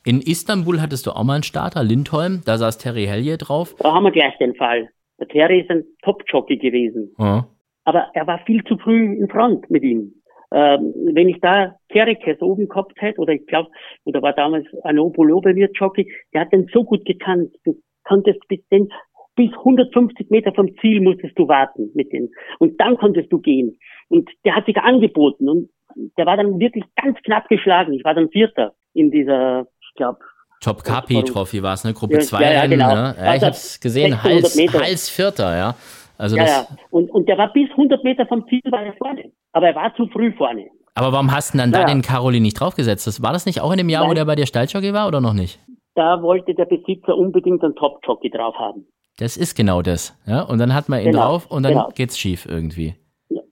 In 0.07 0.21
Istanbul 0.21 0.81
hattest 0.81 1.07
du 1.07 1.11
auch 1.11 1.25
mal 1.25 1.35
einen 1.35 1.43
Starter, 1.43 1.83
Lindholm, 1.83 2.43
da 2.45 2.59
saß 2.59 2.79
Terry 2.79 3.05
Hellier 3.07 3.37
drauf. 3.37 3.75
Da 3.79 3.93
haben 3.93 4.05
wir 4.05 4.11
gleich 4.11 4.37
den 4.39 4.55
Fall. 4.55 4.89
Der 5.19 5.29
Terry 5.29 5.61
ist 5.61 5.71
ein 5.71 5.85
Top-Jockey 6.03 6.57
gewesen. 6.57 7.15
Ja. 7.19 7.47
Aber 7.85 8.09
er 8.15 8.27
war 8.27 8.39
viel 8.47 8.65
zu 8.65 8.77
früh 8.79 9.15
in 9.15 9.29
Front 9.29 9.71
mit 9.71 9.83
ihm. 9.83 10.15
Ähm, 10.53 10.93
wenn 11.13 11.29
ich 11.29 11.41
da 11.41 11.77
Kerikes 11.89 12.41
oben 12.41 12.69
gehabt 12.69 12.93
hätte, 12.97 13.21
oder 13.21 13.33
ich 13.33 13.47
glaube, 13.47 13.71
oder 14.05 14.23
war 14.23 14.33
damals 14.33 14.67
Anopolo 14.83 15.41
bei 15.41 15.55
mir 15.55 15.71
Jockey, 15.75 16.11
der 16.33 16.43
hat 16.43 16.53
den 16.53 16.69
so 16.73 16.85
gut 16.85 17.05
gekannt. 17.05 17.55
Du 17.65 17.77
konntest 18.05 18.41
bis 18.49 18.61
den, 18.69 18.89
bis 19.37 19.51
150 19.53 20.31
Meter 20.31 20.53
vom 20.53 20.69
Ziel 20.81 21.01
musstest 21.01 21.39
du 21.39 21.49
warten 21.49 21.91
mit 21.95 22.13
dem. 22.13 22.31
Und 22.59 22.81
dann 22.81 22.97
konntest 22.97 23.33
du 23.33 23.41
gehen. 23.41 23.79
Und 24.09 24.31
der 24.45 24.55
hat 24.55 24.67
sich 24.67 24.77
angeboten 24.77 25.49
und 25.49 25.71
der 26.19 26.27
war 26.27 26.37
dann 26.37 26.59
wirklich 26.61 26.85
ganz 26.97 27.19
knapp 27.25 27.49
geschlagen. 27.49 27.93
Ich 27.93 28.05
war 28.05 28.15
dann 28.15 28.29
Vierter 28.31 28.75
in 28.93 29.11
dieser, 29.11 29.67
ich 29.81 29.95
glaube, 29.97 30.19
Top 30.61 30.83
Capi 30.83 31.23
Trophy 31.25 31.63
war 31.63 31.75
es, 31.75 31.85
ne? 31.85 31.93
Gruppe 31.93 32.21
2 32.21 32.41
ja, 32.41 32.53
ja, 32.53 32.67
genau. 32.67 32.95
ne? 32.95 33.15
ja, 33.19 33.35
Ich 33.35 33.43
hab's 33.43 33.79
gesehen, 33.81 34.23
Hals, 34.23 34.57
Hals 34.73 35.11
Vierter, 35.11 35.55
ja. 35.55 35.75
Also 36.19 36.37
ja, 36.37 36.45
ja. 36.45 36.67
Und, 36.91 37.11
und 37.11 37.29
der 37.29 37.37
war 37.39 37.53
bis 37.53 37.71
100 37.71 38.05
Meter 38.05 38.27
vom 38.27 38.47
Ziel 38.49 38.61
war 38.71 38.83
er 38.83 38.95
vorne. 38.95 39.25
Aber 39.53 39.69
er 39.69 39.75
war 39.75 39.95
zu 39.97 40.07
früh 40.09 40.33
vorne. 40.37 40.67
Aber 40.95 41.13
warum 41.13 41.33
hast 41.33 41.55
du 41.55 41.59
denn 41.59 41.73
dann 41.73 41.73
da 41.73 41.89
Ja. 41.89 41.95
den 41.95 42.03
Caroline 42.03 42.43
nicht 42.43 42.59
draufgesetzt? 42.61 43.07
Das, 43.07 43.21
war 43.23 43.33
das 43.33 43.47
nicht 43.47 43.61
auch 43.61 43.73
in 43.73 43.79
dem 43.79 43.89
Jahr, 43.89 44.05
wo 44.05 44.09
Nein. 44.09 44.17
der 44.17 44.25
bei 44.27 44.37
dir 44.37 44.47
Stalljockey 44.47 44.93
war 44.95 45.09
oder 45.09 45.21
noch 45.21 45.33
nicht? 45.33 45.59
Da 45.97 46.23
wollte 46.23 46.55
der 46.55 46.65
Besitzer 46.67 47.17
unbedingt 47.17 47.63
einen 47.65 47.75
Top-Jockey 47.75 48.31
drauf 48.31 48.55
haben. 48.59 48.87
Das 49.19 49.37
ist 49.37 49.57
genau 49.57 49.83
das. 49.83 50.17
Ja? 50.27 50.43
Und 50.43 50.59
dann 50.59 50.75
hat 50.75 50.89
man 50.89 51.01
ihn 51.01 51.07
Genau, 51.13 51.23
drauf 51.23 51.47
und 51.51 51.63
dann 51.65 51.73
genau. 51.75 51.89
geht's 51.95 52.19
schief 52.19 52.47
irgendwie. 52.47 52.95
Ja. 53.29 53.43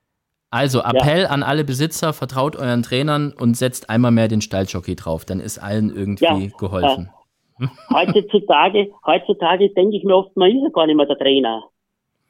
Also 0.51 0.81
Appell 0.83 1.27
an 1.27 1.43
alle 1.43 1.65
Besitzer, 1.65 2.13
vertraut 2.13 2.57
euren 2.57 2.83
Trainern 2.83 3.33
und 3.33 3.57
setzt 3.57 3.91
einmal 3.91 4.11
mehr 4.13 4.29
den 4.29 4.41
Stalljockey 4.41 4.95
drauf. 4.97 5.25
Dann 5.25 5.41
ist 5.41 5.59
allen 5.59 5.91
irgendwie 5.95 6.25
Ja, 6.25 6.57
geholfen. 6.59 7.11
Heutzutage, 7.93 8.91
heutzutage 9.07 9.71
denke 9.71 9.97
ich 9.97 10.05
mir 10.05 10.17
oft, 10.17 10.37
man 10.37 10.51
ist 10.51 10.63
ja 10.63 10.69
gar 10.71 10.87
nicht 10.87 10.97
mehr 10.97 11.07
der 11.07 11.19
Trainer. 11.19 11.63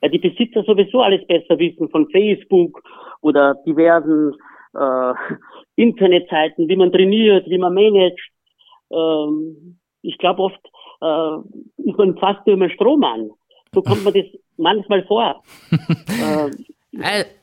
Weil 0.03 0.11
die 0.11 0.19
Besitzer 0.19 0.63
sowieso 0.65 1.01
alles 1.01 1.27
besser 1.27 1.59
wissen 1.59 1.89
von 1.89 2.11
Facebook 2.11 2.83
oder 3.23 3.55
diversen 3.67 4.35
äh, 4.75 5.15
Internetseiten, 5.77 6.69
wie 6.69 6.77
man 6.77 6.93
trainiert, 6.93 7.49
wie 7.49 7.59
man 7.59 7.73
managt. 7.73 8.31
Ähm, 8.91 9.79
ich 10.03 10.19
glaube 10.19 10.43
oft 10.43 10.61
äh, 11.01 11.89
ist 11.89 11.99
man 11.99 12.19
fast 12.19 12.47
nur 12.47 12.57
mehr 12.57 12.71
Strohmann. 12.71 13.31
So 13.73 13.81
kommt 13.81 14.05
man 14.05 14.13
das 14.13 14.27
manchmal 14.57 15.05
vor. 15.05 15.43
Äh, 16.13 16.51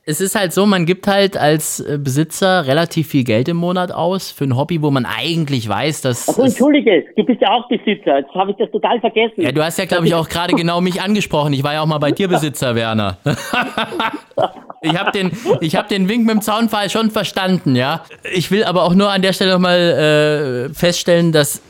Es 0.05 0.21
ist 0.21 0.35
halt 0.35 0.53
so, 0.53 0.67
man 0.67 0.85
gibt 0.85 1.07
halt 1.07 1.35
als 1.35 1.79
äh, 1.79 1.97
Besitzer 1.97 2.67
relativ 2.67 3.07
viel 3.07 3.23
Geld 3.23 3.47
im 3.47 3.57
Monat 3.57 3.91
aus 3.91 4.29
für 4.31 4.43
ein 4.43 4.55
Hobby, 4.55 4.83
wo 4.83 4.91
man 4.91 5.07
eigentlich 5.07 5.67
weiß, 5.67 6.01
dass. 6.01 6.27
also 6.27 6.43
entschuldige, 6.43 7.05
du 7.15 7.23
bist 7.23 7.41
ja 7.41 7.49
auch 7.49 7.67
Besitzer. 7.67 8.19
Jetzt 8.19 8.33
habe 8.35 8.51
ich 8.51 8.57
das 8.57 8.69
total 8.69 8.99
vergessen. 8.99 9.41
ja, 9.41 9.51
du 9.51 9.63
hast 9.63 9.79
ja, 9.79 9.85
glaube 9.85 10.05
ich, 10.05 10.13
auch 10.13 10.29
gerade 10.29 10.53
genau 10.53 10.81
mich 10.81 11.01
angesprochen. 11.01 11.53
Ich 11.53 11.63
war 11.63 11.73
ja 11.73 11.81
auch 11.81 11.87
mal 11.87 11.97
bei 11.97 12.11
dir 12.11 12.27
Besitzer, 12.27 12.75
Werner. 12.75 13.17
ich 14.81 14.95
habe 14.99 15.11
den, 15.11 15.31
ich 15.61 15.75
hab 15.75 15.87
den 15.87 16.07
Wink 16.09 16.27
mit 16.27 16.35
dem 16.35 16.41
Zaunfall 16.41 16.91
schon 16.91 17.09
verstanden, 17.09 17.75
ja. 17.75 18.03
Ich 18.31 18.51
will 18.51 18.63
aber 18.63 18.83
auch 18.83 18.93
nur 18.93 19.09
an 19.09 19.23
der 19.23 19.33
Stelle 19.33 19.53
nochmal 19.53 20.69
äh, 20.69 20.73
feststellen, 20.75 21.31
dass 21.31 21.63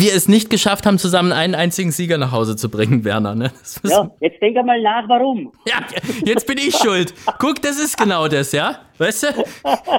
wir 0.00 0.14
es 0.14 0.28
nicht 0.28 0.50
geschafft 0.50 0.86
haben, 0.86 0.98
zusammen 0.98 1.32
einen 1.32 1.54
einzigen 1.54 1.92
Sieger 1.92 2.18
nach 2.18 2.32
Hause 2.32 2.56
zu 2.56 2.68
bringen, 2.70 3.04
Werner. 3.04 3.34
Ne? 3.34 3.52
Ja, 3.84 4.10
jetzt 4.20 4.40
denk 4.40 4.56
einmal 4.56 4.80
nach, 4.80 5.08
warum. 5.08 5.52
Ja, 5.66 5.78
jetzt 6.24 6.46
bin 6.46 6.58
ich 6.58 6.74
schuld. 6.76 7.14
Guck, 7.38 7.62
das 7.62 7.78
ist 7.78 7.96
genau 7.96 8.28
das, 8.28 8.52
ja? 8.52 8.78
Weißt 8.98 9.24
du? 9.24 9.26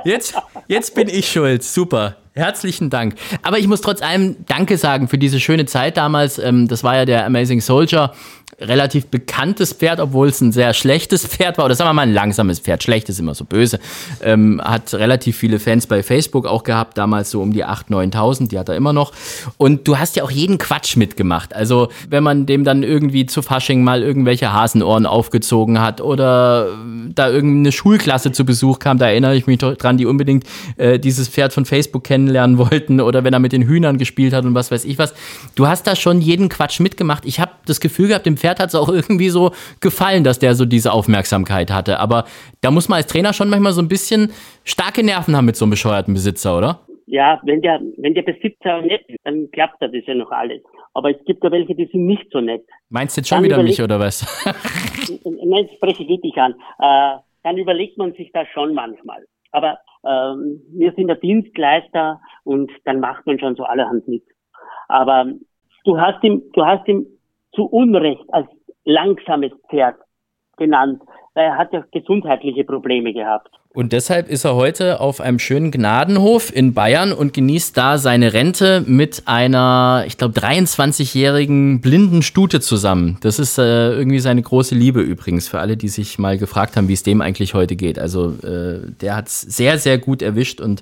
Jetzt, 0.03 0.35
jetzt 0.67 0.95
bin 0.95 1.07
ich 1.07 1.31
schuld. 1.31 1.63
Super. 1.63 2.17
Herzlichen 2.33 2.89
Dank. 2.89 3.15
Aber 3.41 3.57
ich 3.57 3.67
muss 3.67 3.81
trotz 3.81 4.01
allem 4.01 4.37
Danke 4.45 4.77
sagen 4.77 5.07
für 5.07 5.17
diese 5.17 5.39
schöne 5.39 5.65
Zeit 5.65 5.97
damals. 5.97 6.37
Ähm, 6.37 6.67
das 6.67 6.83
war 6.83 6.95
ja 6.95 7.05
der 7.05 7.25
Amazing 7.25 7.61
Soldier. 7.61 8.13
Relativ 8.59 9.05
bekanntes 9.05 9.71
Pferd, 9.71 9.99
obwohl 9.99 10.29
es 10.29 10.41
ein 10.41 10.51
sehr 10.51 10.73
schlechtes 10.73 11.27
Pferd 11.27 11.59
war. 11.59 11.65
Oder 11.65 11.75
sagen 11.75 11.89
wir 11.89 11.93
mal 11.93 12.01
ein 12.01 12.13
langsames 12.13 12.59
Pferd. 12.59 12.81
Schlecht 12.81 13.07
ist 13.07 13.19
immer 13.19 13.35
so 13.35 13.45
böse. 13.45 13.79
Ähm, 14.19 14.59
hat 14.63 14.95
relativ 14.95 15.37
viele 15.37 15.59
Fans 15.59 15.85
bei 15.85 16.01
Facebook 16.01 16.47
auch 16.47 16.63
gehabt. 16.63 16.97
Damals 16.97 17.29
so 17.29 17.43
um 17.43 17.53
die 17.53 17.63
8.000, 17.63 18.13
9.000. 18.13 18.47
Die 18.47 18.57
hat 18.57 18.67
er 18.69 18.75
immer 18.75 18.93
noch. 18.93 19.13
Und 19.57 19.87
du 19.87 19.99
hast 19.99 20.15
ja 20.15 20.23
auch 20.23 20.31
jeden 20.31 20.57
Quatsch 20.57 20.97
mitgemacht. 20.97 21.55
Also 21.55 21.89
wenn 22.09 22.23
man 22.23 22.47
dem 22.47 22.63
dann 22.63 22.81
irgendwie 22.81 23.27
zu 23.27 23.43
Fasching 23.43 23.83
mal 23.83 24.01
irgendwelche 24.01 24.51
Hasenohren 24.51 25.05
aufgezogen 25.05 25.79
hat 25.79 26.01
oder 26.01 26.69
da 27.13 27.29
irgendeine 27.29 27.71
Schulklasse 27.71 28.31
zu 28.31 28.43
Besuch 28.43 28.79
kam, 28.79 28.97
da 28.97 29.07
erinnere 29.07 29.35
ich 29.35 29.45
mich 29.45 29.59
dran, 29.59 29.97
die 29.97 30.07
unbedingt 30.07 30.45
äh, 30.77 30.97
dieses 30.97 31.29
Pferd 31.29 31.53
von 31.53 31.65
Facebook 31.65 32.03
kennenlernen 32.03 32.57
wollten 32.57 33.01
oder 33.01 33.23
wenn 33.23 33.33
er 33.33 33.39
mit 33.39 33.51
den 33.51 33.67
Hühnern 33.67 33.99
gespielt 33.99 34.33
hat 34.33 34.45
und 34.45 34.55
was 34.55 34.71
weiß 34.71 34.83
ich 34.85 34.97
was. 34.97 35.13
Du 35.53 35.67
hast 35.67 35.85
da 35.85 35.95
schon 35.95 36.21
jeden 36.21 36.49
Quatsch 36.49 36.79
mitgemacht. 36.79 37.23
Ich 37.23 37.39
habe 37.39 37.51
das 37.70 37.80
Gefühl 37.80 38.07
gehabt, 38.07 38.26
dem 38.26 38.38
Pferd 38.38 38.59
hat 38.59 38.70
es 38.70 38.76
auch 38.76 38.89
irgendwie 38.89 39.30
so 39.30 39.51
gefallen, 39.80 40.24
dass 40.24 40.39
der 40.39 40.55
so 40.55 40.65
diese 40.65 40.91
Aufmerksamkeit 40.91 41.72
hatte. 41.72 41.99
Aber 41.99 42.26
da 42.61 42.72
muss 42.72 42.89
man 42.89 42.97
als 42.97 43.07
Trainer 43.07 43.34
schon 43.34 43.49
manchmal 43.49 43.74
so 43.74 43.82
ein 43.82 43.88
bisschen 43.88 44.32
starke 44.63 45.03
Nerven 45.03 45.36
haben 45.36 45.45
mit 45.45 45.55
so 45.55 45.65
einem 45.65 45.72
bescheuerten 45.72 46.13
Besitzer, 46.13 46.57
oder? 46.57 46.80
Ja, 47.05 47.39
wenn 47.43 47.61
der, 47.61 47.80
wenn 47.97 48.13
der 48.13 48.24
Besitzer 48.24 48.82
nett 48.82 49.01
ist, 49.07 49.20
dann 49.24 49.49
klappt 49.51 49.82
das 49.82 49.91
ja 50.05 50.13
noch 50.13 50.32
alles. 50.32 50.61
Aber 50.93 51.11
es 51.11 51.24
gibt 51.26 51.43
ja 51.43 51.51
welche, 51.51 51.74
die 51.74 51.86
sind 51.86 52.05
nicht 52.05 52.28
so 52.32 52.41
nett. 52.41 52.65
Meinst 52.89 53.15
du 53.15 53.22
jetzt 53.22 53.30
schon 53.30 53.38
Dann 53.38 53.45
wieder 53.45 53.63
mich 53.63 53.82
oder 53.82 53.99
was? 53.99 54.26
Nein, 55.24 55.70
spreche 55.76 56.03
ich 56.03 56.22
dich 56.22 56.36
an. 56.38 56.53
Äh, 56.80 57.20
dann 57.43 57.57
überlegt 57.57 57.97
man 57.97 58.13
sich 58.13 58.30
das 58.34 58.47
schon 58.49 58.74
manchmal. 58.74 59.26
Aber 59.51 59.80
ähm, 60.05 60.61
wir 60.74 60.91
sind 60.93 61.07
der 61.07 61.15
Dienstleister 61.15 62.20
und 62.43 62.72
dann 62.84 62.99
macht 62.99 63.26
man 63.26 63.39
schon 63.39 63.55
so 63.55 63.63
allerhand 63.63 64.07
mit. 64.07 64.24
Aber 64.89 65.26
du 65.86 65.99
hast 65.99 66.24
ihm, 66.24 66.43
du 66.53 66.65
hast 66.65 66.88
ihm 66.88 67.05
zu 67.57 67.65
Unrecht 67.65 68.23
als 68.31 68.47
langsames 68.85 69.51
Pferd 69.69 69.95
genannt, 70.57 71.01
weil 71.33 71.45
er 71.45 71.57
hat 71.57 71.73
ja 71.73 71.83
gesundheitliche 71.91 72.63
Probleme 72.63 73.13
gehabt. 73.13 73.49
Und 73.78 73.93
deshalb 73.93 74.28
ist 74.28 74.43
er 74.43 74.55
heute 74.55 74.99
auf 75.01 75.21
einem 75.21 75.38
schönen 75.38 75.69
Gnadenhof 75.69 76.51
in 76.51 76.73
Bayern 76.73 77.13
und 77.13 77.32
genießt 77.32 77.78
da 77.78 77.99
seine 77.99 78.34
Rente 78.34 78.84
mit 78.88 79.21
einer, 79.25 80.03
ich 80.07 80.17
glaube, 80.17 80.34
23-jährigen 80.39 81.80
blinden 81.80 82.23
Stute 82.23 82.59
zusammen. 82.59 83.17
Das 83.21 83.38
ist 83.38 83.59
äh, 83.59 83.91
irgendwie 83.91 84.17
seine 84.17 84.41
große 84.41 84.73
Liebe 84.73 85.01
übrigens, 85.01 85.47
für 85.47 85.59
alle, 85.59 85.78
die 85.78 85.89
sich 85.89 86.17
mal 86.17 86.39
gefragt 86.39 86.75
haben, 86.75 86.88
wie 86.88 86.93
es 86.93 87.03
dem 87.03 87.21
eigentlich 87.21 87.53
heute 87.53 87.75
geht. 87.75 87.99
Also 87.99 88.34
äh, 88.41 88.80
der 88.99 89.15
hat 89.15 89.28
es 89.28 89.41
sehr, 89.41 89.78
sehr 89.78 89.99
gut 89.99 90.23
erwischt 90.23 90.59
und 90.59 90.82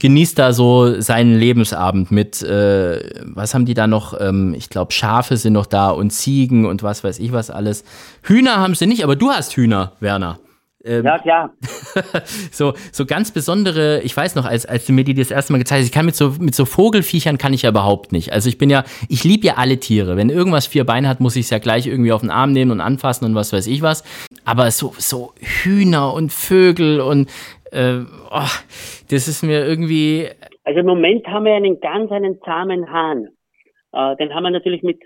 genießt 0.00 0.38
da 0.38 0.52
so 0.52 1.00
seinen 1.00 1.38
Lebensabend 1.38 2.10
mit, 2.10 2.42
äh, 2.42 3.22
was 3.22 3.54
haben 3.54 3.64
die 3.64 3.72
da 3.72 3.86
noch? 3.86 4.20
Ähm, 4.20 4.52
ich 4.54 4.68
glaube, 4.68 4.92
Schafe 4.92 5.38
sind 5.38 5.54
noch 5.54 5.64
da 5.64 5.88
und 5.88 6.10
Ziegen 6.10 6.66
und 6.66 6.82
was 6.82 7.04
weiß 7.04 7.20
ich 7.20 7.32
was 7.32 7.48
alles. 7.48 7.84
Hühner 8.20 8.56
haben 8.56 8.74
sie 8.74 8.86
nicht, 8.86 9.02
aber 9.02 9.16
du 9.16 9.30
hast 9.30 9.56
Hühner, 9.56 9.92
Werner. 10.00 10.40
Ja, 10.86 11.18
klar. 11.18 11.54
so, 12.50 12.74
so 12.92 13.06
ganz 13.06 13.32
besondere, 13.32 14.02
ich 14.02 14.14
weiß 14.14 14.34
noch, 14.34 14.44
als, 14.44 14.66
als 14.66 14.84
du 14.86 14.92
mir 14.92 15.04
die 15.04 15.14
das 15.14 15.30
erste 15.30 15.52
Mal 15.52 15.58
gezeigt 15.58 15.80
hast, 15.80 15.86
ich 15.86 15.92
kann 15.92 16.04
mit 16.04 16.14
so, 16.14 16.32
mit 16.38 16.54
so 16.54 16.66
Vogelfiechern 16.66 17.38
kann 17.38 17.54
ich 17.54 17.62
ja 17.62 17.70
überhaupt 17.70 18.12
nicht. 18.12 18.32
Also 18.32 18.50
ich 18.50 18.58
bin 18.58 18.68
ja, 18.68 18.84
ich 19.08 19.24
liebe 19.24 19.46
ja 19.46 19.54
alle 19.56 19.80
Tiere. 19.80 20.18
Wenn 20.18 20.28
irgendwas 20.28 20.66
vier 20.66 20.84
Beine 20.84 21.08
hat, 21.08 21.20
muss 21.20 21.36
ich 21.36 21.46
es 21.46 21.50
ja 21.50 21.58
gleich 21.58 21.86
irgendwie 21.86 22.12
auf 22.12 22.20
den 22.20 22.30
Arm 22.30 22.52
nehmen 22.52 22.70
und 22.70 22.82
anfassen 22.82 23.24
und 23.24 23.34
was 23.34 23.52
weiß 23.52 23.66
ich 23.66 23.80
was. 23.80 24.04
Aber 24.44 24.70
so, 24.70 24.92
so 24.98 25.32
Hühner 25.40 26.12
und 26.12 26.30
Vögel 26.32 27.00
und, 27.00 27.30
äh, 27.72 28.00
oh, 28.30 28.52
das 29.10 29.26
ist 29.26 29.42
mir 29.42 29.64
irgendwie, 29.64 30.28
Also 30.64 30.80
im 30.80 30.86
Moment 30.86 31.26
haben 31.26 31.46
wir 31.46 31.54
einen 31.54 31.80
ganz 31.80 32.12
einen 32.12 32.38
zahmen 32.42 32.90
Hahn. 32.92 33.28
Äh, 33.94 34.16
den 34.16 34.34
haben 34.34 34.42
wir 34.42 34.50
natürlich 34.50 34.82
mit, 34.82 35.00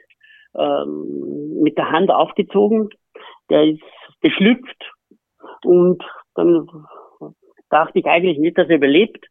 ähm, 0.59 1.61
mit 1.63 1.79
der 1.79 1.93
Hand 1.93 2.11
aufgezogen. 2.11 2.89
Der 3.49 3.63
ist 3.65 3.81
beschlüpft 4.21 4.85
und 5.65 6.03
dann 6.35 6.67
dachte 7.71 7.99
ich 7.99 8.07
eigentlich 8.07 8.39
nicht, 8.39 8.57
dass 8.59 8.69
er 8.69 8.77
überlebt. 8.77 9.27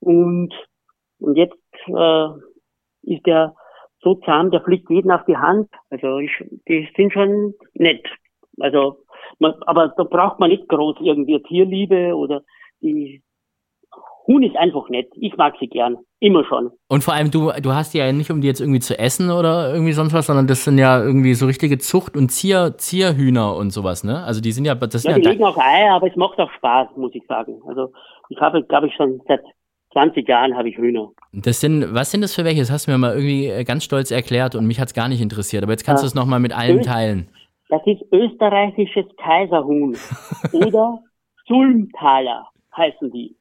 Und, 0.00 0.52
und 1.18 1.36
jetzt 1.36 1.56
äh, 1.86 2.28
ist 3.02 3.26
der 3.26 3.54
so 4.00 4.16
zahm, 4.16 4.50
der 4.50 4.60
fliegt 4.62 4.90
jeden 4.90 5.10
auf 5.10 5.24
die 5.26 5.36
Hand. 5.36 5.68
Also 5.90 6.18
ich, 6.18 6.30
die 6.68 6.88
sind 6.96 7.12
schon 7.12 7.54
nett. 7.74 8.06
Also, 8.60 8.98
man, 9.38 9.54
aber 9.62 9.88
da 9.96 10.04
braucht 10.04 10.38
man 10.38 10.50
nicht 10.50 10.68
groß 10.68 10.96
irgendwie 11.00 11.42
Tierliebe 11.42 12.14
oder 12.14 12.42
die 12.82 13.22
Huhn 14.26 14.42
ist 14.42 14.56
einfach 14.56 14.88
nett. 14.88 15.08
Ich 15.16 15.36
mag 15.36 15.54
sie 15.60 15.66
gern. 15.66 15.98
Immer 16.18 16.44
schon. 16.44 16.70
Und 16.88 17.04
vor 17.04 17.12
allem, 17.12 17.30
du, 17.30 17.52
du 17.60 17.72
hast 17.74 17.92
die 17.92 17.98
ja 17.98 18.10
nicht, 18.10 18.30
um 18.30 18.40
die 18.40 18.46
jetzt 18.46 18.60
irgendwie 18.60 18.80
zu 18.80 18.98
essen 18.98 19.30
oder 19.30 19.72
irgendwie 19.72 19.92
sonst 19.92 20.14
was, 20.14 20.26
sondern 20.26 20.46
das 20.46 20.64
sind 20.64 20.78
ja 20.78 21.02
irgendwie 21.02 21.34
so 21.34 21.44
richtige 21.46 21.76
Zucht- 21.78 22.16
und 22.16 22.30
Zier, 22.30 22.74
Zierhühner 22.78 23.54
und 23.54 23.70
sowas, 23.70 24.02
ne? 24.02 24.24
Also 24.24 24.40
die 24.40 24.52
sind 24.52 24.64
ja. 24.64 24.74
Das 24.74 25.04
ja, 25.04 25.12
sind 25.12 25.22
die 25.22 25.26
ja 25.26 25.30
legen 25.32 25.44
auch 25.44 25.58
Eier, 25.58 25.94
aber 25.94 26.08
es 26.08 26.16
macht 26.16 26.38
auch 26.38 26.50
Spaß, 26.52 26.88
muss 26.96 27.14
ich 27.14 27.22
sagen. 27.28 27.60
Also 27.66 27.92
ich 28.30 28.40
habe, 28.40 28.62
glaube 28.64 28.86
ich, 28.86 28.94
schon 28.94 29.20
seit 29.28 29.42
20 29.92 30.26
Jahren 30.26 30.56
habe 30.56 30.70
ich 30.70 30.76
Hühner. 30.76 31.10
Das 31.32 31.60
sind, 31.60 31.94
was 31.94 32.10
sind 32.10 32.22
das 32.22 32.34
für 32.34 32.44
welche? 32.44 32.60
Das 32.60 32.70
hast 32.70 32.86
du 32.86 32.92
mir 32.92 32.98
mal 32.98 33.14
irgendwie 33.14 33.46
äh, 33.46 33.64
ganz 33.64 33.84
stolz 33.84 34.10
erklärt 34.10 34.54
und 34.54 34.66
mich 34.66 34.80
hat 34.80 34.88
es 34.88 34.94
gar 34.94 35.08
nicht 35.08 35.20
interessiert. 35.20 35.62
Aber 35.62 35.72
jetzt 35.72 35.84
kannst 35.84 36.02
du 36.02 36.06
es 36.06 36.14
nochmal 36.14 36.40
mit 36.40 36.56
allen 36.56 36.78
Öst- 36.78 36.86
teilen. 36.88 37.28
Das 37.68 37.82
ist 37.86 38.02
österreichisches 38.12 39.06
Kaiserhuhn 39.22 39.96
oder 40.52 41.00
Sulmtaler 41.46 42.48
heißen 42.76 43.10
die. 43.10 43.36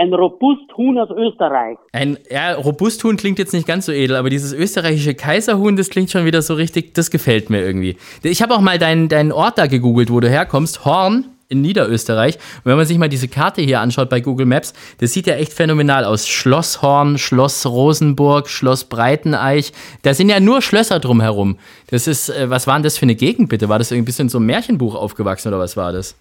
Ein 0.00 0.14
Robusthuhn 0.14 0.98
aus 0.98 1.10
Österreich. 1.10 1.76
Ein 1.92 2.16
ja, 2.30 2.54
Robusthuhn 2.54 3.18
klingt 3.18 3.38
jetzt 3.38 3.52
nicht 3.52 3.66
ganz 3.66 3.84
so 3.84 3.92
edel, 3.92 4.16
aber 4.16 4.30
dieses 4.30 4.54
österreichische 4.54 5.14
Kaiserhuhn, 5.14 5.76
das 5.76 5.90
klingt 5.90 6.10
schon 6.10 6.24
wieder 6.24 6.40
so 6.40 6.54
richtig, 6.54 6.94
das 6.94 7.10
gefällt 7.10 7.50
mir 7.50 7.60
irgendwie. 7.60 7.98
Ich 8.22 8.40
habe 8.40 8.54
auch 8.54 8.62
mal 8.62 8.78
deinen, 8.78 9.10
deinen 9.10 9.30
Ort 9.30 9.58
da 9.58 9.66
gegoogelt, 9.66 10.10
wo 10.10 10.20
du 10.20 10.30
herkommst, 10.30 10.86
Horn 10.86 11.26
in 11.50 11.60
Niederösterreich. 11.60 12.36
Und 12.36 12.64
wenn 12.64 12.78
man 12.78 12.86
sich 12.86 12.96
mal 12.96 13.10
diese 13.10 13.28
Karte 13.28 13.60
hier 13.60 13.80
anschaut 13.80 14.08
bei 14.08 14.20
Google 14.20 14.46
Maps, 14.46 14.72
das 15.00 15.12
sieht 15.12 15.26
ja 15.26 15.34
echt 15.34 15.52
phänomenal 15.52 16.06
aus. 16.06 16.26
Schloss 16.26 16.80
Horn, 16.80 17.18
Schloss 17.18 17.66
Rosenburg, 17.66 18.48
Schloss 18.48 18.84
Breiteneich, 18.84 19.74
da 20.00 20.14
sind 20.14 20.30
ja 20.30 20.40
nur 20.40 20.62
Schlösser 20.62 20.98
drumherum. 20.98 21.58
Das 21.90 22.06
ist, 22.06 22.30
äh, 22.30 22.48
was 22.48 22.66
war 22.66 22.76
denn 22.76 22.84
das 22.84 22.96
für 22.96 23.02
eine 23.02 23.16
Gegend 23.16 23.50
bitte? 23.50 23.68
War 23.68 23.78
das 23.78 23.90
irgendwie 23.90 24.04
ein 24.04 24.06
bisschen 24.06 24.28
so 24.30 24.38
ein 24.38 24.46
Märchenbuch 24.46 24.94
aufgewachsen 24.94 25.48
oder 25.48 25.58
was 25.58 25.76
war 25.76 25.92
das? 25.92 26.16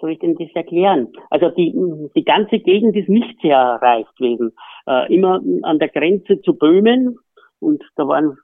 Soll 0.00 0.12
ich 0.12 0.18
denn 0.18 0.36
das 0.36 0.48
erklären? 0.54 1.08
Also 1.30 1.50
die, 1.50 1.74
die 2.14 2.24
ganze 2.24 2.58
Gegend 2.58 2.96
ist 2.96 3.08
nicht 3.08 3.40
sehr 3.40 3.56
reich 3.56 4.06
gewesen. 4.16 4.52
Äh, 4.86 5.12
immer 5.14 5.40
an 5.62 5.78
der 5.78 5.88
Grenze 5.88 6.40
zu 6.42 6.54
Böhmen 6.54 7.18
und 7.60 7.82
da 7.96 8.06
waren 8.06 8.36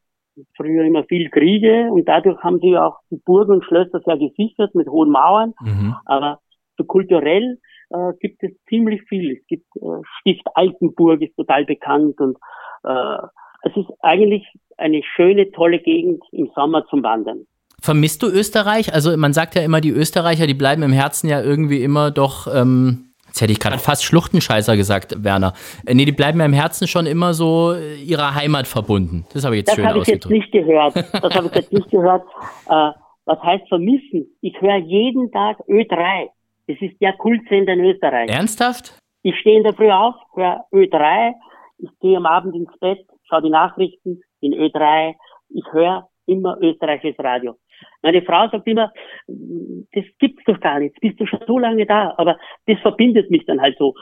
früher 0.56 0.84
immer 0.84 1.04
viel 1.04 1.30
Kriege 1.30 1.88
und 1.90 2.08
dadurch 2.08 2.42
haben 2.42 2.58
sie 2.60 2.76
auch 2.76 2.98
die 3.10 3.20
Burgen 3.24 3.52
und 3.52 3.64
Schlösser 3.64 4.00
sehr 4.04 4.18
gesichert 4.18 4.74
mit 4.74 4.88
hohen 4.88 5.10
Mauern. 5.10 5.54
Mhm. 5.60 5.94
Aber 6.06 6.40
so 6.76 6.84
kulturell 6.84 7.58
äh, 7.90 8.12
gibt 8.20 8.42
es 8.42 8.50
ziemlich 8.68 9.02
viel. 9.02 9.38
Es 9.38 9.46
gibt 9.46 9.66
äh, 9.76 10.02
Stift 10.20 10.46
Altenburg 10.54 11.22
ist 11.22 11.36
total 11.36 11.64
bekannt 11.64 12.20
und 12.20 12.36
äh, 12.84 13.18
es 13.62 13.76
ist 13.76 13.90
eigentlich 14.00 14.46
eine 14.76 15.02
schöne, 15.02 15.50
tolle 15.52 15.78
Gegend 15.78 16.22
im 16.32 16.50
Sommer 16.54 16.84
zum 16.86 17.02
Wandern. 17.02 17.46
Vermisst 17.84 18.22
du 18.22 18.28
Österreich? 18.28 18.94
Also 18.94 19.14
man 19.18 19.34
sagt 19.34 19.54
ja 19.56 19.60
immer, 19.62 19.82
die 19.82 19.90
Österreicher, 19.90 20.46
die 20.46 20.54
bleiben 20.54 20.82
im 20.82 20.92
Herzen 20.92 21.28
ja 21.28 21.42
irgendwie 21.42 21.82
immer 21.82 22.10
doch, 22.10 22.46
ähm, 22.46 23.10
jetzt 23.26 23.42
hätte 23.42 23.52
ich 23.52 23.60
gerade 23.60 23.76
fast 23.76 24.04
Schluchtenscheißer 24.04 24.74
gesagt, 24.74 25.22
Werner. 25.22 25.52
Äh, 25.84 25.92
nee, 25.92 26.06
die 26.06 26.12
bleiben 26.12 26.38
ja 26.40 26.46
im 26.46 26.54
Herzen 26.54 26.88
schon 26.88 27.04
immer 27.04 27.34
so 27.34 27.74
äh, 27.74 27.96
ihrer 27.96 28.34
Heimat 28.34 28.66
verbunden. 28.66 29.26
Das 29.34 29.44
habe 29.44 29.56
ich 29.56 29.58
jetzt 29.60 29.68
Das 29.68 29.74
schön 29.76 29.86
habe 29.86 29.98
ich 29.98 30.06
jetzt 30.06 30.24
ausgedrückt. 30.24 30.40
nicht 30.40 30.66
gehört. 30.66 30.96
Das 30.96 31.34
habe 31.34 31.46
ich 31.48 31.54
jetzt 31.54 31.72
nicht 31.74 31.90
gehört. 31.90 32.22
Äh, 32.70 32.90
was 33.26 33.42
heißt 33.42 33.68
vermissen? 33.68 34.34
Ich 34.40 34.58
höre 34.62 34.78
jeden 34.78 35.30
Tag 35.30 35.58
Ö3. 35.68 36.28
Das 36.66 36.76
ist 36.80 36.98
der 37.02 37.12
Kultsender 37.12 37.74
in 37.74 37.80
Österreich. 37.84 38.30
Ernsthaft? 38.30 38.98
Ich 39.22 39.38
stehe 39.40 39.58
in 39.58 39.62
der 39.62 39.74
Früh 39.74 39.90
auf, 39.90 40.14
höre 40.34 40.64
Ö3. 40.72 41.32
Ich 41.78 41.90
gehe 42.00 42.16
am 42.16 42.24
Abend 42.24 42.54
ins 42.54 42.72
Bett, 42.80 43.00
schaue 43.28 43.42
die 43.42 43.50
Nachrichten 43.50 44.22
in 44.40 44.54
Ö3. 44.54 45.12
Ich 45.50 45.64
höre 45.72 46.08
immer 46.26 46.56
österreichisches 46.62 47.22
Radio. 47.22 47.56
Meine 48.02 48.22
Frau 48.22 48.48
sagt 48.48 48.66
immer, 48.66 48.92
das 49.26 50.04
gibt's 50.18 50.44
doch 50.44 50.60
gar 50.60 50.78
nicht. 50.78 50.98
Bist 51.00 51.18
du 51.18 51.26
schon 51.26 51.40
so 51.46 51.58
lange 51.58 51.86
da? 51.86 52.14
Aber 52.18 52.38
das 52.66 52.78
verbindet 52.80 53.30
mich 53.30 53.44
dann 53.46 53.60
halt 53.60 53.76
so. 53.78 53.94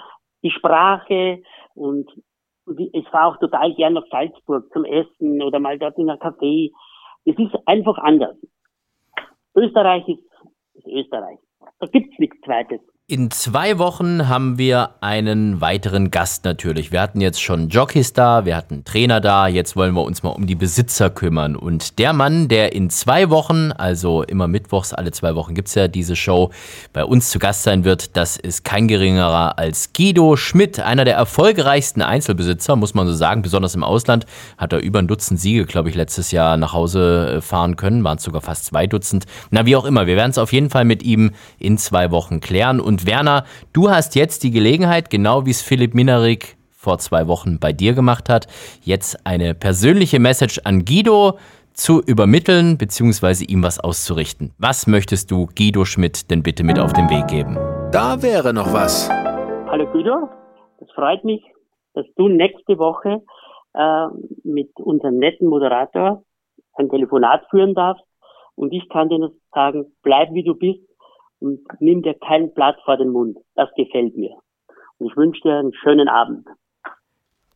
Die 0.43 0.51
Sprache 0.51 1.43
und, 1.75 2.11
ich 2.93 3.09
fahre 3.09 3.33
auch 3.33 3.39
total 3.39 3.75
gern 3.75 3.95
nach 3.95 4.07
Salzburg 4.11 4.73
zum 4.73 4.85
Essen 4.85 5.43
oder 5.43 5.59
mal 5.59 5.79
dort 5.79 5.99
in 5.99 6.11
ein 6.11 6.19
Café. 6.19 6.71
Es 7.25 7.37
ist 7.39 7.57
einfach 7.67 7.99
anders. 7.99 8.37
Österreich 9.55 10.09
ist, 10.09 10.25
ist 10.75 10.87
Österreich. 10.87 11.39
Da 11.79 11.87
gibt's 11.87 12.19
nichts 12.19 12.41
Zweites. 12.45 12.81
In 13.13 13.31
zwei 13.31 13.77
Wochen 13.77 14.27
haben 14.29 14.57
wir 14.57 14.93
einen 15.03 15.61
weiteren 15.61 16.11
Gast 16.11 16.47
natürlich. 16.47 16.93
Wir 16.93 17.03
hatten 17.03 17.21
jetzt 17.21 17.43
schon 17.43 17.69
Jockeys 17.69 18.15
da, 18.15 18.47
wir 18.47 18.57
hatten 18.57 18.87
Trainer 18.87 19.21
da, 19.21 19.49
jetzt 19.49 19.77
wollen 19.77 19.93
wir 19.93 20.03
uns 20.03 20.23
mal 20.23 20.31
um 20.31 20.47
die 20.47 20.55
Besitzer 20.55 21.11
kümmern. 21.11 21.55
Und 21.55 21.99
der 21.99 22.15
Mann, 22.15 22.49
der 22.49 22.73
in 22.73 22.89
zwei 22.89 23.29
Wochen, 23.29 23.71
also 23.71 24.23
immer 24.23 24.49
mittwochs, 24.49 24.95
alle 24.95 25.13
zwei 25.13 25.35
Wochen 25.35 25.53
gibt's 25.53 25.75
ja 25.75 25.89
diese 25.89 26.17
Show, 26.17 26.53
bei 26.95 27.05
uns 27.05 27.29
zu 27.29 27.39
Gast 27.39 27.65
sein 27.65 27.85
wird, 27.85 28.17
das 28.17 28.39
ist 28.39 28.65
kein 28.65 28.89
geringerer 28.89 29.59
als 29.59 29.93
Guido 29.93 30.37
Schmidt, 30.37 30.81
einer 30.81 31.05
der 31.05 31.17
erfolgreichsten 31.17 32.01
Einzelbesitzer, 32.01 32.77
muss 32.77 32.95
man 32.95 33.07
so 33.07 33.13
sagen, 33.13 33.43
besonders 33.43 33.75
im 33.75 33.85
Ausland. 33.85 34.25
Hat 34.57 34.73
er 34.73 34.79
über 34.79 35.01
ein 35.01 35.07
Dutzend 35.07 35.39
Siege, 35.39 35.67
glaube 35.67 35.91
ich, 35.91 35.95
letztes 35.97 36.31
Jahr 36.31 36.57
nach 36.57 36.73
Hause 36.73 37.35
äh, 37.37 37.41
fahren 37.43 37.77
können, 37.77 38.05
waren 38.05 38.17
es 38.17 38.25
sogar 38.25 38.41
fast 38.41 38.65
zwei 38.65 38.87
Dutzend. 38.87 39.27
Na, 39.51 39.67
wie 39.67 39.77
auch 39.77 39.85
immer, 39.85 40.07
wir 40.07 40.17
werden 40.17 40.31
es 40.31 40.39
auf 40.39 40.55
jeden 40.55 40.71
Fall 40.71 40.87
mit 40.87 41.03
ihm 41.03 41.33
in 41.59 41.77
zwei 41.77 42.11
Wochen 42.11 42.41
klären. 42.41 42.81
Und 42.81 43.02
Werner, 43.07 43.45
du 43.73 43.91
hast 43.91 44.15
jetzt 44.15 44.43
die 44.43 44.51
Gelegenheit, 44.51 45.11
genau 45.11 45.47
wie 45.47 45.51
es 45.51 45.63
Philipp 45.63 45.95
Minarik 45.95 46.57
vor 46.71 46.99
zwei 46.99 47.29
Wochen 47.29 47.59
bei 47.61 47.73
dir 47.73 47.93
gemacht 47.93 48.29
hat, 48.29 48.47
jetzt 48.83 49.27
eine 49.27 49.55
persönliche 49.55 50.19
Message 50.19 50.61
an 50.65 50.85
Guido 50.85 51.39
zu 51.75 52.03
übermitteln 52.03 52.77
bzw. 52.77 53.45
ihm 53.45 53.63
was 53.63 53.79
auszurichten. 53.79 54.53
Was 54.59 54.87
möchtest 54.87 55.31
du 55.31 55.47
Guido 55.57 55.85
Schmidt 55.85 56.31
denn 56.31 56.43
bitte 56.43 56.65
mit 56.65 56.79
auf 56.79 56.93
den 56.93 57.09
Weg 57.09 57.29
geben? 57.29 57.57
Da 57.93 58.21
wäre 58.23 58.53
noch 58.53 58.73
was. 58.73 59.09
Hallo 59.09 59.87
Guido, 59.93 60.29
es 60.81 60.91
freut 60.93 61.25
mich, 61.25 61.43
dass 61.95 62.07
du 62.17 62.29
nächste 62.29 62.79
Woche 62.79 63.23
äh, 63.75 64.07
mit 64.45 64.71
unserem 64.77 65.19
netten 65.19 65.49
Moderator 65.49 66.25
ein 66.75 66.89
Telefonat 66.89 67.45
führen 67.51 67.75
darfst. 67.75 68.05
Und 68.55 68.73
ich 68.73 68.89
kann 68.89 69.09
dir 69.09 69.19
nur 69.19 69.33
sagen, 69.55 69.87
bleib 70.03 70.33
wie 70.35 70.45
du 70.45 70.55
bist 70.55 70.81
und 71.43 71.61
nimm 71.81 72.03
dir 72.03 72.15
kein 72.15 72.53
Blatt 72.55 72.77
vor 72.85 72.97
den 72.97 73.11
Mund. 73.11 73.39
Das 73.55 73.69
gefällt 73.77 74.17
mir. 74.17 74.31
Und 74.99 75.11
ich 75.11 75.17
wünsche 75.17 75.43
dir 75.43 75.59
einen 75.59 75.75
schönen 75.75 76.09
Abend. 76.09 76.47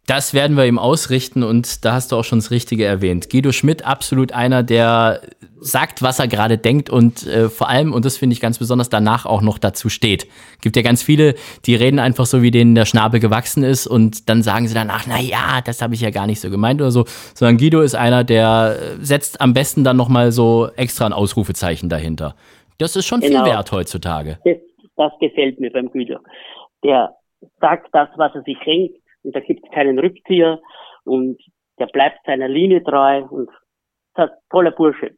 Das 0.07 0.35
werden 0.35 0.57
wir 0.57 0.67
ihm 0.67 0.79
ausrichten 0.79 1.43
und 1.43 1.85
da 1.85 1.95
hast 1.95 2.13
du 2.13 2.17
auch 2.17 2.23
schon 2.23 2.39
das 2.39 2.53
Richtige 2.53 2.85
erwähnt. 2.85 3.29
Guido 3.29 3.51
Schmidt, 3.51 3.85
absolut 3.85 4.31
einer, 4.31 4.63
der 4.63 5.21
sagt, 5.59 6.01
was 6.01 6.21
er 6.21 6.29
gerade 6.29 6.59
denkt 6.59 6.91
und 6.91 7.27
äh, 7.27 7.49
vor 7.49 7.69
allem, 7.69 7.93
und 7.93 8.05
das 8.05 8.17
finde 8.17 8.35
ich 8.35 8.41
ganz 8.41 8.59
besonders, 8.59 8.89
danach 8.89 9.27
auch 9.27 9.43
noch 9.43 9.59
dazu 9.59 9.89
steht. 9.89 10.29
Gibt 10.61 10.77
ja 10.77 10.83
ganz 10.83 11.03
viele, 11.03 11.35
die 11.65 11.75
reden 11.75 11.99
einfach 11.99 12.25
so, 12.25 12.41
wie 12.41 12.53
denen 12.53 12.77
der 12.77 12.85
Schnabel 12.85 13.19
gewachsen 13.19 13.65
ist 13.65 13.89
und 13.89 14.29
dann 14.29 14.45
sagen 14.45 14.69
sie 14.69 14.75
danach, 14.75 15.07
na 15.09 15.21
ja, 15.21 15.61
das 15.65 15.83
habe 15.83 15.95
ich 15.95 16.03
ja 16.03 16.11
gar 16.11 16.29
nicht 16.29 16.41
so 16.41 16.51
gemeint 16.51 16.81
oder 16.81 16.93
so. 16.93 17.05
Sondern 17.35 17.57
Guido 17.57 17.81
ist 17.81 17.97
einer, 17.97 18.23
der 18.23 18.77
setzt 19.01 19.41
am 19.41 19.55
besten 19.55 19.83
dann 19.83 19.97
nochmal 19.97 20.31
so 20.31 20.69
extra 20.77 21.07
ein 21.07 21.13
Ausrufezeichen 21.13 21.89
dahinter. 21.89 22.37
Das 22.79 22.97
ist 22.97 23.07
schon 23.07 23.21
Genau. 23.21 23.45
viel 23.45 23.53
wert 23.53 23.73
heutzutage. 23.73 24.39
Das, 24.45 24.57
das 24.97 25.13
gefällt 25.21 25.61
mir 25.61 25.71
beim 25.71 25.91
Guido. 25.91 26.19
Der 26.85 27.15
sagt 27.61 27.89
das, 27.93 28.09
was 28.17 28.35
er 28.35 28.43
sich 28.43 28.59
denkt 28.65 28.97
und 29.23 29.35
da 29.35 29.41
gibt 29.41 29.65
es 29.65 29.71
keinen 29.73 29.99
Rückzieher 29.99 30.61
und 31.05 31.39
der 31.79 31.87
bleibt 31.87 32.19
seiner 32.27 32.49
Linie 32.49 32.83
treu 32.83 33.23
und 33.25 33.49
das 34.15 34.31
ist 34.31 34.35
ein 34.35 34.39
toller 34.51 34.71
Bursche. 34.71 35.15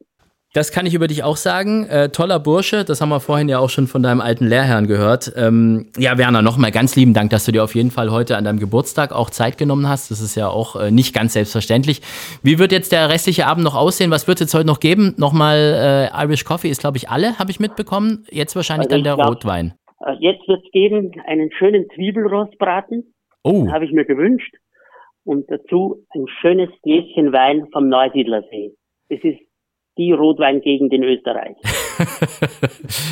Das 0.55 0.73
kann 0.73 0.87
ich 0.87 0.95
über 0.95 1.09
dich 1.09 1.23
auch 1.25 1.37
sagen. 1.37 1.87
Äh, 1.89 2.09
toller 2.09 2.41
Bursche, 2.41 2.83
das 2.85 3.03
haben 3.03 3.11
wir 3.11 3.21
vorhin 3.21 3.51
ja 3.51 3.59
auch 3.59 3.69
schon 3.69 3.87
von 3.87 4.03
deinem 4.03 4.23
alten 4.23 4.47
Lehrherrn 4.47 4.87
gehört. 4.87 5.31
Ähm, 5.37 5.91
ja, 5.99 6.17
Werner, 6.17 6.41
nochmal 6.41 6.71
ganz 6.71 6.97
lieben 6.97 7.13
Dank, 7.13 7.31
dass 7.31 7.45
du 7.45 7.53
dir 7.53 7.63
auf 7.63 7.75
jeden 7.75 7.91
Fall 7.91 8.11
heute 8.11 8.37
an 8.37 8.45
deinem 8.45 8.59
Geburtstag 8.59 9.13
auch 9.13 9.29
Zeit 9.29 9.59
genommen 9.59 9.87
hast. 9.89 10.11
Das 10.11 10.21
ist 10.23 10.37
ja 10.37 10.49
auch 10.49 10.75
äh, 10.77 10.91
nicht 10.91 11.15
ganz 11.15 11.35
selbstverständlich. 11.35 12.01
Wie 12.43 12.59
wird 12.59 12.73
jetzt 12.73 12.93
der 12.93 13.11
restliche 13.11 13.47
Abend 13.47 13.63
noch 13.63 13.75
aussehen? 13.77 14.11
Was 14.11 14.27
wird 14.27 14.39
es 14.41 14.47
jetzt 14.47 14.55
heute 14.55 14.67
noch 14.67 14.81
geben? 14.81 15.15
Nochmal 15.19 16.11
äh, 16.15 16.25
Irish 16.25 16.45
Coffee 16.45 16.71
ist, 16.71 16.81
glaube 16.81 16.97
ich, 16.97 17.11
alle, 17.11 17.39
habe 17.39 17.51
ich 17.51 17.61
mitbekommen. 17.61 18.25
Jetzt 18.31 18.57
wahrscheinlich 18.57 18.87
Also 18.91 18.97
dann 18.97 19.05
der 19.05 19.17
glaub- 19.17 19.29
Rotwein. 19.29 19.75
Äh, 20.01 20.15
Jetzt 20.21 20.49
wird's 20.49 20.67
geben 20.73 21.13
einen 21.27 21.51
schönen 21.59 21.87
Zwiebelrostbraten, 21.95 23.13
Oh, 23.45 23.69
habe 23.71 23.85
ich 23.85 23.93
mir 23.93 24.07
gewünscht. 24.07 24.55
Und 25.25 25.51
dazu 25.51 26.07
ein 26.15 26.25
schönes 26.41 26.71
Gläschen 26.83 27.33
Wein 27.35 27.67
vom 27.71 27.89
Neusiedlersee. 27.91 28.73
Das 29.11 29.19
ist 29.23 29.39
die 29.99 30.13
Rotweingegend 30.13 30.93
in 30.93 31.03
Österreich. 31.03 31.57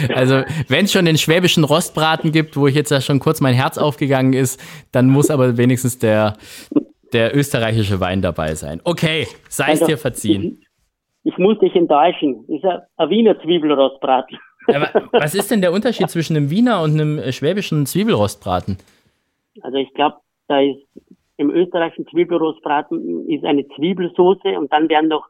also 0.14 0.42
wenn 0.68 0.84
es 0.84 0.92
schon 0.92 1.04
den 1.04 1.18
schwäbischen 1.18 1.64
Rostbraten 1.64 2.32
gibt, 2.32 2.56
wo 2.56 2.66
ich 2.66 2.74
jetzt 2.74 2.90
ja 2.90 3.00
schon 3.00 3.18
kurz 3.18 3.40
mein 3.40 3.54
Herz 3.54 3.76
aufgegangen 3.76 4.32
ist, 4.32 4.60
dann 4.92 5.08
muss 5.08 5.30
aber 5.30 5.58
wenigstens 5.58 5.98
der, 5.98 6.34
der 7.12 7.36
österreichische 7.36 8.00
Wein 8.00 8.22
dabei 8.22 8.54
sein. 8.54 8.80
Okay, 8.84 9.26
sei 9.48 9.72
es 9.72 9.82
Also, 9.82 9.86
dir 9.86 9.98
verziehen. 9.98 10.60
Ich, 11.24 11.32
ich 11.32 11.38
muss 11.38 11.58
dich 11.58 11.74
enttäuschen. 11.74 12.44
Ist 12.48 12.64
ein, 12.64 13.10
Wiener 13.10 13.38
Zwiebelrostbraten. 13.40 14.38
Aber 14.68 14.88
was 15.12 15.34
ist 15.34 15.50
denn 15.50 15.60
der 15.60 15.72
Unterschied 15.72 16.08
zwischen 16.08 16.36
einem 16.36 16.50
Wiener 16.50 16.82
und 16.82 16.92
einem 16.92 17.18
äh, 17.18 17.32
schwäbischen 17.32 17.86
Zwiebelrostbraten? 17.86 18.78
Also 19.62 19.76
ich 19.78 19.92
glaube, 19.94 20.16
da 20.48 20.60
ist 20.60 20.78
im 21.36 21.50
österreichischen 21.50 22.06
Zwiebelrostbraten 22.08 23.28
ist 23.28 23.44
eine 23.44 23.66
Zwiebelsoße 23.76 24.58
und 24.58 24.72
dann 24.72 24.88
werden 24.88 25.08
noch 25.08 25.26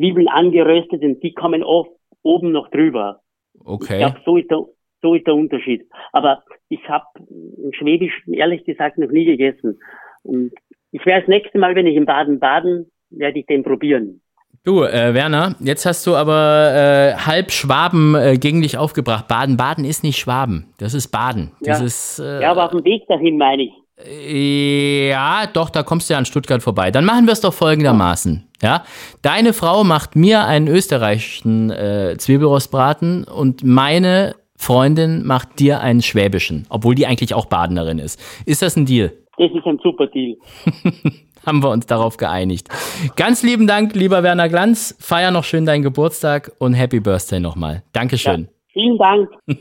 Zwiebeln 0.00 0.28
angeröstet 0.28 1.02
und 1.02 1.22
die 1.22 1.34
kommen 1.34 1.62
oft 1.62 1.90
oben 2.22 2.52
noch 2.52 2.70
drüber. 2.70 3.20
Okay. 3.64 3.92
Ich 3.94 3.98
glaube, 3.98 4.20
so 4.24 4.36
ist 4.38 4.50
der, 4.50 4.64
so 5.02 5.14
ist 5.14 5.26
der 5.26 5.34
Unterschied. 5.34 5.86
Aber 6.12 6.42
ich 6.70 6.80
habe 6.88 7.04
im 7.28 7.72
Schwäbischen 7.74 8.32
ehrlich 8.32 8.64
gesagt 8.64 8.96
noch 8.96 9.10
nie 9.10 9.26
gegessen. 9.26 9.78
Und 10.22 10.52
ich 10.92 11.04
werde 11.04 11.20
das 11.22 11.28
nächste 11.28 11.58
Mal, 11.58 11.74
wenn 11.74 11.86
ich 11.86 11.96
in 11.96 12.06
Baden-Baden, 12.06 12.90
werde 13.10 13.38
ich 13.40 13.46
den 13.46 13.62
probieren. 13.62 14.22
Du, 14.64 14.82
äh, 14.84 15.14
Werner, 15.14 15.54
jetzt 15.60 15.84
hast 15.86 16.06
du 16.06 16.14
aber 16.14 16.72
äh, 16.74 17.14
halb 17.14 17.50
Schwaben 17.50 18.14
äh, 18.14 18.36
gegen 18.38 18.60
dich 18.62 18.76
aufgebracht. 18.76 19.26
Baden-Baden 19.28 19.84
ist 19.84 20.02
nicht 20.02 20.18
Schwaben, 20.18 20.72
das 20.78 20.92
ist 20.94 21.08
Baden. 21.08 21.52
Das 21.60 21.80
Ja. 21.80 21.86
ist, 21.86 22.18
äh, 22.18 22.42
Ja, 22.42 22.50
aber 22.50 22.64
auf 22.66 22.70
dem 22.72 22.84
Weg 22.84 23.06
dahin 23.08 23.38
meine 23.38 23.64
ich. 23.64 23.72
Ja, 24.08 25.46
doch, 25.52 25.70
da 25.70 25.82
kommst 25.82 26.08
du 26.08 26.14
ja 26.14 26.18
an 26.18 26.24
Stuttgart 26.24 26.62
vorbei. 26.62 26.90
Dann 26.90 27.04
machen 27.04 27.26
wir 27.26 27.32
es 27.32 27.40
doch 27.40 27.54
folgendermaßen. 27.54 28.48
Ja, 28.62 28.84
deine 29.22 29.52
Frau 29.52 29.84
macht 29.84 30.16
mir 30.16 30.44
einen 30.44 30.68
österreichischen 30.68 31.70
äh, 31.70 32.16
Zwiebelrostbraten 32.18 33.24
und 33.24 33.64
meine 33.64 34.34
Freundin 34.56 35.26
macht 35.26 35.58
dir 35.58 35.80
einen 35.80 36.02
schwäbischen, 36.02 36.66
obwohl 36.68 36.94
die 36.94 37.06
eigentlich 37.06 37.32
auch 37.32 37.46
Badenerin 37.46 37.98
ist. 37.98 38.20
Ist 38.44 38.60
das 38.60 38.76
ein 38.76 38.84
Deal? 38.84 39.12
Das 39.38 39.50
ist 39.52 39.66
ein 39.66 39.78
super 39.82 40.06
Deal. 40.06 40.36
Haben 41.46 41.62
wir 41.62 41.70
uns 41.70 41.86
darauf 41.86 42.18
geeinigt. 42.18 42.68
Ganz 43.16 43.42
lieben 43.42 43.66
Dank, 43.66 43.94
lieber 43.94 44.22
Werner 44.22 44.50
Glanz. 44.50 44.94
Feier 45.00 45.30
noch 45.30 45.44
schön 45.44 45.64
deinen 45.64 45.82
Geburtstag 45.82 46.52
und 46.58 46.74
Happy 46.74 47.00
Birthday 47.00 47.40
nochmal. 47.40 47.82
Dankeschön. 47.94 48.48
Vielen 48.80 48.98
Dank. 48.98 49.28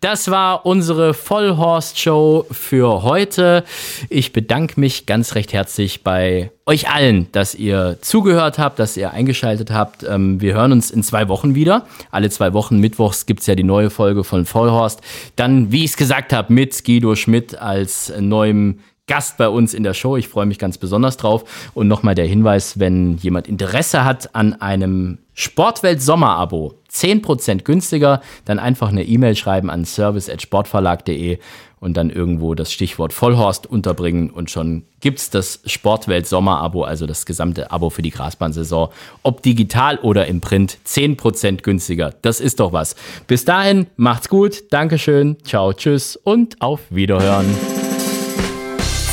Das 0.00 0.30
war 0.30 0.64
unsere 0.64 1.12
Vollhorst-Show 1.12 2.46
für 2.50 3.02
heute. 3.02 3.64
Ich 4.08 4.32
bedanke 4.32 4.80
mich 4.80 5.04
ganz 5.04 5.34
recht 5.34 5.52
herzlich 5.52 6.02
bei 6.02 6.50
euch 6.64 6.88
allen, 6.88 7.30
dass 7.32 7.54
ihr 7.54 7.98
zugehört 8.00 8.58
habt, 8.58 8.78
dass 8.78 8.96
ihr 8.96 9.10
eingeschaltet 9.10 9.70
habt. 9.70 10.02
Ähm, 10.02 10.40
wir 10.40 10.54
hören 10.54 10.72
uns 10.72 10.90
in 10.90 11.02
zwei 11.02 11.28
Wochen 11.28 11.54
wieder. 11.54 11.86
Alle 12.10 12.30
zwei 12.30 12.54
Wochen 12.54 12.78
mittwochs 12.78 13.26
gibt's 13.26 13.46
ja 13.46 13.54
die 13.54 13.62
neue 13.62 13.90
Folge 13.90 14.24
von 14.24 14.46
Vollhorst. 14.46 15.02
Dann, 15.36 15.70
wie 15.70 15.84
ich 15.84 15.90
es 15.90 15.96
gesagt 15.98 16.32
habe, 16.32 16.52
mit 16.52 16.82
Guido 16.84 17.14
Schmidt 17.14 17.58
als 17.58 18.12
neuem 18.18 18.80
Gast 19.06 19.36
bei 19.36 19.48
uns 19.48 19.74
in 19.74 19.82
der 19.82 19.92
Show. 19.92 20.16
Ich 20.16 20.28
freue 20.28 20.46
mich 20.46 20.58
ganz 20.58 20.78
besonders 20.78 21.16
drauf. 21.16 21.70
Und 21.74 21.88
nochmal 21.88 22.14
der 22.14 22.26
Hinweis, 22.26 22.78
wenn 22.78 23.16
jemand 23.18 23.48
Interesse 23.48 24.04
hat 24.04 24.34
an 24.34 24.54
einem 24.62 25.18
Sportwelt 25.40 26.02
Sommer-Abo, 26.02 26.74
10% 26.92 27.62
günstiger, 27.62 28.20
dann 28.44 28.58
einfach 28.58 28.90
eine 28.90 29.04
E-Mail 29.04 29.34
schreiben 29.36 29.70
an 29.70 29.86
service.sportverlag.de 29.86 31.38
und 31.80 31.96
dann 31.96 32.10
irgendwo 32.10 32.54
das 32.54 32.70
Stichwort 32.70 33.14
Vollhorst 33.14 33.66
unterbringen 33.66 34.28
und 34.28 34.50
schon 34.50 34.84
gibt's 35.00 35.30
das 35.30 35.60
Sportwelt 35.64 36.26
Sommer-Abo, 36.26 36.84
also 36.84 37.06
das 37.06 37.24
gesamte 37.24 37.70
Abo 37.70 37.88
für 37.88 38.02
die 38.02 38.10
Grasbahnsaison, 38.10 38.90
ob 39.22 39.42
digital 39.42 39.96
oder 40.00 40.26
im 40.26 40.42
Print, 40.42 40.76
10% 40.86 41.62
günstiger. 41.62 42.12
Das 42.20 42.40
ist 42.40 42.60
doch 42.60 42.74
was. 42.74 42.94
Bis 43.26 43.46
dahin, 43.46 43.86
macht's 43.96 44.28
gut, 44.28 44.64
Dankeschön, 44.70 45.38
ciao, 45.42 45.72
tschüss 45.72 46.16
und 46.16 46.60
auf 46.60 46.80
Wiederhören. 46.90 47.46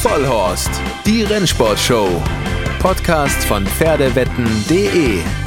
Vollhorst, 0.02 0.72
die 1.06 1.24
Rennsportshow. 1.24 2.10
Podcast 2.80 3.46
von 3.46 3.66
Pferdewetten.de. 3.66 5.47